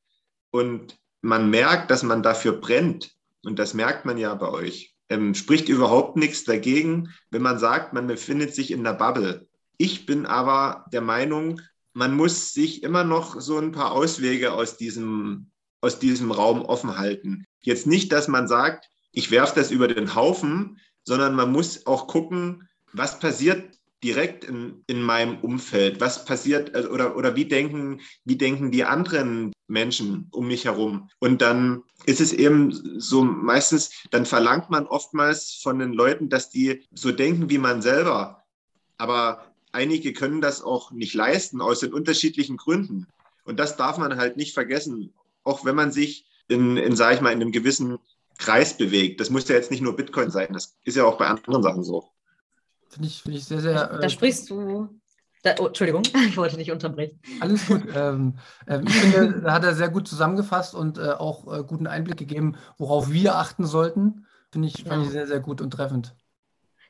und 0.51 1.00
man 1.21 1.49
merkt, 1.49 1.91
dass 1.91 2.03
man 2.03 2.23
dafür 2.23 2.53
brennt, 2.53 3.11
und 3.43 3.59
das 3.59 3.73
merkt 3.73 4.05
man 4.05 4.17
ja 4.17 4.33
bei 4.35 4.49
euch, 4.49 4.95
ähm, 5.09 5.33
spricht 5.35 5.69
überhaupt 5.69 6.17
nichts 6.17 6.43
dagegen, 6.43 7.09
wenn 7.29 7.41
man 7.41 7.59
sagt, 7.59 7.93
man 7.93 8.07
befindet 8.07 8.55
sich 8.55 8.71
in 8.71 8.83
der 8.83 8.93
Bubble. 8.93 9.47
Ich 9.77 10.05
bin 10.05 10.25
aber 10.25 10.85
der 10.93 11.01
Meinung, 11.01 11.59
man 11.93 12.15
muss 12.15 12.53
sich 12.53 12.83
immer 12.83 13.03
noch 13.03 13.39
so 13.39 13.57
ein 13.57 13.71
paar 13.71 13.91
Auswege 13.91 14.53
aus 14.53 14.77
diesem, 14.77 15.51
aus 15.81 15.99
diesem 15.99 16.31
Raum 16.31 16.61
offen 16.61 16.97
halten. 16.97 17.45
Jetzt 17.61 17.87
nicht, 17.87 18.11
dass 18.11 18.27
man 18.27 18.47
sagt, 18.47 18.89
ich 19.11 19.31
werfe 19.31 19.55
das 19.55 19.71
über 19.71 19.87
den 19.87 20.15
Haufen, 20.15 20.79
sondern 21.03 21.35
man 21.35 21.51
muss 21.51 21.85
auch 21.85 22.07
gucken, 22.07 22.69
was 22.93 23.19
passiert 23.19 23.77
direkt 24.03 24.43
in, 24.43 24.83
in 24.87 25.01
meinem 25.01 25.39
Umfeld? 25.39 25.99
Was 25.99 26.25
passiert 26.25 26.73
also, 26.75 26.89
oder, 26.89 27.15
oder 27.15 27.35
wie, 27.35 27.45
denken, 27.45 28.01
wie 28.25 28.37
denken 28.37 28.71
die 28.71 28.83
anderen 28.83 29.51
Menschen 29.67 30.27
um 30.31 30.47
mich 30.47 30.65
herum? 30.65 31.09
Und 31.19 31.41
dann 31.41 31.83
ist 32.05 32.21
es 32.21 32.33
eben 32.33 32.99
so 32.99 33.23
meistens, 33.23 33.91
dann 34.11 34.25
verlangt 34.25 34.69
man 34.69 34.87
oftmals 34.87 35.59
von 35.61 35.79
den 35.79 35.93
Leuten, 35.93 36.29
dass 36.29 36.49
die 36.49 36.83
so 36.93 37.11
denken 37.11 37.49
wie 37.49 37.59
man 37.59 37.81
selber. 37.81 38.43
Aber 38.97 39.53
einige 39.71 40.13
können 40.13 40.41
das 40.41 40.61
auch 40.61 40.91
nicht 40.91 41.13
leisten 41.13 41.61
aus 41.61 41.79
den 41.79 41.93
unterschiedlichen 41.93 42.57
Gründen. 42.57 43.07
Und 43.43 43.59
das 43.59 43.77
darf 43.77 43.97
man 43.97 44.17
halt 44.17 44.37
nicht 44.37 44.53
vergessen, 44.53 45.13
auch 45.43 45.65
wenn 45.65 45.75
man 45.75 45.91
sich 45.91 46.25
in, 46.47 46.77
in 46.77 46.95
sage 46.95 47.15
ich 47.15 47.21
mal, 47.21 47.31
in 47.31 47.41
einem 47.41 47.51
gewissen 47.51 47.97
Kreis 48.37 48.77
bewegt. 48.77 49.19
Das 49.19 49.29
muss 49.29 49.47
ja 49.47 49.55
jetzt 49.55 49.71
nicht 49.71 49.81
nur 49.81 49.95
Bitcoin 49.95 50.31
sein, 50.31 50.49
das 50.53 50.75
ist 50.83 50.97
ja 50.97 51.05
auch 51.05 51.17
bei 51.17 51.27
anderen 51.27 51.63
Sachen 51.63 51.83
so. 51.83 52.09
Finde 52.91 53.07
ich, 53.07 53.21
find 53.21 53.37
ich 53.37 53.45
sehr, 53.45 53.61
sehr. 53.61 53.73
Da, 53.73 53.97
da 53.97 53.99
äh, 53.99 54.09
sprichst 54.09 54.49
du. 54.49 54.89
Da, 55.43 55.55
oh, 55.59 55.67
Entschuldigung, 55.67 56.03
ich 56.27 56.37
wollte 56.37 56.57
nicht 56.57 56.71
unterbrechen. 56.71 57.19
Alles 57.39 57.65
gut. 57.65 57.83
ähm, 57.95 58.37
äh, 58.67 58.81
ich 58.85 58.93
finde, 58.93 59.41
da 59.41 59.53
hat 59.53 59.63
er 59.63 59.73
sehr 59.73 59.89
gut 59.89 60.07
zusammengefasst 60.07 60.75
und 60.75 60.97
äh, 60.97 61.11
auch 61.11 61.51
äh, 61.51 61.63
guten 61.63 61.87
Einblick 61.87 62.17
gegeben, 62.17 62.57
worauf 62.77 63.11
wir 63.11 63.35
achten 63.35 63.65
sollten. 63.65 64.27
Finde 64.51 64.67
ich, 64.67 64.79
ja. 64.79 65.01
ich 65.01 65.09
sehr, 65.09 65.27
sehr 65.27 65.39
gut 65.39 65.61
und 65.61 65.71
treffend. 65.71 66.15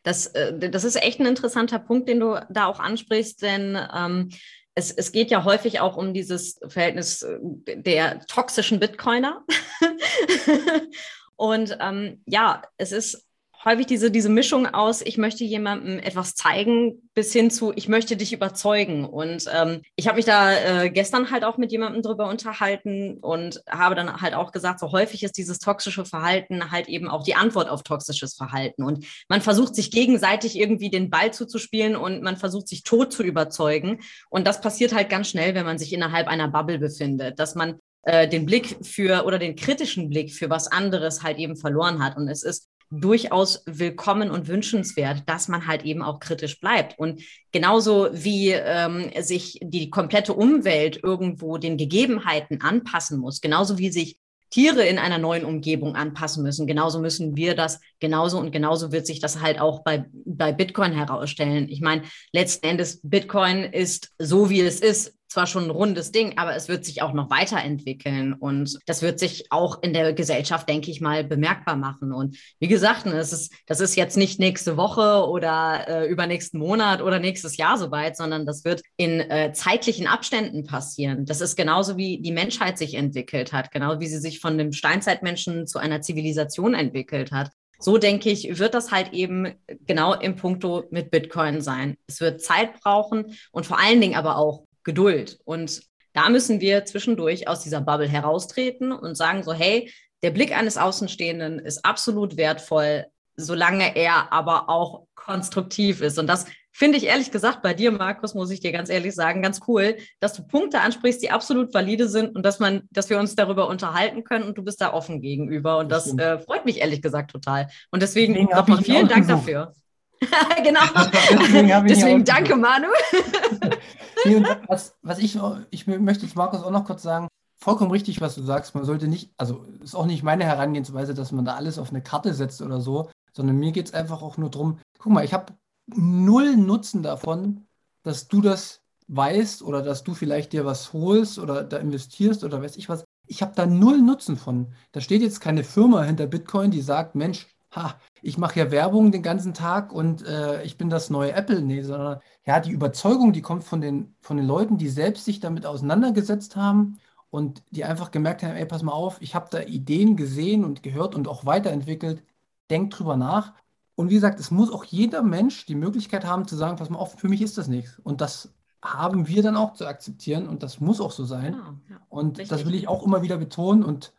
Das, 0.04 0.28
äh, 0.28 0.70
das 0.70 0.84
ist 0.84 1.02
echt 1.02 1.20
ein 1.20 1.28
interessanter 1.28 1.80
Punkt, 1.80 2.10
den 2.10 2.20
du 2.20 2.40
da 2.50 2.66
auch 2.66 2.80
ansprichst, 2.80 3.42
denn 3.42 3.78
ähm, 3.96 4.30
es, 4.74 4.92
es 4.92 5.12
geht 5.12 5.32
ja 5.32 5.44
häufig 5.44 5.80
auch 5.80 5.96
um 5.96 6.14
dieses 6.14 6.60
Verhältnis 6.68 7.26
der 7.40 8.20
toxischen 8.26 8.80
Bitcoiner. 8.80 9.46
und 11.36 11.78
ähm, 11.80 12.22
ja, 12.26 12.64
es 12.78 12.92
ist 12.92 13.28
häufig 13.64 13.86
diese, 13.86 14.12
diese 14.12 14.30
Mischung 14.30 14.66
aus, 14.68 15.02
ich 15.02 15.18
möchte 15.18 15.44
jemandem 15.44 16.00
etwas 16.00 16.36
zeigen, 16.36 17.10
bis 17.14 17.32
hin 17.34 17.52
zu, 17.52 17.72
ich 17.76 17.88
möchte 17.88 18.18
dich 18.18 18.34
überzeugen. 18.34 19.06
Und 19.06 19.46
ähm, 19.54 19.82
ich 19.96 20.08
habe 20.08 20.18
mich 20.18 20.26
da 20.26 20.84
äh, 20.84 20.90
gestern 20.90 21.32
halt 21.32 21.44
auch 21.44 21.58
mit 21.58 21.72
jemandem 21.72 22.02
drüber 22.02 22.28
unterhalten 22.28 23.18
und 23.22 23.62
habe 23.70 23.96
dann 23.96 24.22
halt 24.22 24.34
auch 24.34 24.52
gesagt, 24.52 24.80
so 24.80 24.92
häufig 24.92 25.24
ist 25.24 25.38
dieses 25.38 25.60
toxische 25.60 26.06
Verhalten 26.06 26.72
halt 26.72 26.90
eben 26.90 27.08
auch 27.08 27.24
die 27.24 27.36
Antwort 27.36 27.70
auf 27.70 27.84
toxisches 27.84 28.34
Verhalten. 28.34 28.84
Und 28.84 29.06
man 29.30 29.42
versucht 29.42 29.76
sich 29.76 29.92
gegenseitig 29.92 30.58
irgendwie 30.58 30.90
den 30.90 31.10
Ball 31.10 31.32
zuzuspielen 31.34 31.96
und 31.96 32.24
man 32.24 32.38
versucht 32.38 32.68
sich 32.68 32.84
tot 32.84 33.14
zu 33.14 33.24
überzeugen. 33.24 34.00
Und 34.30 34.48
das 34.48 34.62
passiert 34.62 34.94
halt 34.94 35.10
ganz 35.10 35.30
schnell, 35.30 35.54
wenn 35.54 35.66
man 35.66 35.78
sich 35.78 35.94
innerhalb 35.94 36.28
einer 36.28 36.48
Bubble 36.48 36.80
befindet, 36.80 37.40
dass 37.40 37.56
man 37.56 37.80
äh, 38.04 38.28
den 38.28 38.48
Blick 38.48 38.78
für 38.84 39.26
oder 39.26 39.38
den 39.38 39.56
kritischen 39.56 40.10
Blick 40.10 40.34
für 40.34 40.50
was 40.50 40.68
anderes 40.68 41.22
halt 41.22 41.38
eben 41.38 41.56
verloren 41.56 42.04
hat. 42.04 42.18
Und 42.18 42.28
es 42.28 42.42
ist 42.42 42.68
durchaus 42.92 43.64
willkommen 43.66 44.30
und 44.30 44.48
wünschenswert, 44.48 45.24
dass 45.26 45.48
man 45.48 45.66
halt 45.66 45.84
eben 45.84 46.04
auch 46.04 46.20
kritisch 46.20 46.60
bleibt. 46.60 47.00
Und 47.00 47.22
genauso 47.52 48.10
wie 48.12 48.52
ähm, 48.52 49.10
sich 49.22 49.60
die 49.64 49.90
komplette 49.90 50.34
Umwelt 50.34 51.00
irgendwo 51.02 51.58
den 51.58 51.78
Gegebenheiten 51.78 52.62
anpassen 52.62 53.20
muss, 53.20 53.42
genauso 53.42 53.78
wie 53.78 53.92
sich 53.92 54.18
Tiere 54.52 54.86
in 54.86 55.00
einer 55.00 55.18
neuen 55.18 55.46
Umgebung 55.46 55.96
anpassen 55.96 56.44
müssen. 56.44 56.68
Genauso 56.68 57.00
müssen 57.00 57.38
wir 57.38 57.56
das 57.56 57.80
genauso 58.02 58.38
und 58.38 58.52
genauso 58.52 58.92
wird 58.92 59.08
sich 59.08 59.22
das 59.22 59.40
halt 59.40 59.62
auch 59.62 59.84
bei, 59.84 60.06
bei 60.26 60.52
Bitcoin 60.52 60.92
herausstellen. 60.92 61.70
Ich 61.70 61.80
meine, 61.80 62.04
letzten 62.34 62.68
Endes, 62.68 63.00
Bitcoin 63.02 63.64
ist 63.64 64.12
so, 64.20 64.50
wie 64.50 64.60
es 64.60 64.82
ist, 64.82 65.16
zwar 65.32 65.48
schon 65.48 65.64
ein 65.64 65.70
rundes 65.70 66.12
Ding, 66.12 66.38
aber 66.38 66.56
es 66.56 66.68
wird 66.68 66.84
sich 66.84 67.02
auch 67.02 67.14
noch 67.14 67.30
weiterentwickeln 67.30 68.34
und 68.34 68.78
das 68.86 69.02
wird 69.02 69.18
sich 69.18 69.50
auch 69.50 69.82
in 69.82 69.94
der 69.94 70.12
Gesellschaft, 70.12 70.68
denke 70.68 70.92
ich 70.92 71.00
mal, 71.00 71.24
bemerkbar 71.24 71.78
machen. 71.78 72.12
Und 72.12 72.38
wie 72.60 72.68
gesagt, 72.68 73.06
ne, 73.06 73.14
es 73.14 73.32
ist, 73.32 73.54
das 73.66 73.80
ist 73.80 73.96
jetzt 73.96 74.18
nicht 74.18 74.40
nächste 74.40 74.76
Woche 74.76 75.26
oder 75.30 75.88
äh, 75.88 76.08
übernächsten 76.08 76.60
Monat 76.60 77.02
oder 77.02 77.20
nächstes 77.20 77.56
Jahr 77.56 77.78
soweit, 77.78 78.18
sondern 78.18 78.46
das 78.46 78.66
wird 78.66 78.82
in 78.98 79.22
äh, 79.22 79.54
zeitlichen 79.54 80.06
Abständen 80.06 80.66
passieren. 80.66 81.26
Das 81.26 81.40
ist 81.40 81.56
genauso 81.56 81.96
wie 81.96 82.22
die 82.22 82.34
Menschheit 82.34 82.78
sich 82.78 82.96
entwickelt 82.96 83.54
hat, 83.54 83.72
genau 83.72 84.02
wie 84.02 84.08
sie 84.08 84.20
sich 84.20 84.42
von 84.42 84.58
dem 84.58 84.74
Steinzeitmenschen 84.74 85.66
zu 85.66 85.80
einer 85.80 86.02
Zivilisation 86.02 86.74
entwickelt 86.74 87.32
hat 87.32 87.52
so 87.84 87.98
denke 87.98 88.30
ich, 88.30 88.60
wird 88.60 88.76
das 88.76 88.92
halt 88.92 89.12
eben 89.12 89.56
genau 89.88 90.14
im 90.14 90.36
Punkto 90.36 90.84
mit 90.92 91.10
Bitcoin 91.10 91.62
sein. 91.62 91.98
Es 92.06 92.22
wird 92.22 92.40
Zeit 92.40 92.80
brauchen 92.80 93.36
und 93.52 93.66
vor 93.66 93.80
allen 93.80 94.00
Dingen 94.00 94.14
aber 94.14 94.38
auch 94.38 94.66
Geduld. 94.84 95.40
Und 95.46 95.82
da 96.14 96.30
müssen 96.30 96.60
wir 96.60 96.86
zwischendurch 96.86 97.48
aus 97.48 97.62
dieser 97.62 97.82
Bubble 97.82 98.08
heraustreten 98.08 98.92
und 98.92 99.16
sagen 99.16 99.44
so, 99.44 99.54
hey, 99.54 99.92
der 100.24 100.32
Blick 100.32 100.56
eines 100.56 100.78
Außenstehenden 100.78 101.60
ist 101.60 101.86
absolut 101.86 102.38
wertvoll, 102.38 103.06
solange 103.36 103.96
er 103.96 104.32
aber 104.32 104.70
auch 104.70 105.08
konstruktiv 105.16 106.02
ist. 106.02 106.20
Und 106.20 106.28
das 106.28 106.46
finde 106.72 106.98
ich 106.98 107.06
ehrlich 107.06 107.32
gesagt 107.32 107.62
bei 107.62 107.74
dir, 107.74 107.92
Markus, 107.92 108.34
muss 108.34 108.52
ich 108.52 108.60
dir 108.60 108.72
ganz 108.72 108.90
ehrlich 108.90 109.14
sagen, 109.14 109.42
ganz 109.42 109.62
cool, 109.68 109.98
dass 110.20 110.34
du 110.34 110.44
Punkte 110.46 110.82
ansprichst, 110.82 111.22
die 111.22 111.32
absolut 111.32 111.74
valide 111.74 112.08
sind 112.08 112.36
und 112.36 112.46
dass 112.46 112.60
man, 112.60 112.84
dass 112.92 113.10
wir 113.10 113.20
uns 113.20 113.36
darüber 113.36 113.68
unterhalten 113.68 114.24
können 114.24 114.46
und 114.46 114.58
du 114.58 114.64
bist 114.64 114.82
da 114.82 114.94
offen 114.94 115.22
gegenüber. 115.22 115.80
Und 115.80 115.90
das, 115.90 116.16
das 116.16 116.18
äh, 116.18 116.40
freut 116.40 116.66
mich 116.66 116.80
ehrlich 116.80 117.02
gesagt 117.02 117.32
total. 117.32 117.68
Und 117.90 118.02
deswegen, 118.02 118.34
deswegen 118.34 118.56
nochmal 118.56 118.84
vielen 118.84 119.08
Dank 119.08 119.28
gesucht. 119.28 119.48
dafür. 119.48 119.74
genau. 120.64 120.82
Deswegen, 121.32 121.88
deswegen 121.88 122.26
danke, 122.26 122.56
Manu. 122.56 122.88
nee, 124.26 124.44
was, 124.68 124.96
was 125.02 125.20
ich, 125.20 125.38
ich 125.72 125.88
möchte 125.88 126.26
jetzt 126.26 126.36
Markus 126.36 126.62
auch 126.62 126.72
noch 126.72 126.86
kurz 126.86 127.02
sagen, 127.02 127.28
vollkommen 127.58 127.92
richtig, 127.92 128.22
was 128.22 128.36
du 128.36 128.44
sagst. 128.44 128.76
Man 128.76 128.86
sollte 128.86 129.08
nicht, 129.08 129.32
also 129.38 129.66
ist 129.84 129.96
auch 129.96 130.06
nicht 130.06 130.24
meine 130.24 130.46
Herangehensweise, 130.46 131.14
dass 131.14 131.32
man 131.32 131.46
da 131.46 131.56
alles 131.56 131.80
auf 131.80 131.90
eine 131.90 132.02
Karte 132.02 132.34
setzt 132.34 132.62
oder 132.62 132.82
so, 132.82 133.10
sondern 133.34 133.58
mir 133.58 133.72
geht 133.72 133.88
es 133.88 133.94
einfach 133.94 134.22
auch 134.22 134.38
nur 134.38 134.50
darum, 134.50 134.80
guck 135.00 135.12
mal, 135.12 135.26
ich 135.26 135.34
habe 135.34 135.54
null 135.88 136.56
Nutzen 136.56 137.04
davon, 137.04 137.66
dass 138.04 138.28
du 138.28 138.42
das 138.42 138.82
weißt 139.08 139.62
oder 139.62 139.82
dass 139.82 140.04
du 140.04 140.14
vielleicht 140.14 140.54
dir 140.54 140.66
was 140.66 140.94
holst 140.94 141.38
oder 141.38 141.64
da 141.64 141.78
investierst 141.78 142.44
oder 142.44 142.62
weiß 142.62 142.78
ich 142.78 142.90
was. 142.90 143.04
Ich 143.28 143.42
habe 143.42 143.54
da 143.56 143.66
null 143.66 144.02
Nutzen 144.02 144.38
von. 144.38 144.74
Da 144.92 145.02
steht 145.02 145.22
jetzt 145.22 145.42
keine 145.42 145.64
Firma 145.64 146.04
hinter 146.04 146.28
Bitcoin, 146.28 146.72
die 146.72 146.82
sagt, 146.82 147.16
Mensch, 147.16 147.48
ha, 147.72 147.96
ich 148.22 148.38
mache 148.38 148.60
ja 148.60 148.72
Werbung 148.72 149.12
den 149.12 149.24
ganzen 149.24 149.54
Tag 149.54 149.94
und 149.94 150.26
äh, 150.26 150.64
ich 150.64 150.78
bin 150.78 150.90
das 150.90 151.10
neue 151.10 151.34
Apple. 151.34 151.62
Nee, 151.62 151.82
sondern 151.82 152.20
ja, 152.46 152.60
die 152.60 152.72
Überzeugung, 152.72 153.34
die 153.34 153.42
kommt 153.42 153.64
von 153.64 153.82
den, 153.82 154.16
von 154.22 154.38
den 154.38 154.46
Leuten, 154.46 154.78
die 154.78 154.90
selbst 154.90 155.26
sich 155.26 155.40
damit 155.40 155.66
auseinandergesetzt 155.66 156.56
haben 156.56 156.98
und 157.30 157.64
die 157.72 157.86
einfach 157.86 158.12
gemerkt 158.12 158.44
haben, 158.44 158.56
ey, 158.56 158.66
pass 158.66 158.84
mal 158.84 158.92
auf, 158.92 159.22
ich 159.22 159.36
habe 159.36 159.48
da 159.50 159.62
Ideen 159.62 160.18
gesehen 160.18 160.66
und 160.66 160.84
gehört 160.84 161.16
und 161.16 161.28
auch 161.28 161.46
weiterentwickelt. 161.46 162.24
Denkt 162.70 162.98
drüber 162.98 163.18
nach. 163.18 163.54
Und 163.96 164.10
wie 164.10 164.16
gesagt, 164.16 164.40
es 164.40 164.52
muss 164.52 164.72
auch 164.72 164.84
jeder 164.84 165.22
Mensch 165.24 165.66
die 165.66 165.76
Möglichkeit 165.76 166.26
haben 166.26 166.48
zu 166.48 166.56
sagen, 166.56 166.78
pass 166.78 166.90
mal 166.90 167.00
auf, 167.00 167.20
für 167.20 167.30
mich 167.30 167.42
ist 167.42 167.58
das 167.58 167.68
nichts. 167.68 168.00
Und 168.00 168.22
das 168.22 168.54
haben 168.82 169.28
wir 169.28 169.44
dann 169.44 169.56
auch 169.56 169.74
zu 169.74 169.86
akzeptieren 169.86 170.48
und 170.48 170.64
das 170.64 170.80
muss 170.80 171.00
auch 171.00 171.12
so 171.12 171.24
sein. 171.24 171.54
Ja, 171.54 171.76
ja, 171.90 172.02
und 172.10 172.40
richtig. 172.40 172.50
das 172.50 172.66
will 172.66 172.76
ich 172.76 172.88
auch 172.88 173.06
immer 173.06 173.22
wieder 173.22 173.38
betonen 173.38 173.84
und 173.84 174.14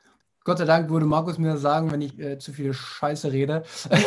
Gott 0.45 0.59
sei 0.59 0.65
Dank 0.65 0.91
würde 0.91 1.07
Markus 1.07 1.39
mir 1.39 1.57
sagen, 1.57 1.93
wenn 1.93 2.01
ich 2.01 2.19
äh, 2.19 2.39
zu 2.39 2.53
viel 2.53 2.75
Scheiße 2.75 3.31
rede. 3.31 3.63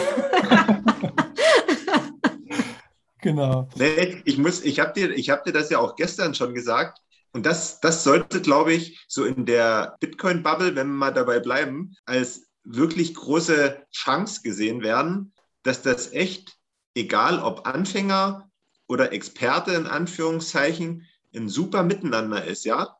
genau. 3.21 3.69
Nee, 3.75 4.21
ich 4.25 4.37
muss, 4.37 4.63
ich 4.63 4.79
habe 4.79 4.93
dir, 4.93 5.15
hab 5.15 5.45
dir 5.45 5.53
das 5.53 5.69
ja 5.69 5.79
auch 5.79 5.95
gestern 5.95 6.35
schon 6.35 6.53
gesagt. 6.53 6.99
Und 7.31 7.45
das, 7.45 7.79
das 7.79 8.03
sollte, 8.03 8.41
glaube 8.41 8.73
ich, 8.73 9.05
so 9.07 9.25
in 9.25 9.45
der 9.45 9.95
Bitcoin-Bubble, 9.99 10.75
wenn 10.75 10.87
wir 10.87 10.93
mal 10.93 11.13
dabei 11.13 11.39
bleiben, 11.39 11.95
als 12.05 12.47
wirklich 12.63 13.13
große 13.13 13.85
Chance 13.91 14.41
gesehen 14.41 14.81
werden, 14.81 15.33
dass 15.63 15.81
das 15.81 16.11
echt, 16.13 16.57
egal 16.95 17.39
ob 17.39 17.67
Anfänger 17.67 18.49
oder 18.87 19.11
Experte 19.11 19.73
in 19.73 19.85
Anführungszeichen, 19.85 21.05
ein 21.35 21.49
super 21.49 21.83
Miteinander 21.83 22.43
ist, 22.43 22.65
ja. 22.65 22.95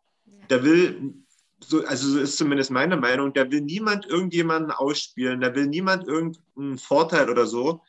Da 0.47 0.63
will 0.63 1.24
so, 1.67 1.85
also 1.85 2.09
so 2.09 2.19
ist 2.19 2.37
zumindest 2.37 2.71
meine 2.71 2.97
Meinung, 2.97 3.33
da 3.33 3.49
will 3.49 3.61
niemand 3.61 4.05
irgendjemanden 4.05 4.71
ausspielen, 4.71 5.41
da 5.41 5.53
will 5.55 5.67
niemand 5.67 6.07
irgendeinen 6.07 6.77
Vorteil 6.77 7.29
oder 7.29 7.45
so 7.45 7.81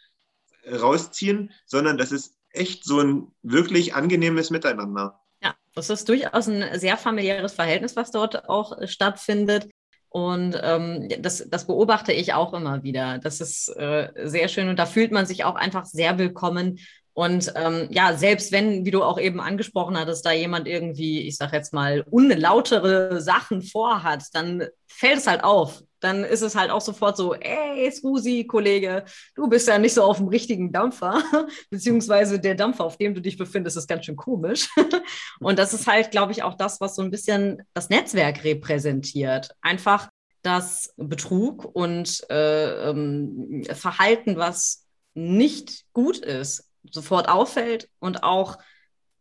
rausziehen, 0.70 1.52
sondern 1.64 1.98
das 1.98 2.12
ist 2.12 2.36
echt 2.50 2.84
so 2.84 3.00
ein 3.00 3.32
wirklich 3.42 3.94
angenehmes 3.94 4.50
Miteinander. 4.50 5.20
Ja, 5.42 5.54
das 5.74 5.90
ist 5.90 6.08
durchaus 6.08 6.48
ein 6.48 6.78
sehr 6.78 6.96
familiäres 6.96 7.54
Verhältnis, 7.54 7.96
was 7.96 8.10
dort 8.10 8.48
auch 8.48 8.76
stattfindet. 8.86 9.68
Und 10.08 10.58
ähm, 10.62 11.08
das, 11.20 11.46
das 11.48 11.66
beobachte 11.66 12.12
ich 12.12 12.32
auch 12.32 12.54
immer 12.54 12.82
wieder. 12.82 13.18
Das 13.18 13.40
ist 13.40 13.68
äh, 13.76 14.10
sehr 14.24 14.48
schön 14.48 14.68
und 14.68 14.78
da 14.78 14.86
fühlt 14.86 15.12
man 15.12 15.26
sich 15.26 15.44
auch 15.44 15.56
einfach 15.56 15.84
sehr 15.84 16.18
willkommen 16.18 16.78
und 17.16 17.50
ähm, 17.56 17.88
ja, 17.88 18.14
selbst 18.14 18.52
wenn, 18.52 18.84
wie 18.84 18.90
du 18.90 19.02
auch 19.02 19.18
eben 19.18 19.40
angesprochen 19.40 19.98
hattest, 19.98 20.26
da 20.26 20.32
jemand 20.32 20.68
irgendwie, 20.68 21.22
ich 21.22 21.38
sag 21.38 21.50
jetzt 21.54 21.72
mal, 21.72 22.04
unlautere 22.10 23.22
Sachen 23.22 23.62
vorhat, 23.62 24.24
dann 24.34 24.64
fällt 24.86 25.20
es 25.20 25.26
halt 25.26 25.42
auf. 25.42 25.82
dann 26.00 26.24
ist 26.24 26.42
es 26.42 26.54
halt 26.54 26.70
auch 26.70 26.82
sofort 26.82 27.16
so, 27.16 27.32
ey, 27.32 27.90
Susi, 27.90 28.44
Kollege, 28.46 29.06
du 29.34 29.48
bist 29.48 29.66
ja 29.66 29.78
nicht 29.78 29.94
so 29.94 30.02
auf 30.02 30.18
dem 30.18 30.28
richtigen 30.28 30.72
Dampfer, 30.72 31.22
beziehungsweise 31.70 32.38
der 32.38 32.54
Dampfer, 32.54 32.84
auf 32.84 32.98
dem 32.98 33.14
du 33.14 33.22
dich 33.22 33.38
befindest, 33.38 33.78
ist 33.78 33.88
ganz 33.88 34.04
schön 34.04 34.16
komisch. 34.16 34.68
Und 35.40 35.58
das 35.58 35.72
ist 35.72 35.86
halt, 35.86 36.10
glaube 36.10 36.32
ich, 36.32 36.42
auch 36.42 36.54
das, 36.54 36.82
was 36.82 36.96
so 36.96 37.02
ein 37.02 37.10
bisschen 37.10 37.62
das 37.72 37.88
Netzwerk 37.88 38.44
repräsentiert. 38.44 39.52
Einfach 39.62 40.10
das 40.42 40.92
Betrug 40.98 41.74
und 41.74 42.24
äh, 42.30 42.90
ähm, 42.90 43.64
Verhalten, 43.72 44.36
was 44.36 44.86
nicht 45.14 45.86
gut 45.94 46.18
ist, 46.18 46.65
sofort 46.90 47.28
auffällt 47.28 47.88
und 47.98 48.22
auch 48.22 48.58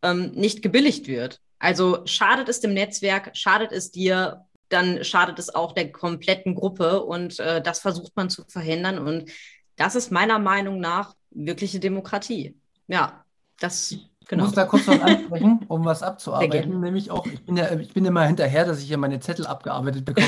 ähm, 0.01 0.31
nicht 0.31 0.61
gebilligt 0.61 1.07
wird. 1.07 1.41
Also 1.59 2.05
schadet 2.05 2.49
es 2.49 2.59
dem 2.59 2.73
Netzwerk, 2.73 3.31
schadet 3.33 3.71
es 3.71 3.91
dir, 3.91 4.45
dann 4.69 5.03
schadet 5.03 5.39
es 5.39 5.53
auch 5.53 5.73
der 5.73 5.91
kompletten 5.91 6.55
Gruppe 6.55 7.03
und 7.03 7.39
äh, 7.39 7.61
das 7.61 7.79
versucht 7.79 8.15
man 8.15 8.29
zu 8.29 8.43
verhindern 8.47 8.99
und 8.99 9.31
das 9.75 9.95
ist 9.95 10.11
meiner 10.11 10.39
Meinung 10.39 10.79
nach 10.79 11.15
wirkliche 11.31 11.79
Demokratie. 11.79 12.57
Ja, 12.87 13.25
das 13.59 13.95
Genau. 14.27 14.43
Ich 14.43 14.47
muss 14.47 14.55
da 14.55 14.65
kurz 14.65 14.87
noch 14.87 15.01
ansprechen, 15.01 15.65
um 15.67 15.85
was 15.85 16.01
abzuarbeiten. 16.01 16.79
Nämlich 16.79 17.11
auch, 17.11 17.25
ich 17.27 17.45
bin 17.45 17.57
ja, 17.57 17.71
ich 17.75 17.93
bin 17.93 18.05
immer 18.05 18.25
hinterher, 18.25 18.65
dass 18.65 18.79
ich 18.79 18.87
hier 18.87 18.97
meine 18.97 19.19
Zettel 19.19 19.45
abgearbeitet 19.45 20.05
bekomme. 20.05 20.27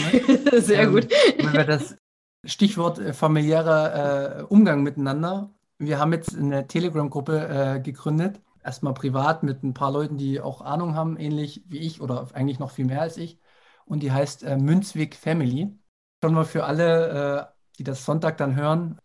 Sehr 0.62 0.84
ähm, 0.84 0.92
gut. 0.92 1.08
Wenn 1.38 1.54
wir 1.54 1.64
das 1.64 1.96
Stichwort 2.46 3.00
äh, 3.00 3.14
familiärer 3.14 4.40
äh, 4.40 4.44
Umgang 4.44 4.84
miteinander. 4.84 5.50
Wir 5.80 6.00
haben 6.00 6.14
jetzt 6.14 6.36
eine 6.36 6.68
Telegram-Gruppe 6.68 7.76
äh, 7.78 7.80
gegründet. 7.80 8.42
Erstmal 8.64 8.94
privat 8.94 9.44
mit 9.44 9.64
ein 9.64 9.74
paar 9.74 9.92
Leuten, 9.92 10.18
die 10.18 10.42
auch 10.42 10.62
Ahnung 10.62 10.96
haben, 10.96 11.18
ähnlich 11.18 11.64
wie 11.68 11.78
ich 11.78 12.02
oder 12.02 12.28
eigentlich 12.34 12.60
noch 12.60 12.72
viel 12.72 12.86
mehr 12.86 13.02
als 13.02 13.18
ich 13.18 13.40
und 13.88 14.04
die 14.04 14.12
heißt 14.12 14.44
äh, 14.44 14.58
Münzweg 14.58 15.16
Family. 15.16 15.74
Schon 16.24 16.34
mal 16.34 16.46
für 16.46 16.66
alle, 16.66 17.50
äh, 17.50 17.76
die 17.78 17.84
das 17.84 18.06
Sonntag 18.06 18.38
dann 18.38 18.56
hören. 18.56 19.00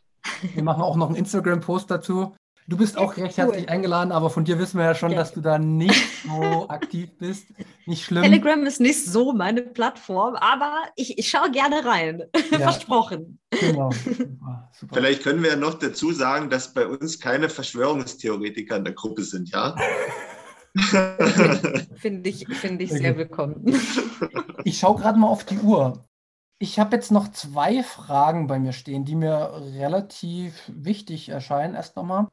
Wir 0.54 0.62
machen 0.62 0.82
auch 0.82 0.96
noch 0.96 1.08
einen 1.08 1.16
Instagram-Post 1.16 1.90
dazu. 1.90 2.34
Du 2.68 2.76
bist 2.76 2.96
auch 2.96 3.16
recht 3.16 3.36
cool. 3.38 3.44
herzlich 3.44 3.68
eingeladen, 3.68 4.12
aber 4.12 4.30
von 4.30 4.44
dir 4.44 4.58
wissen 4.58 4.78
wir 4.78 4.84
ja 4.84 4.94
schon, 4.94 5.10
ja. 5.10 5.18
dass 5.18 5.32
du 5.32 5.40
da 5.40 5.58
nicht 5.58 6.04
so 6.24 6.68
aktiv 6.68 7.10
bist. 7.18 7.46
Nicht 7.86 8.04
schlimm. 8.04 8.22
Telegram 8.22 8.64
ist 8.64 8.80
nicht 8.80 9.04
so 9.04 9.32
meine 9.32 9.62
Plattform, 9.62 10.36
aber 10.36 10.72
ich, 10.94 11.18
ich 11.18 11.28
schaue 11.28 11.50
gerne 11.50 11.84
rein. 11.84 12.22
Ja. 12.52 12.58
Versprochen. 12.58 13.38
Genau. 13.48 13.90
Super, 14.04 14.70
super. 14.78 14.94
Vielleicht 14.94 15.22
können 15.22 15.42
wir 15.42 15.50
ja 15.50 15.56
noch 15.56 15.78
dazu 15.78 16.12
sagen, 16.12 16.50
dass 16.50 16.74
bei 16.74 16.86
uns 16.86 17.18
keine 17.18 17.48
Verschwörungstheoretiker 17.48 18.76
in 18.76 18.84
der 18.84 18.92
Gruppe 18.92 19.22
sind, 19.22 19.50
ja? 19.50 19.74
Finde 21.94 22.28
ich, 22.28 22.46
find 22.46 22.82
ich 22.82 22.90
sehr 22.90 23.16
willkommen. 23.16 23.74
Ich 24.64 24.78
schaue 24.78 25.00
gerade 25.00 25.18
mal 25.18 25.28
auf 25.28 25.44
die 25.44 25.58
Uhr. 25.58 26.04
Ich 26.58 26.78
habe 26.78 26.96
jetzt 26.96 27.10
noch 27.10 27.32
zwei 27.32 27.82
Fragen 27.82 28.46
bei 28.46 28.58
mir 28.58 28.72
stehen, 28.72 29.06
die 29.06 29.14
mir 29.16 29.52
relativ 29.74 30.54
wichtig 30.68 31.30
erscheinen. 31.30 31.74
Erst 31.74 31.96
nochmal, 31.96 32.28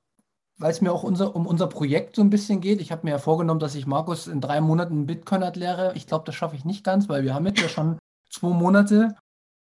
weil 0.59 0.71
es 0.71 0.81
mir 0.81 0.91
auch 0.91 1.03
unser, 1.03 1.35
um 1.35 1.47
unser 1.47 1.67
Projekt 1.67 2.17
so 2.17 2.21
ein 2.21 2.29
bisschen 2.29 2.61
geht. 2.61 2.81
Ich 2.81 2.91
habe 2.91 3.05
mir 3.05 3.11
ja 3.11 3.17
vorgenommen, 3.17 3.59
dass 3.59 3.75
ich 3.75 3.87
Markus 3.87 4.27
in 4.27 4.41
drei 4.41 4.61
Monaten 4.61 5.05
Bitcoin 5.05 5.41
erkläre. 5.41 5.93
Ich 5.95 6.05
glaube, 6.05 6.25
das 6.25 6.35
schaffe 6.35 6.55
ich 6.55 6.65
nicht 6.65 6.83
ganz, 6.83 7.09
weil 7.09 7.23
wir 7.23 7.33
haben 7.33 7.47
jetzt 7.47 7.61
ja 7.61 7.69
schon 7.69 7.97
zwei 8.29 8.49
Monate. 8.49 9.15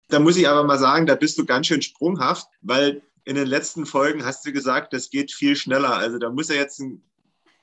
Da 0.09 0.20
muss 0.20 0.37
ich 0.37 0.49
aber 0.49 0.62
mal 0.62 0.78
sagen, 0.78 1.07
da 1.07 1.16
bist 1.16 1.37
du 1.39 1.45
ganz 1.45 1.66
schön 1.66 1.82
sprunghaft, 1.82 2.47
weil 2.61 3.03
in 3.24 3.34
den 3.34 3.49
letzten 3.49 3.84
Folgen 3.84 4.24
hast 4.24 4.47
du 4.47 4.53
gesagt, 4.53 4.93
das 4.93 5.11
geht 5.11 5.32
viel 5.32 5.57
schneller. 5.57 5.97
Also 5.97 6.18
da 6.18 6.30
muss 6.30 6.49
er 6.49 6.57
jetzt 6.57 6.78
ein 6.78 7.03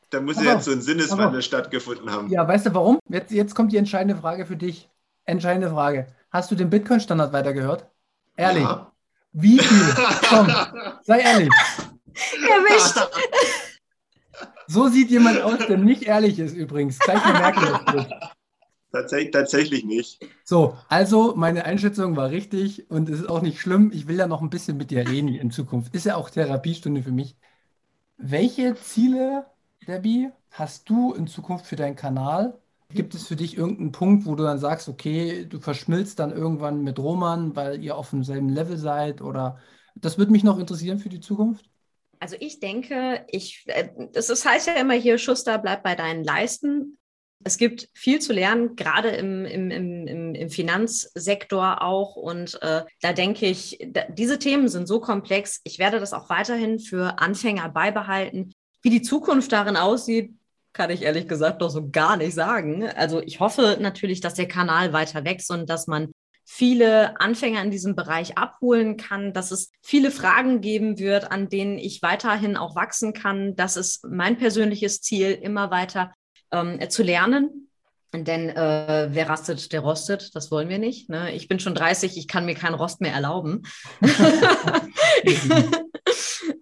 da 0.09 0.21
muss 0.21 0.37
aber, 0.37 0.45
ja 0.45 0.53
jetzt 0.53 0.65
so 0.65 0.71
ein 0.71 0.81
Sinneswandel 0.81 1.27
aber, 1.27 1.41
stattgefunden 1.41 2.11
haben. 2.11 2.29
Ja, 2.29 2.47
weißt 2.47 2.67
du 2.67 2.73
warum? 2.75 2.99
Jetzt, 3.09 3.31
jetzt 3.31 3.55
kommt 3.55 3.71
die 3.71 3.77
entscheidende 3.77 4.15
Frage 4.15 4.45
für 4.45 4.55
dich. 4.55 4.89
Entscheidende 5.25 5.69
Frage. 5.69 6.07
Hast 6.29 6.51
du 6.51 6.55
den 6.55 6.69
Bitcoin-Standard 6.69 7.33
weitergehört? 7.33 7.87
Ehrlich. 8.35 8.63
Ja. 8.63 8.91
Wie 9.31 9.57
viel? 9.57 9.95
Komm, 10.29 10.47
sei 11.03 11.19
ehrlich. 11.19 11.49
Erwischt. 12.15 12.97
So 14.67 14.87
sieht 14.87 15.11
jemand 15.11 15.41
aus, 15.41 15.59
der 15.67 15.77
nicht 15.77 16.03
ehrlich 16.03 16.39
ist 16.39 16.55
übrigens. 16.55 16.97
Gleich 16.97 17.23
mal 17.23 17.33
merken. 17.33 18.07
Tatsächlich, 18.91 19.31
tatsächlich 19.31 19.83
nicht. 19.85 20.25
So, 20.43 20.77
also 20.87 21.33
meine 21.35 21.65
Einschätzung 21.65 22.15
war 22.15 22.29
richtig 22.29 22.89
und 22.89 23.09
es 23.09 23.21
ist 23.21 23.29
auch 23.29 23.41
nicht 23.41 23.59
schlimm. 23.59 23.91
Ich 23.93 24.07
will 24.07 24.17
ja 24.17 24.27
noch 24.27 24.41
ein 24.41 24.49
bisschen 24.49 24.77
mit 24.77 24.91
dir 24.91 25.07
reden 25.07 25.29
in 25.29 25.51
Zukunft. 25.51 25.93
Ist 25.93 26.05
ja 26.05 26.15
auch 26.15 26.29
Therapiestunde 26.29 27.03
für 27.03 27.11
mich. 27.11 27.35
Welche 28.17 28.75
Ziele 28.75 29.45
Debbie, 29.87 30.29
hast 30.51 30.89
du 30.89 31.13
in 31.13 31.27
Zukunft 31.27 31.65
für 31.65 31.75
deinen 31.75 31.95
Kanal? 31.95 32.59
Gibt 32.89 33.15
es 33.15 33.27
für 33.27 33.35
dich 33.35 33.57
irgendeinen 33.57 33.91
Punkt, 33.91 34.25
wo 34.25 34.35
du 34.35 34.43
dann 34.43 34.59
sagst, 34.59 34.87
okay, 34.87 35.45
du 35.45 35.59
verschmilzt 35.59 36.19
dann 36.19 36.31
irgendwann 36.31 36.83
mit 36.83 36.99
Roman, 36.99 37.55
weil 37.55 37.83
ihr 37.83 37.97
auf 37.97 38.11
demselben 38.11 38.49
Level 38.49 38.77
seid? 38.77 39.21
Oder 39.21 39.57
das 39.95 40.17
würde 40.17 40.31
mich 40.31 40.43
noch 40.43 40.59
interessieren 40.59 40.99
für 40.99 41.09
die 41.09 41.19
Zukunft. 41.19 41.69
Also 42.23 42.37
ich 42.39 42.61
denke, 42.61 43.25
ich, 43.27 43.65
äh, 43.67 43.89
das 44.13 44.45
heißt 44.45 44.67
ja 44.67 44.75
immer 44.75 44.93
hier, 44.93 45.17
Schuster, 45.17 45.57
bleib 45.57 45.83
bei 45.83 45.93
deinen 45.93 46.23
Leisten. 46.23 46.97
Es 47.43 47.57
gibt 47.57 47.89
viel 47.93 48.19
zu 48.19 48.31
lernen, 48.31 48.77
gerade 48.77 49.09
im, 49.09 49.43
im, 49.43 49.69
im, 49.69 50.33
im 50.33 50.49
Finanzsektor 50.49 51.81
auch. 51.81 52.15
Und 52.15 52.57
äh, 52.61 52.83
da 53.01 53.11
denke 53.11 53.47
ich, 53.47 53.77
da, 53.91 54.03
diese 54.07 54.39
Themen 54.39 54.69
sind 54.69 54.87
so 54.87 55.01
komplex. 55.01 55.59
Ich 55.65 55.79
werde 55.79 55.99
das 55.99 56.13
auch 56.13 56.29
weiterhin 56.29 56.79
für 56.79 57.19
Anfänger 57.19 57.67
beibehalten. 57.67 58.53
Wie 58.81 58.89
die 58.89 59.01
Zukunft 59.01 59.51
darin 59.51 59.75
aussieht, 59.75 60.33
kann 60.71 60.91
ich 60.91 61.01
ehrlich 61.01 61.27
gesagt 61.27 61.59
noch 61.59 61.71
so 61.71 61.89
gar 61.89 62.15
nicht 62.15 62.35
sagen. 62.35 62.87
Also 62.87 63.21
ich 63.21 63.41
hoffe 63.41 63.79
natürlich, 63.81 64.21
dass 64.21 64.35
der 64.35 64.47
Kanal 64.47 64.93
weiter 64.93 65.25
wächst 65.25 65.51
und 65.51 65.69
dass 65.69 65.87
man 65.87 66.13
viele 66.55 67.19
Anfänger 67.19 67.63
in 67.63 67.71
diesem 67.71 67.95
Bereich 67.95 68.37
abholen 68.37 68.95
kann, 68.95 69.33
dass 69.33 69.49
es 69.49 69.71
viele 69.81 70.11
Fragen 70.11 70.61
geben 70.61 70.99
wird, 70.99 71.31
an 71.31 71.49
denen 71.49 71.79
ich 71.79 72.03
weiterhin 72.03 72.57
auch 72.57 72.75
wachsen 72.75 73.13
kann. 73.13 73.55
Das 73.55 73.75
ist 73.75 74.05
mein 74.07 74.37
persönliches 74.37 75.01
Ziel, 75.01 75.31
immer 75.31 75.71
weiter 75.71 76.13
ähm, 76.51 76.79
zu 76.91 77.01
lernen. 77.01 77.69
Denn 78.13 78.49
äh, 78.49 79.07
wer 79.09 79.29
rastet, 79.29 79.73
der 79.73 79.79
rostet. 79.79 80.35
Das 80.35 80.51
wollen 80.51 80.69
wir 80.69 80.77
nicht. 80.77 81.09
Ne? 81.09 81.33
Ich 81.33 81.47
bin 81.47 81.59
schon 81.59 81.73
30, 81.73 82.17
ich 82.17 82.27
kann 82.27 82.45
mir 82.45 82.53
keinen 82.53 82.75
Rost 82.75 83.01
mehr 83.01 83.13
erlauben. 83.13 83.63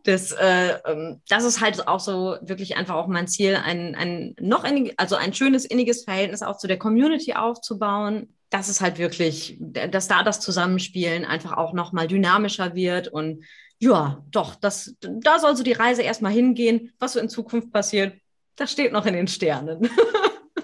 das, 0.05 0.31
äh, 0.31 0.77
ähm, 0.85 1.21
das 1.27 1.43
ist 1.43 1.59
halt 1.59 1.89
auch 1.89 1.99
so 1.99 2.37
wirklich 2.41 2.77
einfach 2.77 2.95
auch 2.95 3.07
mein 3.07 3.27
Ziel, 3.27 3.57
ein, 3.57 3.95
ein 3.95 4.35
noch 4.39 4.63
innig, 4.63 4.93
also 4.95 5.17
ein 5.17 5.33
schönes 5.33 5.65
inniges 5.65 6.05
Verhältnis 6.05 6.43
auch 6.43 6.57
zu 6.57 6.67
der 6.67 6.79
Community 6.79 7.33
aufzubauen. 7.33 8.33
Das 8.51 8.69
ist 8.69 8.81
halt 8.81 8.99
wirklich, 8.99 9.57
dass 9.59 10.07
da 10.07 10.21
das 10.21 10.39
Zusammenspielen 10.39 11.25
einfach 11.25 11.53
auch 11.57 11.73
nochmal 11.73 12.07
dynamischer 12.07 12.75
wird 12.75 13.07
und 13.07 13.43
ja, 13.79 14.23
doch, 14.29 14.53
das, 14.53 14.95
da 14.99 15.39
soll 15.39 15.57
so 15.57 15.63
die 15.63 15.73
Reise 15.73 16.03
erstmal 16.03 16.31
hingehen. 16.31 16.91
Was 16.99 17.13
so 17.13 17.19
in 17.19 17.29
Zukunft 17.29 17.71
passiert, 17.71 18.13
das 18.55 18.71
steht 18.71 18.93
noch 18.93 19.07
in 19.07 19.15
den 19.15 19.27
Sternen. 19.27 19.89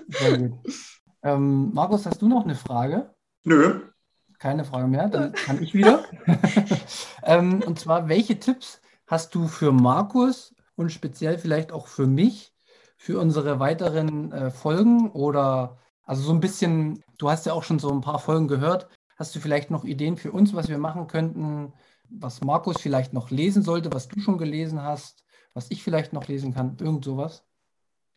Sehr 0.09 0.37
gut. 0.37 0.59
Ähm, 1.23 1.73
Markus, 1.73 2.05
hast 2.05 2.21
du 2.21 2.27
noch 2.27 2.43
eine 2.43 2.53
Frage? 2.53 3.13
Nö. 3.43 3.81
Keine 4.37 4.65
Frage 4.65 4.87
mehr, 4.87 5.09
dann 5.09 5.31
kann 5.33 5.63
ich 5.63 5.73
wieder. 5.73 6.05
ähm, 7.23 7.63
und 7.65 7.79
zwar, 7.79 8.07
welche 8.07 8.39
Tipps 8.39 8.81
hast 9.07 9.33
du 9.33 9.47
für 9.47 9.71
Markus 9.71 10.53
und 10.75 10.91
speziell 10.91 11.39
vielleicht 11.39 11.71
auch 11.71 11.87
für 11.87 12.05
mich 12.05 12.53
für 12.97 13.19
unsere 13.19 13.59
weiteren 13.59 14.31
äh, 14.31 14.51
Folgen 14.51 15.09
oder 15.11 15.79
also 16.03 16.21
so 16.21 16.33
ein 16.33 16.39
bisschen, 16.39 17.03
du 17.17 17.29
hast 17.29 17.45
ja 17.45 17.53
auch 17.53 17.63
schon 17.63 17.79
so 17.79 17.91
ein 17.91 18.01
paar 18.01 18.19
Folgen 18.19 18.47
gehört, 18.47 18.87
hast 19.17 19.35
du 19.35 19.39
vielleicht 19.39 19.71
noch 19.71 19.83
Ideen 19.83 20.17
für 20.17 20.31
uns, 20.31 20.53
was 20.53 20.69
wir 20.69 20.77
machen 20.77 21.07
könnten, 21.07 21.73
was 22.09 22.41
Markus 22.41 22.79
vielleicht 22.79 23.13
noch 23.13 23.31
lesen 23.31 23.63
sollte, 23.63 23.91
was 23.91 24.07
du 24.07 24.19
schon 24.19 24.37
gelesen 24.37 24.81
hast, 24.81 25.23
was 25.53 25.71
ich 25.71 25.83
vielleicht 25.83 26.13
noch 26.13 26.27
lesen 26.27 26.53
kann, 26.53 26.77
irgend 26.79 27.03
sowas? 27.03 27.43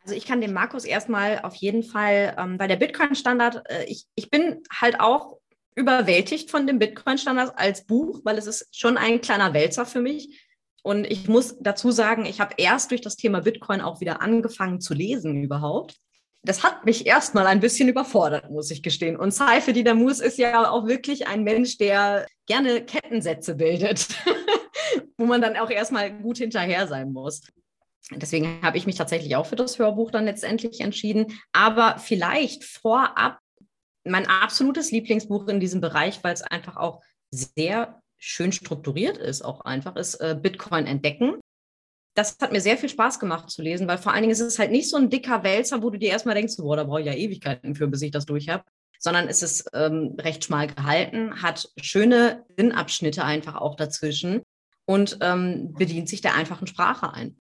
Also 0.03 0.15
ich 0.15 0.25
kann 0.25 0.41
dem 0.41 0.53
Markus 0.53 0.85
erstmal 0.85 1.41
auf 1.41 1.55
jeden 1.55 1.83
Fall, 1.83 2.35
ähm, 2.37 2.57
weil 2.57 2.67
der 2.67 2.77
Bitcoin-Standard, 2.77 3.63
äh, 3.69 3.83
ich, 3.85 4.07
ich 4.15 4.29
bin 4.29 4.63
halt 4.79 4.99
auch 4.99 5.37
überwältigt 5.75 6.49
von 6.49 6.67
dem 6.67 6.79
Bitcoin-Standard 6.79 7.57
als 7.57 7.85
Buch, 7.85 8.21
weil 8.23 8.37
es 8.37 8.47
ist 8.47 8.75
schon 8.75 8.97
ein 8.97 9.21
kleiner 9.21 9.53
Wälzer 9.53 9.85
für 9.85 10.01
mich. 10.01 10.41
Und 10.83 11.05
ich 11.05 11.27
muss 11.27 11.57
dazu 11.59 11.91
sagen, 11.91 12.25
ich 12.25 12.41
habe 12.41 12.55
erst 12.57 12.89
durch 12.89 13.01
das 13.01 13.15
Thema 13.15 13.41
Bitcoin 13.41 13.81
auch 13.81 14.01
wieder 14.01 14.21
angefangen 14.21 14.81
zu 14.81 14.95
lesen 14.95 15.43
überhaupt. 15.43 15.97
Das 16.43 16.63
hat 16.63 16.85
mich 16.85 17.05
erstmal 17.05 17.45
ein 17.45 17.59
bisschen 17.59 17.87
überfordert, 17.87 18.49
muss 18.49 18.71
ich 18.71 18.81
gestehen. 18.81 19.15
Und 19.15 19.31
Saife 19.31 19.73
Didamus 19.73 20.19
ist 20.19 20.39
ja 20.39 20.71
auch 20.71 20.87
wirklich 20.87 21.27
ein 21.27 21.43
Mensch, 21.43 21.77
der 21.77 22.25
gerne 22.47 22.83
Kettensätze 22.83 23.55
bildet, 23.55 24.07
wo 25.17 25.25
man 25.25 25.41
dann 25.41 25.55
auch 25.57 25.69
erstmal 25.69 26.11
gut 26.11 26.39
hinterher 26.39 26.87
sein 26.87 27.11
muss. 27.11 27.41
Deswegen 28.09 28.61
habe 28.61 28.77
ich 28.77 28.87
mich 28.87 28.95
tatsächlich 28.95 29.35
auch 29.35 29.45
für 29.45 29.55
das 29.55 29.77
Hörbuch 29.77 30.11
dann 30.11 30.25
letztendlich 30.25 30.81
entschieden. 30.81 31.39
Aber 31.53 31.99
vielleicht 31.99 32.63
vorab 32.63 33.39
mein 34.03 34.27
absolutes 34.27 34.91
Lieblingsbuch 34.91 35.47
in 35.47 35.59
diesem 35.59 35.79
Bereich, 35.79 36.23
weil 36.23 36.33
es 36.33 36.41
einfach 36.41 36.75
auch 36.75 37.01
sehr 37.29 38.01
schön 38.17 38.51
strukturiert 38.51 39.17
ist, 39.17 39.43
auch 39.43 39.61
einfach, 39.61 39.95
ist 39.95 40.15
äh, 40.15 40.37
Bitcoin 40.39 40.87
entdecken. 40.87 41.39
Das 42.13 42.37
hat 42.41 42.51
mir 42.51 42.61
sehr 42.61 42.77
viel 42.77 42.89
Spaß 42.89 43.19
gemacht 43.19 43.49
zu 43.49 43.61
lesen, 43.61 43.87
weil 43.87 43.97
vor 43.97 44.11
allen 44.11 44.23
Dingen 44.23 44.33
ist 44.33 44.41
es 44.41 44.59
halt 44.59 44.71
nicht 44.71 44.89
so 44.89 44.97
ein 44.97 45.09
dicker 45.09 45.43
Wälzer, 45.43 45.81
wo 45.81 45.89
du 45.89 45.97
dir 45.97 46.09
erstmal 46.09 46.35
denkst, 46.35 46.57
boah, 46.57 46.75
da 46.75 46.83
brauche 46.83 47.01
ich 47.01 47.07
ja 47.07 47.13
Ewigkeiten 47.13 47.75
für, 47.75 47.87
bis 47.87 48.01
ich 48.01 48.11
das 48.11 48.25
durch 48.25 48.49
habe, 48.49 48.63
sondern 48.99 49.27
es 49.27 49.41
ist 49.41 49.69
ähm, 49.73 50.15
recht 50.19 50.43
schmal 50.43 50.67
gehalten, 50.67 51.41
hat 51.41 51.69
schöne 51.79 52.45
Sinnabschnitte 52.57 53.23
einfach 53.23 53.55
auch 53.55 53.75
dazwischen 53.75 54.41
und 54.85 55.17
ähm, 55.21 55.73
bedient 55.73 56.09
sich 56.09 56.21
der 56.21 56.35
einfachen 56.35 56.67
Sprache 56.67 57.13
ein. 57.13 57.37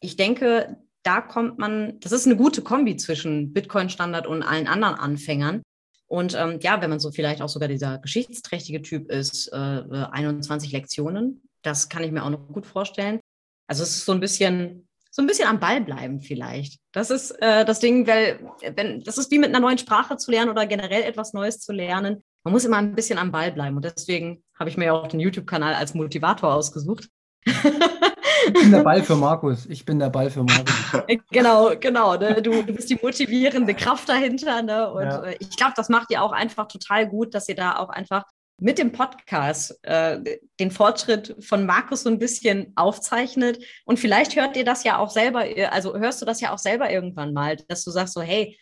Ich 0.00 0.16
denke, 0.16 0.76
da 1.02 1.20
kommt 1.20 1.58
man, 1.58 2.00
das 2.00 2.12
ist 2.12 2.26
eine 2.26 2.36
gute 2.36 2.62
Kombi 2.62 2.96
zwischen 2.96 3.52
Bitcoin-Standard 3.52 4.26
und 4.26 4.42
allen 4.42 4.66
anderen 4.66 4.94
Anfängern. 4.94 5.62
Und 6.06 6.34
ähm, 6.34 6.58
ja, 6.62 6.80
wenn 6.80 6.90
man 6.90 7.00
so 7.00 7.10
vielleicht 7.10 7.42
auch 7.42 7.48
sogar 7.48 7.68
dieser 7.68 7.98
geschichtsträchtige 7.98 8.82
Typ 8.82 9.10
ist, 9.10 9.48
äh, 9.52 9.56
21 9.56 10.72
Lektionen, 10.72 11.42
das 11.62 11.88
kann 11.88 12.04
ich 12.04 12.12
mir 12.12 12.24
auch 12.24 12.30
noch 12.30 12.48
gut 12.48 12.66
vorstellen. 12.66 13.20
Also 13.66 13.82
es 13.82 13.96
ist 13.96 14.04
so 14.04 14.12
ein 14.12 14.20
bisschen, 14.20 14.88
so 15.10 15.22
ein 15.22 15.26
bisschen 15.26 15.48
am 15.48 15.60
Ball 15.60 15.80
bleiben 15.80 16.20
vielleicht. 16.20 16.80
Das 16.92 17.10
ist 17.10 17.30
äh, 17.42 17.64
das 17.64 17.80
Ding, 17.80 18.06
weil 18.06 18.40
wenn, 18.74 19.02
das 19.02 19.18
ist 19.18 19.30
wie 19.30 19.38
mit 19.38 19.50
einer 19.50 19.60
neuen 19.60 19.78
Sprache 19.78 20.16
zu 20.16 20.30
lernen 20.30 20.50
oder 20.50 20.66
generell 20.66 21.02
etwas 21.02 21.32
Neues 21.32 21.60
zu 21.60 21.72
lernen. 21.72 22.22
Man 22.44 22.52
muss 22.52 22.64
immer 22.64 22.76
ein 22.76 22.94
bisschen 22.94 23.18
am 23.18 23.32
Ball 23.32 23.52
bleiben. 23.52 23.76
Und 23.76 23.84
deswegen 23.84 24.42
habe 24.58 24.68
ich 24.68 24.76
mir 24.76 24.92
auch 24.92 25.08
den 25.08 25.20
YouTube-Kanal 25.20 25.74
als 25.74 25.94
Motivator 25.94 26.52
ausgesucht. 26.52 27.08
Ich 28.46 28.52
bin 28.52 28.72
der 28.72 28.82
Ball 28.82 29.02
für 29.02 29.16
Markus. 29.16 29.66
Ich 29.66 29.84
bin 29.84 29.98
der 29.98 30.10
Ball 30.10 30.30
für 30.30 30.42
Markus. 30.42 30.74
genau, 31.30 31.72
genau. 31.78 32.16
Ne? 32.16 32.42
Du, 32.42 32.62
du 32.62 32.74
bist 32.74 32.90
die 32.90 32.98
motivierende 33.00 33.74
Kraft 33.74 34.08
dahinter. 34.08 34.62
Ne? 34.62 34.90
Und 34.90 35.04
ja. 35.04 35.24
Äh, 35.24 35.36
ich 35.38 35.56
glaube, 35.56 35.72
das 35.76 35.88
macht 35.88 36.10
ihr 36.10 36.22
auch 36.22 36.32
einfach 36.32 36.68
total 36.68 37.08
gut, 37.08 37.34
dass 37.34 37.48
ihr 37.48 37.54
da 37.54 37.76
auch 37.76 37.88
einfach 37.88 38.24
mit 38.58 38.78
dem 38.78 38.92
Podcast 38.92 39.78
äh, 39.82 40.20
den 40.60 40.70
Fortschritt 40.70 41.36
von 41.40 41.66
Markus 41.66 42.02
so 42.02 42.10
ein 42.10 42.18
bisschen 42.18 42.72
aufzeichnet. 42.76 43.64
Und 43.84 43.98
vielleicht 43.98 44.36
hört 44.36 44.56
ihr 44.56 44.64
das 44.64 44.84
ja 44.84 44.98
auch 44.98 45.10
selber, 45.10 45.44
also 45.70 45.96
hörst 45.96 46.22
du 46.22 46.26
das 46.26 46.40
ja 46.40 46.52
auch 46.52 46.58
selber 46.58 46.90
irgendwann 46.90 47.32
mal, 47.32 47.56
dass 47.68 47.84
du 47.84 47.90
sagst 47.90 48.14
so, 48.14 48.22
hey, 48.22 48.56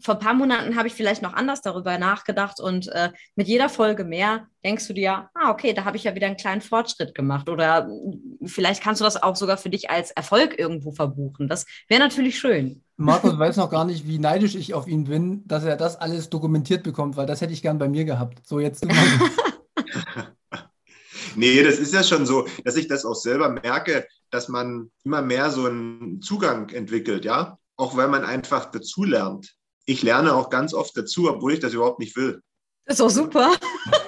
vor 0.00 0.14
ein 0.14 0.20
paar 0.20 0.34
Monaten 0.34 0.76
habe 0.76 0.88
ich 0.88 0.94
vielleicht 0.94 1.22
noch 1.22 1.32
anders 1.32 1.62
darüber 1.62 1.96
nachgedacht 1.96 2.60
und 2.60 2.88
äh, 2.88 3.10
mit 3.36 3.48
jeder 3.48 3.68
Folge 3.68 4.04
mehr 4.04 4.46
denkst 4.64 4.86
du 4.86 4.92
dir, 4.92 5.30
ah, 5.34 5.50
okay, 5.50 5.72
da 5.72 5.84
habe 5.84 5.96
ich 5.96 6.04
ja 6.04 6.14
wieder 6.14 6.26
einen 6.26 6.36
kleinen 6.36 6.60
Fortschritt 6.60 7.14
gemacht 7.14 7.48
oder 7.48 7.86
hm, 7.86 8.38
vielleicht 8.46 8.82
kannst 8.82 9.00
du 9.00 9.04
das 9.04 9.22
auch 9.22 9.36
sogar 9.36 9.56
für 9.56 9.70
dich 9.70 9.90
als 9.90 10.10
Erfolg 10.10 10.58
irgendwo 10.58 10.92
verbuchen. 10.92 11.48
Das 11.48 11.66
wäre 11.88 12.00
natürlich 12.00 12.38
schön. 12.38 12.82
Markus 12.96 13.34
weiß 13.38 13.56
noch 13.56 13.70
gar 13.70 13.84
nicht, 13.84 14.06
wie 14.06 14.18
neidisch 14.18 14.54
ich 14.54 14.74
auf 14.74 14.86
ihn 14.86 15.04
bin, 15.04 15.46
dass 15.46 15.64
er 15.64 15.76
das 15.76 15.96
alles 15.96 16.30
dokumentiert 16.30 16.82
bekommt, 16.82 17.16
weil 17.16 17.26
das 17.26 17.40
hätte 17.40 17.52
ich 17.52 17.62
gern 17.62 17.78
bei 17.78 17.88
mir 17.88 18.04
gehabt. 18.04 18.46
So 18.46 18.60
jetzt. 18.60 18.84
nee, 21.36 21.62
das 21.62 21.78
ist 21.78 21.94
ja 21.94 22.02
schon 22.02 22.26
so, 22.26 22.46
dass 22.64 22.76
ich 22.76 22.88
das 22.88 23.04
auch 23.04 23.14
selber 23.14 23.48
merke, 23.48 24.06
dass 24.30 24.48
man 24.48 24.90
immer 25.04 25.22
mehr 25.22 25.50
so 25.50 25.66
einen 25.66 26.20
Zugang 26.20 26.68
entwickelt, 26.70 27.24
ja 27.24 27.58
auch 27.76 27.96
weil 27.96 28.08
man 28.08 28.24
einfach 28.24 28.70
dazulernt. 28.70 29.54
Ich 29.86 30.02
lerne 30.02 30.34
auch 30.34 30.50
ganz 30.50 30.74
oft 30.74 30.96
dazu, 30.96 31.28
obwohl 31.28 31.54
ich 31.54 31.60
das 31.60 31.74
überhaupt 31.74 31.98
nicht 31.98 32.16
will. 32.16 32.42
Das 32.86 32.96
ist 32.96 33.00
auch 33.00 33.10
super. 33.10 33.52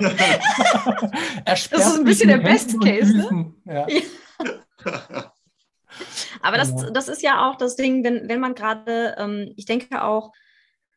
das 1.45 1.67
ist 1.67 1.99
ein 1.99 2.05
bisschen 2.05 2.29
der 2.29 2.39
Best 2.39 2.79
Case. 2.81 3.17
Ne? 3.17 3.55
Ja. 3.65 3.87
Ja. 3.89 5.33
Aber 6.43 6.59
das, 6.59 6.69
genau. 6.69 6.91
das 6.91 7.09
ist 7.09 7.23
ja 7.23 7.49
auch 7.49 7.57
das 7.57 7.77
Ding, 7.77 8.05
wenn, 8.05 8.29
wenn 8.29 8.41
man 8.41 8.55
gerade, 8.55 9.15
ähm, 9.19 9.53
ich 9.57 9.65
denke 9.65 10.03
auch, 10.03 10.33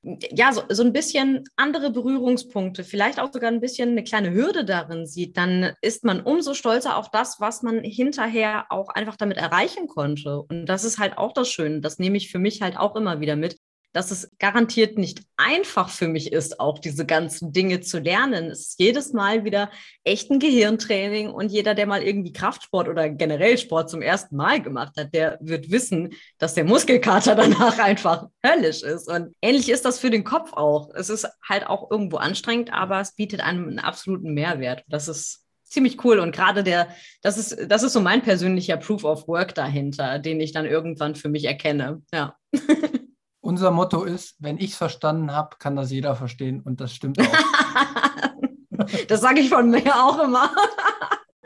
ja, 0.01 0.53
so, 0.53 0.63
so 0.69 0.83
ein 0.83 0.93
bisschen 0.93 1.43
andere 1.57 1.91
Berührungspunkte, 1.91 2.83
vielleicht 2.83 3.19
auch 3.19 3.31
sogar 3.33 3.51
ein 3.51 3.59
bisschen 3.59 3.89
eine 3.89 4.03
kleine 4.03 4.33
Hürde 4.33 4.63
darin 4.63 5.05
sieht, 5.05 5.35
dann 5.35 5.73
ist 5.81 6.05
man 6.05 6.21
umso 6.21 6.53
stolzer 6.53 6.97
auf 6.97 7.11
das, 7.11 7.39
was 7.39 7.63
man 7.63 7.83
hinterher 7.83 8.67
auch 8.69 8.89
einfach 8.89 9.17
damit 9.17 9.37
erreichen 9.37 9.87
konnte. 9.87 10.41
Und 10.41 10.67
das 10.67 10.85
ist 10.85 10.99
halt 10.99 11.17
auch 11.17 11.33
das 11.33 11.49
Schöne. 11.49 11.81
Das 11.81 11.99
nehme 11.99 12.17
ich 12.17 12.31
für 12.31 12.39
mich 12.39 12.61
halt 12.61 12.77
auch 12.77 12.95
immer 12.95 13.19
wieder 13.19 13.35
mit, 13.35 13.57
dass 13.91 14.11
es 14.11 14.29
garantiert 14.37 14.97
nicht 14.97 15.23
einfach 15.35 15.89
für 15.89 16.07
mich 16.07 16.31
ist, 16.31 16.59
auch 16.59 16.79
diese 16.79 17.05
ganzen 17.05 17.51
Dinge 17.51 17.81
zu 17.81 17.99
lernen. 17.99 18.51
Es 18.51 18.69
ist 18.69 18.79
jedes 18.79 19.13
Mal 19.13 19.45
wieder 19.45 19.71
echt 20.03 20.29
ein 20.29 20.39
Gehirntraining 20.39 21.29
und 21.31 21.51
jeder, 21.51 21.73
der 21.73 21.87
mal 21.87 22.03
irgendwie 22.03 22.31
Kraftsport 22.31 22.87
oder 22.87 23.09
generell 23.09 23.57
Sport 23.57 23.89
zum 23.89 24.01
ersten 24.01 24.35
Mal 24.35 24.61
gemacht 24.61 24.93
hat, 24.97 25.13
der 25.13 25.37
wird 25.41 25.71
wissen, 25.71 26.13
dass 26.37 26.53
der 26.53 26.65
Muskelkater 26.65 27.35
danach 27.35 27.79
einfach 27.79 28.27
höllisch 28.45 28.83
ist. 28.83 29.09
Und 29.09 29.33
ähnlich 29.41 29.69
ist 29.69 29.85
das 29.85 29.99
für 29.99 30.11
den 30.11 30.23
Kopf 30.23 30.53
auch. 30.53 30.91
Es 30.93 31.09
ist 31.09 31.27
halt 31.47 31.65
auch 31.65 31.89
irgendwo 31.89 32.17
anstrengend, 32.17 32.71
aber 32.71 32.99
es 32.99 33.15
bietet 33.15 33.41
einem 33.41 33.67
einen 33.67 33.79
absoluten 33.79 34.33
Mehrwert. 34.33 34.83
Das 34.87 35.07
ist 35.07 35.45
ziemlich 35.63 36.03
cool 36.03 36.19
und 36.19 36.35
gerade 36.35 36.63
der, 36.63 36.89
das 37.21 37.37
ist, 37.37 37.71
das 37.71 37.83
ist 37.83 37.93
so 37.93 38.01
mein 38.01 38.21
persönlicher 38.21 38.77
Proof 38.77 39.03
of 39.03 39.27
Work 39.27 39.55
dahinter, 39.55 40.19
den 40.19 40.39
ich 40.41 40.51
dann 40.51 40.65
irgendwann 40.65 41.15
für 41.15 41.29
mich 41.29 41.45
erkenne. 41.45 42.01
Ja. 42.11 42.35
Unser 43.41 43.71
Motto 43.71 44.03
ist, 44.03 44.35
wenn 44.39 44.57
ich 44.57 44.71
es 44.71 44.77
verstanden 44.77 45.31
habe, 45.31 45.57
kann 45.59 45.75
das 45.75 45.91
jeder 45.91 46.15
verstehen 46.15 46.61
und 46.61 46.81
das 46.81 46.93
stimmt 46.93 47.19
auch. 47.19 47.25
das 49.07 49.21
sage 49.21 49.39
ich 49.39 49.49
von 49.49 49.69
mir 49.69 49.95
auch 49.95 50.21
immer. 50.23 50.51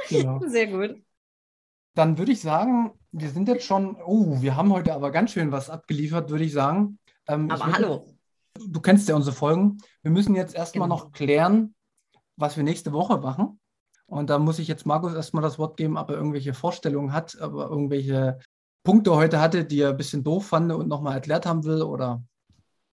Genau. 0.10 0.40
Sehr 0.46 0.68
gut. 0.68 1.04
Dann 1.96 2.18
würde 2.18 2.32
ich 2.32 2.42
sagen, 2.42 2.94
wir 3.12 3.30
sind 3.30 3.48
jetzt 3.48 3.66
schon, 3.66 3.96
oh, 4.06 4.42
wir 4.42 4.56
haben 4.56 4.74
heute 4.74 4.94
aber 4.94 5.12
ganz 5.12 5.32
schön 5.32 5.52
was 5.52 5.70
abgeliefert, 5.70 6.30
würde 6.30 6.44
ich 6.44 6.52
sagen. 6.52 6.98
Ähm, 7.28 7.50
aber 7.52 7.70
ich 7.70 7.76
hallo. 7.76 8.08
du 8.58 8.82
kennst 8.82 9.08
ja 9.08 9.16
unsere 9.16 9.36
Folgen. 9.36 9.78
Wir 10.02 10.12
müssen 10.12 10.36
jetzt 10.36 10.56
erstmal 10.56 10.90
genau. 10.90 11.00
noch 11.00 11.12
klären, 11.12 11.76
was 12.36 12.58
wir 12.58 12.64
nächste 12.64 12.92
Woche 12.92 13.20
machen. 13.20 13.60
Und 14.08 14.30
da 14.30 14.40
muss 14.40 14.60
ich 14.60 14.68
jetzt 14.68 14.86
Markus 14.86 15.14
erstmal 15.14 15.44
das 15.44 15.60
Wort 15.60 15.78
geben, 15.78 15.98
ob 15.98 16.10
er 16.10 16.18
irgendwelche 16.18 16.54
Vorstellungen 16.54 17.14
hat, 17.14 17.40
aber 17.40 17.70
irgendwelche 17.70 18.40
Punkte 18.84 19.16
heute 19.16 19.40
hatte, 19.40 19.64
die 19.66 19.82
er 19.82 19.90
ein 19.90 19.98
bisschen 19.98 20.24
doof 20.24 20.48
fand 20.48 20.72
und 20.72 20.88
nochmal 20.88 21.16
erklärt 21.16 21.46
haben 21.46 21.64
will? 21.64 21.82
Oder? 21.82 22.24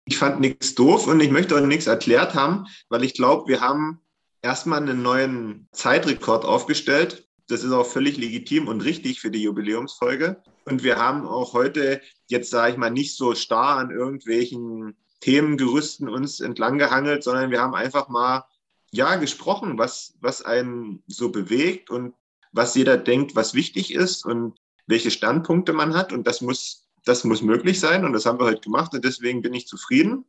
Ich 0.04 0.18
fand 0.18 0.40
nichts 0.40 0.74
doof 0.74 1.06
und 1.06 1.20
ich 1.20 1.30
möchte 1.30 1.56
auch 1.56 1.66
nichts 1.66 1.86
erklärt 1.86 2.34
haben, 2.34 2.66
weil 2.88 3.04
ich 3.04 3.14
glaube, 3.14 3.48
wir 3.48 3.60
haben 3.60 4.00
erstmal 4.42 4.80
einen 4.80 5.02
neuen 5.02 5.68
Zeitrekord 5.72 6.44
aufgestellt. 6.44 7.28
Das 7.48 7.64
ist 7.64 7.72
auch 7.72 7.86
völlig 7.86 8.16
legitim 8.16 8.68
und 8.68 8.82
richtig 8.82 9.20
für 9.20 9.30
die 9.30 9.42
Jubiläumsfolge. 9.42 10.42
Und 10.64 10.84
wir 10.84 10.96
haben 10.96 11.26
auch 11.26 11.52
heute 11.52 12.00
jetzt, 12.26 12.50
sage 12.50 12.72
ich 12.72 12.78
mal, 12.78 12.90
nicht 12.90 13.16
so 13.16 13.34
starr 13.34 13.78
an 13.78 13.90
irgendwelchen 13.90 14.96
Themengerüsten 15.20 16.08
uns 16.08 16.40
entlang 16.40 16.78
gehangelt, 16.78 17.24
sondern 17.24 17.50
wir 17.50 17.60
haben 17.60 17.74
einfach 17.74 18.08
mal 18.08 18.44
ja 18.92 19.16
gesprochen, 19.16 19.78
was, 19.78 20.14
was 20.20 20.42
einen 20.42 21.02
so 21.06 21.30
bewegt 21.30 21.90
und 21.90 22.14
was 22.52 22.74
jeder 22.74 22.96
denkt, 22.96 23.36
was 23.36 23.54
wichtig 23.54 23.92
ist. 23.94 24.24
Und 24.24 24.58
welche 24.86 25.10
Standpunkte 25.10 25.72
man 25.72 25.94
hat. 25.94 26.12
Und 26.12 26.26
das 26.26 26.40
muss, 26.40 26.88
das 27.04 27.24
muss 27.24 27.42
möglich 27.42 27.80
sein. 27.80 28.04
Und 28.04 28.12
das 28.12 28.26
haben 28.26 28.38
wir 28.38 28.46
heute 28.46 28.60
gemacht. 28.60 28.92
Und 28.94 29.04
deswegen 29.04 29.42
bin 29.42 29.54
ich 29.54 29.66
zufrieden. 29.66 30.24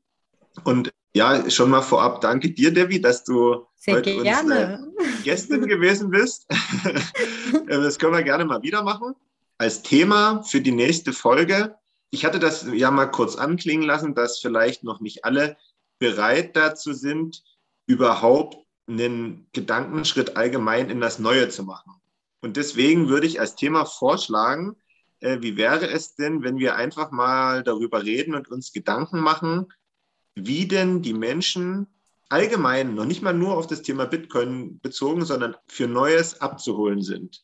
Und 0.64 0.92
ja, 1.14 1.50
schon 1.50 1.70
mal 1.70 1.82
vorab 1.82 2.22
danke 2.22 2.52
dir, 2.52 2.74
Debbie, 2.74 3.02
dass 3.02 3.24
du 3.24 3.66
Sehr 3.76 3.96
heute 3.96 4.22
gerne. 4.22 4.88
Uns, 4.98 5.24
Gästin 5.24 5.68
gewesen 5.68 6.10
bist. 6.10 6.48
das 7.68 8.00
können 8.00 8.14
wir 8.14 8.24
gerne 8.24 8.46
mal 8.46 8.62
wieder 8.62 8.84
machen. 8.84 9.16
Als 9.58 9.82
Thema 9.82 10.44
für 10.44 10.62
die 10.62 10.72
nächste 10.72 11.14
Folge. 11.14 11.76
Ich 12.10 12.26
hatte 12.26 12.40
das 12.40 12.66
ja 12.74 12.92
mal 12.92 13.06
kurz 13.06 13.36
anklingen 13.36 13.86
lassen, 13.86 14.16
dass 14.16 14.40
vielleicht 14.40 14.84
noch 14.84 15.00
nicht 15.00 15.24
alle 15.24 15.58
bereit 16.00 16.56
dazu 16.56 16.94
sind, 16.94 17.44
überhaupt 17.86 18.58
einen 18.88 19.48
Gedankenschritt 19.54 20.36
allgemein 20.36 20.90
in 20.90 21.00
das 21.00 21.20
Neue 21.20 21.50
zu 21.50 21.64
machen. 21.64 22.01
Und 22.42 22.58
deswegen 22.58 23.08
würde 23.08 23.28
ich 23.28 23.40
als 23.40 23.56
Thema 23.56 23.86
vorschlagen, 23.86 24.76
äh, 25.20 25.38
wie 25.42 25.56
wäre 25.58 25.88
es 25.90 26.16
denn, 26.16 26.44
wenn 26.44 26.58
wir 26.58 26.76
einfach 26.76 27.12
mal 27.12 27.64
darüber 27.64 28.04
reden 28.04 28.36
und 28.36 28.50
uns 28.50 28.74
Gedanken 28.74 29.20
machen, 29.20 29.72
wie 30.36 30.68
denn 30.68 31.02
die 31.02 31.14
Menschen 31.14 31.88
allgemein, 32.30 32.96
noch 32.96 33.06
nicht 33.06 33.22
mal 33.22 33.34
nur 33.34 33.58
auf 33.58 33.68
das 33.68 33.82
Thema 33.82 34.06
Bitcoin 34.06 34.80
bezogen, 34.80 35.26
sondern 35.26 35.56
für 35.68 35.88
Neues 35.88 36.40
abzuholen 36.42 37.02
sind. 37.02 37.44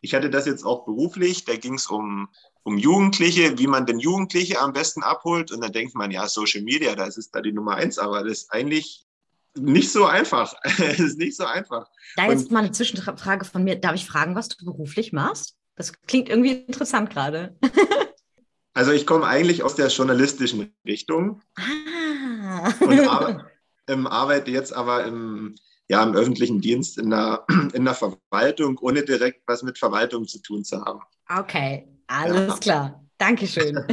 Ich 0.00 0.14
hatte 0.14 0.30
das 0.30 0.46
jetzt 0.46 0.64
auch 0.64 0.84
beruflich, 0.84 1.44
da 1.44 1.56
ging 1.56 1.74
es 1.74 1.88
um, 1.88 2.28
um 2.62 2.78
Jugendliche, 2.78 3.58
wie 3.58 3.66
man 3.66 3.84
denn 3.84 3.98
Jugendliche 3.98 4.60
am 4.60 4.72
besten 4.72 5.02
abholt. 5.02 5.50
Und 5.50 5.60
dann 5.60 5.72
denkt 5.72 5.96
man, 5.96 6.12
ja, 6.12 6.28
Social 6.28 6.62
Media, 6.62 6.94
das 6.94 7.16
ist 7.16 7.34
da 7.34 7.40
die 7.40 7.52
Nummer 7.52 7.74
eins, 7.74 7.98
aber 7.98 8.22
das 8.22 8.38
ist 8.38 8.52
eigentlich 8.52 9.07
nicht 9.56 9.92
so 9.92 10.06
einfach. 10.06 10.54
es 10.62 10.98
ist 10.98 11.18
nicht 11.18 11.36
so 11.36 11.44
einfach. 11.44 11.88
Da 12.16 12.28
jetzt 12.28 12.44
Und, 12.44 12.52
mal 12.52 12.60
eine 12.60 12.72
Zwischenfrage 12.72 13.44
von 13.44 13.64
mir. 13.64 13.76
Darf 13.76 13.94
ich 13.94 14.06
fragen, 14.06 14.34
was 14.34 14.48
du 14.48 14.64
beruflich 14.64 15.12
machst? 15.12 15.56
Das 15.76 15.92
klingt 16.02 16.28
irgendwie 16.28 16.52
interessant 16.52 17.10
gerade. 17.10 17.56
also 18.74 18.92
ich 18.92 19.06
komme 19.06 19.26
eigentlich 19.26 19.62
aus 19.62 19.74
der 19.74 19.88
journalistischen 19.88 20.74
Richtung. 20.86 21.42
Ah. 21.56 22.72
Und 22.80 23.00
ar 23.08 23.46
ähm, 23.86 24.06
arbeite 24.06 24.50
jetzt 24.50 24.74
aber 24.74 25.04
im, 25.04 25.54
ja, 25.88 26.02
im 26.02 26.14
öffentlichen 26.14 26.60
Dienst 26.60 26.98
in 26.98 27.10
der, 27.10 27.46
in 27.72 27.84
der 27.84 27.94
Verwaltung, 27.94 28.78
ohne 28.78 29.02
direkt 29.02 29.42
was 29.46 29.62
mit 29.62 29.78
Verwaltung 29.78 30.26
zu 30.26 30.42
tun 30.42 30.64
zu 30.64 30.84
haben. 30.84 31.00
Okay, 31.28 31.88
alles 32.06 32.48
ja. 32.48 32.58
klar. 32.58 33.04
Dankeschön. 33.18 33.84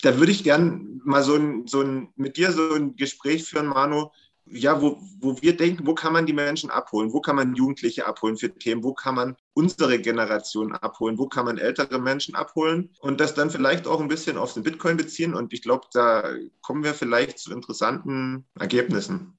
Da 0.00 0.18
würde 0.18 0.32
ich 0.32 0.44
gern 0.44 1.00
mal 1.04 1.22
so 1.22 1.34
ein, 1.34 1.66
so 1.66 1.80
ein, 1.82 2.12
mit 2.16 2.36
dir 2.36 2.52
so 2.52 2.74
ein 2.74 2.96
Gespräch 2.96 3.44
führen, 3.44 3.66
Manu. 3.66 4.10
ja, 4.46 4.80
wo, 4.82 4.98
wo 5.20 5.40
wir 5.40 5.56
denken, 5.56 5.86
wo 5.86 5.94
kann 5.94 6.12
man 6.12 6.26
die 6.26 6.32
Menschen 6.32 6.70
abholen, 6.70 7.12
wo 7.12 7.20
kann 7.20 7.36
man 7.36 7.54
Jugendliche 7.54 8.06
abholen 8.06 8.36
für 8.36 8.52
Themen, 8.52 8.82
wo 8.82 8.92
kann 8.94 9.14
man 9.14 9.36
unsere 9.54 9.98
Generation 10.00 10.72
abholen, 10.72 11.18
wo 11.18 11.28
kann 11.28 11.44
man 11.44 11.58
ältere 11.58 12.00
Menschen 12.00 12.34
abholen 12.34 12.90
und 13.00 13.20
das 13.20 13.34
dann 13.34 13.50
vielleicht 13.50 13.86
auch 13.86 14.00
ein 14.00 14.08
bisschen 14.08 14.36
auf 14.36 14.54
den 14.54 14.62
Bitcoin 14.62 14.96
beziehen. 14.96 15.34
Und 15.34 15.52
ich 15.52 15.62
glaube, 15.62 15.86
da 15.92 16.24
kommen 16.62 16.82
wir 16.82 16.94
vielleicht 16.94 17.38
zu 17.38 17.52
interessanten 17.52 18.46
Ergebnissen. 18.58 19.38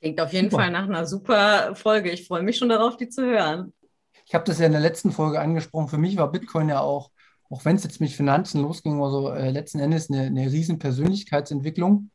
Klingt 0.00 0.20
auf 0.20 0.32
jeden 0.32 0.50
super. 0.50 0.64
Fall 0.64 0.72
nach 0.72 0.84
einer 0.84 1.06
super 1.06 1.76
Folge. 1.76 2.10
Ich 2.10 2.26
freue 2.26 2.42
mich 2.42 2.58
schon 2.58 2.70
darauf, 2.70 2.96
die 2.96 3.08
zu 3.08 3.24
hören. 3.24 3.72
Ich 4.26 4.34
habe 4.34 4.44
das 4.44 4.58
ja 4.58 4.66
in 4.66 4.72
der 4.72 4.80
letzten 4.80 5.12
Folge 5.12 5.40
angesprochen. 5.40 5.88
Für 5.88 5.98
mich 5.98 6.16
war 6.16 6.32
Bitcoin 6.32 6.68
ja 6.68 6.80
auch, 6.80 7.10
auch 7.52 7.64
wenn 7.64 7.76
es 7.76 7.84
jetzt 7.84 8.00
mit 8.00 8.10
Finanzen 8.10 8.62
losging, 8.62 9.02
also 9.02 9.30
äh, 9.30 9.50
letzten 9.50 9.78
Endes 9.78 10.10
eine, 10.10 10.22
eine 10.22 10.50
riesen 10.50 10.78
Persönlichkeitsentwicklung 10.78 12.10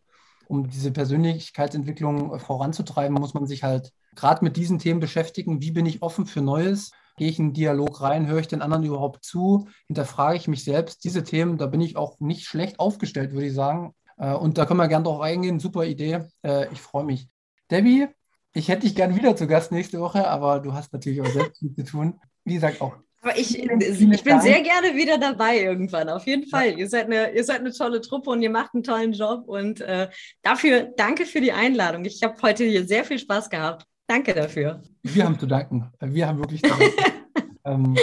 um 0.47 0.69
diese 0.69 0.91
Persönlichkeitsentwicklung 0.91 2.39
voranzutreiben, 2.39 3.17
muss 3.17 3.33
man 3.33 3.47
sich 3.47 3.63
halt 3.63 3.91
gerade 4.15 4.43
mit 4.43 4.57
diesen 4.57 4.79
Themen 4.79 4.99
beschäftigen. 4.99 5.61
Wie 5.61 5.71
bin 5.71 5.85
ich 5.85 6.01
offen 6.01 6.25
für 6.25 6.41
Neues? 6.41 6.91
Gehe 7.17 7.29
ich 7.29 7.39
in 7.39 7.45
einen 7.45 7.53
Dialog 7.53 8.01
rein? 8.01 8.27
Höre 8.27 8.39
ich 8.39 8.47
den 8.47 8.61
anderen 8.61 8.83
überhaupt 8.83 9.23
zu? 9.23 9.67
Hinterfrage 9.87 10.37
ich 10.37 10.47
mich 10.47 10.63
selbst? 10.63 11.03
Diese 11.03 11.23
Themen, 11.23 11.57
da 11.57 11.67
bin 11.67 11.81
ich 11.81 11.97
auch 11.97 12.19
nicht 12.19 12.45
schlecht 12.45 12.79
aufgestellt, 12.79 13.33
würde 13.33 13.47
ich 13.47 13.53
sagen. 13.53 13.93
Äh, 14.17 14.33
und 14.33 14.57
da 14.57 14.65
können 14.65 14.79
wir 14.79 14.87
gerne 14.87 15.05
drauf 15.05 15.21
eingehen. 15.21 15.59
Super 15.59 15.85
Idee. 15.85 16.25
Äh, 16.43 16.71
ich 16.71 16.81
freue 16.81 17.05
mich. 17.05 17.27
Debbie, 17.69 18.07
ich 18.53 18.69
hätte 18.69 18.81
dich 18.81 18.95
gerne 18.95 19.15
wieder 19.15 19.35
zu 19.35 19.47
Gast 19.47 19.71
nächste 19.71 19.99
Woche, 19.99 20.27
aber 20.27 20.59
du 20.59 20.73
hast 20.73 20.93
natürlich 20.93 21.21
auch 21.21 21.27
selbst 21.27 21.59
viel 21.59 21.75
zu 21.75 21.83
tun. 21.83 22.19
Wie 22.45 22.53
gesagt, 22.53 22.81
auch 22.81 22.95
aber 23.21 23.37
ich, 23.37 23.57
ich 23.57 24.23
bin 24.23 24.41
sehr 24.41 24.61
gerne 24.61 24.95
wieder 24.95 25.17
dabei 25.17 25.59
irgendwann, 25.59 26.09
auf 26.09 26.27
jeden 26.27 26.47
Fall. 26.47 26.71
Ja. 26.71 26.77
Ihr, 26.77 26.89
seid 26.89 27.05
eine, 27.05 27.33
ihr 27.35 27.43
seid 27.43 27.59
eine 27.59 27.71
tolle 27.71 28.01
Truppe 28.01 28.29
und 28.29 28.41
ihr 28.41 28.49
macht 28.49 28.73
einen 28.73 28.83
tollen 28.83 29.13
Job. 29.13 29.47
Und 29.47 29.81
äh, 29.81 30.09
dafür 30.43 30.93
danke 30.95 31.25
für 31.25 31.41
die 31.41 31.51
Einladung. 31.51 32.05
Ich 32.05 32.21
habe 32.23 32.35
heute 32.41 32.63
hier 32.63 32.87
sehr 32.87 33.03
viel 33.03 33.19
Spaß 33.19 33.49
gehabt. 33.49 33.85
Danke 34.07 34.33
dafür. 34.33 34.81
Wir 35.01 35.25
haben 35.25 35.37
zu 35.37 35.47
danken. 35.47 35.91
Wir 35.99 36.27
haben 36.27 36.39
wirklich 36.39 36.61
zu 36.61 36.69
danken. 36.69 37.55
ähm, 37.65 37.97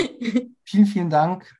vielen, 0.64 0.86
vielen 0.86 1.10
Dank. 1.10 1.50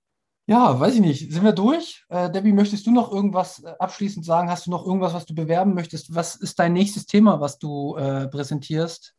Ja, 0.46 0.78
weiß 0.78 0.96
ich 0.96 1.00
nicht. 1.00 1.32
Sind 1.32 1.42
wir 1.42 1.52
durch? 1.52 2.04
Äh, 2.08 2.30
Debbie, 2.30 2.52
möchtest 2.52 2.86
du 2.86 2.90
noch 2.90 3.10
irgendwas 3.10 3.62
äh, 3.62 3.72
abschließend 3.78 4.26
sagen? 4.26 4.50
Hast 4.50 4.66
du 4.66 4.70
noch 4.70 4.84
irgendwas, 4.84 5.14
was 5.14 5.24
du 5.24 5.34
bewerben 5.34 5.74
möchtest? 5.74 6.14
Was 6.14 6.36
ist 6.36 6.58
dein 6.58 6.74
nächstes 6.74 7.06
Thema, 7.06 7.40
was 7.40 7.58
du 7.58 7.96
äh, 7.96 8.28
präsentierst? 8.28 9.14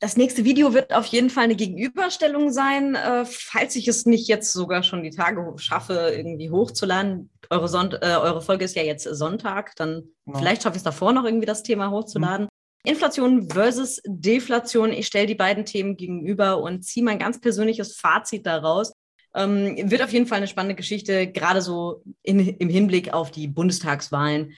Das 0.00 0.16
nächste 0.16 0.46
Video 0.46 0.72
wird 0.72 0.94
auf 0.94 1.04
jeden 1.06 1.28
Fall 1.28 1.44
eine 1.44 1.56
Gegenüberstellung 1.56 2.50
sein, 2.50 2.94
äh, 2.94 3.26
falls 3.26 3.76
ich 3.76 3.86
es 3.86 4.06
nicht 4.06 4.28
jetzt 4.28 4.50
sogar 4.54 4.82
schon 4.82 5.02
die 5.02 5.10
Tage 5.10 5.52
schaffe, 5.58 6.14
irgendwie 6.16 6.50
hochzuladen. 6.50 7.28
Eure, 7.50 7.68
Son 7.68 7.92
äh, 7.92 8.16
eure 8.16 8.40
Folge 8.40 8.64
ist 8.64 8.76
ja 8.76 8.82
jetzt 8.82 9.04
Sonntag, 9.04 9.76
dann 9.76 10.04
genau. 10.24 10.38
vielleicht 10.38 10.62
schaffe 10.62 10.76
ich 10.76 10.80
es 10.80 10.84
davor 10.84 11.12
noch 11.12 11.24
irgendwie 11.24 11.46
das 11.46 11.62
Thema 11.62 11.90
hochzuladen. 11.90 12.46
Mhm. 12.46 12.90
Inflation 12.90 13.50
versus 13.50 14.00
Deflation. 14.06 14.90
Ich 14.90 15.06
stelle 15.06 15.26
die 15.26 15.34
beiden 15.34 15.66
Themen 15.66 15.98
gegenüber 15.98 16.62
und 16.62 16.82
ziehe 16.82 17.04
mein 17.04 17.18
ganz 17.18 17.38
persönliches 17.38 17.96
Fazit 17.96 18.46
daraus. 18.46 18.94
Ähm, 19.34 19.90
wird 19.90 20.02
auf 20.02 20.14
jeden 20.14 20.26
Fall 20.26 20.38
eine 20.38 20.48
spannende 20.48 20.76
Geschichte, 20.76 21.30
gerade 21.30 21.60
so 21.60 22.02
in, 22.22 22.40
im 22.40 22.70
Hinblick 22.70 23.12
auf 23.12 23.30
die 23.30 23.48
Bundestagswahlen, 23.48 24.56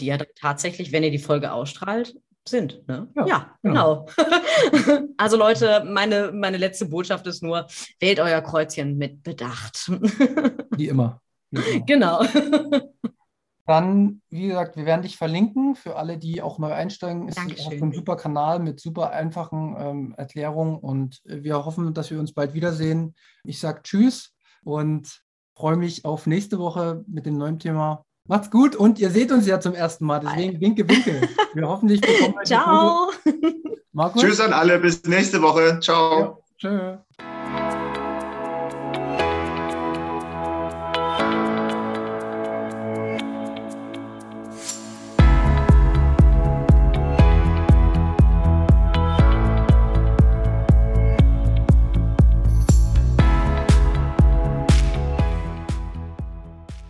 die 0.00 0.06
ja 0.06 0.18
tatsächlich, 0.40 0.92
wenn 0.92 1.02
ihr 1.02 1.10
die 1.10 1.18
Folge 1.18 1.52
ausstrahlt, 1.52 2.14
sind. 2.48 2.86
Ne? 2.88 3.08
Ja, 3.16 3.26
ja, 3.26 3.56
genau. 3.62 4.06
genau. 4.16 5.08
also 5.16 5.36
Leute, 5.36 5.84
meine, 5.86 6.32
meine 6.32 6.56
letzte 6.56 6.86
Botschaft 6.86 7.26
ist 7.26 7.42
nur, 7.42 7.66
wählt 8.00 8.20
euer 8.20 8.40
Kreuzchen 8.40 8.96
mit 8.98 9.22
Bedacht. 9.22 9.88
Wie 10.76 10.88
immer. 10.88 11.20
Wie 11.50 11.76
immer. 11.76 11.86
Genau. 11.86 12.24
Dann, 13.66 14.20
wie 14.28 14.48
gesagt, 14.48 14.76
wir 14.76 14.84
werden 14.84 15.00
dich 15.00 15.16
verlinken 15.16 15.74
für 15.74 15.96
alle, 15.96 16.18
die 16.18 16.42
auch 16.42 16.58
neu 16.58 16.72
einsteigen. 16.72 17.28
Es 17.28 17.36
ist 17.38 17.70
ein 17.70 17.92
super 17.92 18.16
Kanal 18.16 18.58
mit 18.58 18.78
super 18.78 19.10
einfachen 19.12 19.74
ähm, 19.78 20.14
Erklärungen 20.18 20.76
und 20.76 21.22
wir 21.24 21.64
hoffen, 21.64 21.94
dass 21.94 22.10
wir 22.10 22.20
uns 22.20 22.34
bald 22.34 22.52
wiedersehen. 22.52 23.14
Ich 23.42 23.60
sage 23.60 23.80
Tschüss 23.82 24.34
und 24.64 25.22
freue 25.56 25.78
mich 25.78 26.04
auf 26.04 26.26
nächste 26.26 26.58
Woche 26.58 27.04
mit 27.06 27.24
dem 27.24 27.38
neuen 27.38 27.58
Thema 27.58 28.04
Macht's 28.26 28.50
gut 28.50 28.74
und 28.74 28.98
ihr 28.98 29.10
seht 29.10 29.30
uns 29.32 29.46
ja 29.46 29.60
zum 29.60 29.74
ersten 29.74 30.06
Mal, 30.06 30.20
deswegen 30.20 30.58
winke, 30.58 30.88
winke. 30.88 31.28
Wir 31.52 31.68
hoffentlich 31.68 32.00
bekommen 32.00 32.34
Ciao. 32.44 33.10
Markus? 33.92 34.22
Tschüss 34.22 34.40
an 34.40 34.54
alle, 34.54 34.78
bis 34.78 35.02
nächste 35.04 35.42
Woche. 35.42 35.78
Ciao. 35.80 36.20
Ja, 36.20 36.38
tschö. 36.56 36.96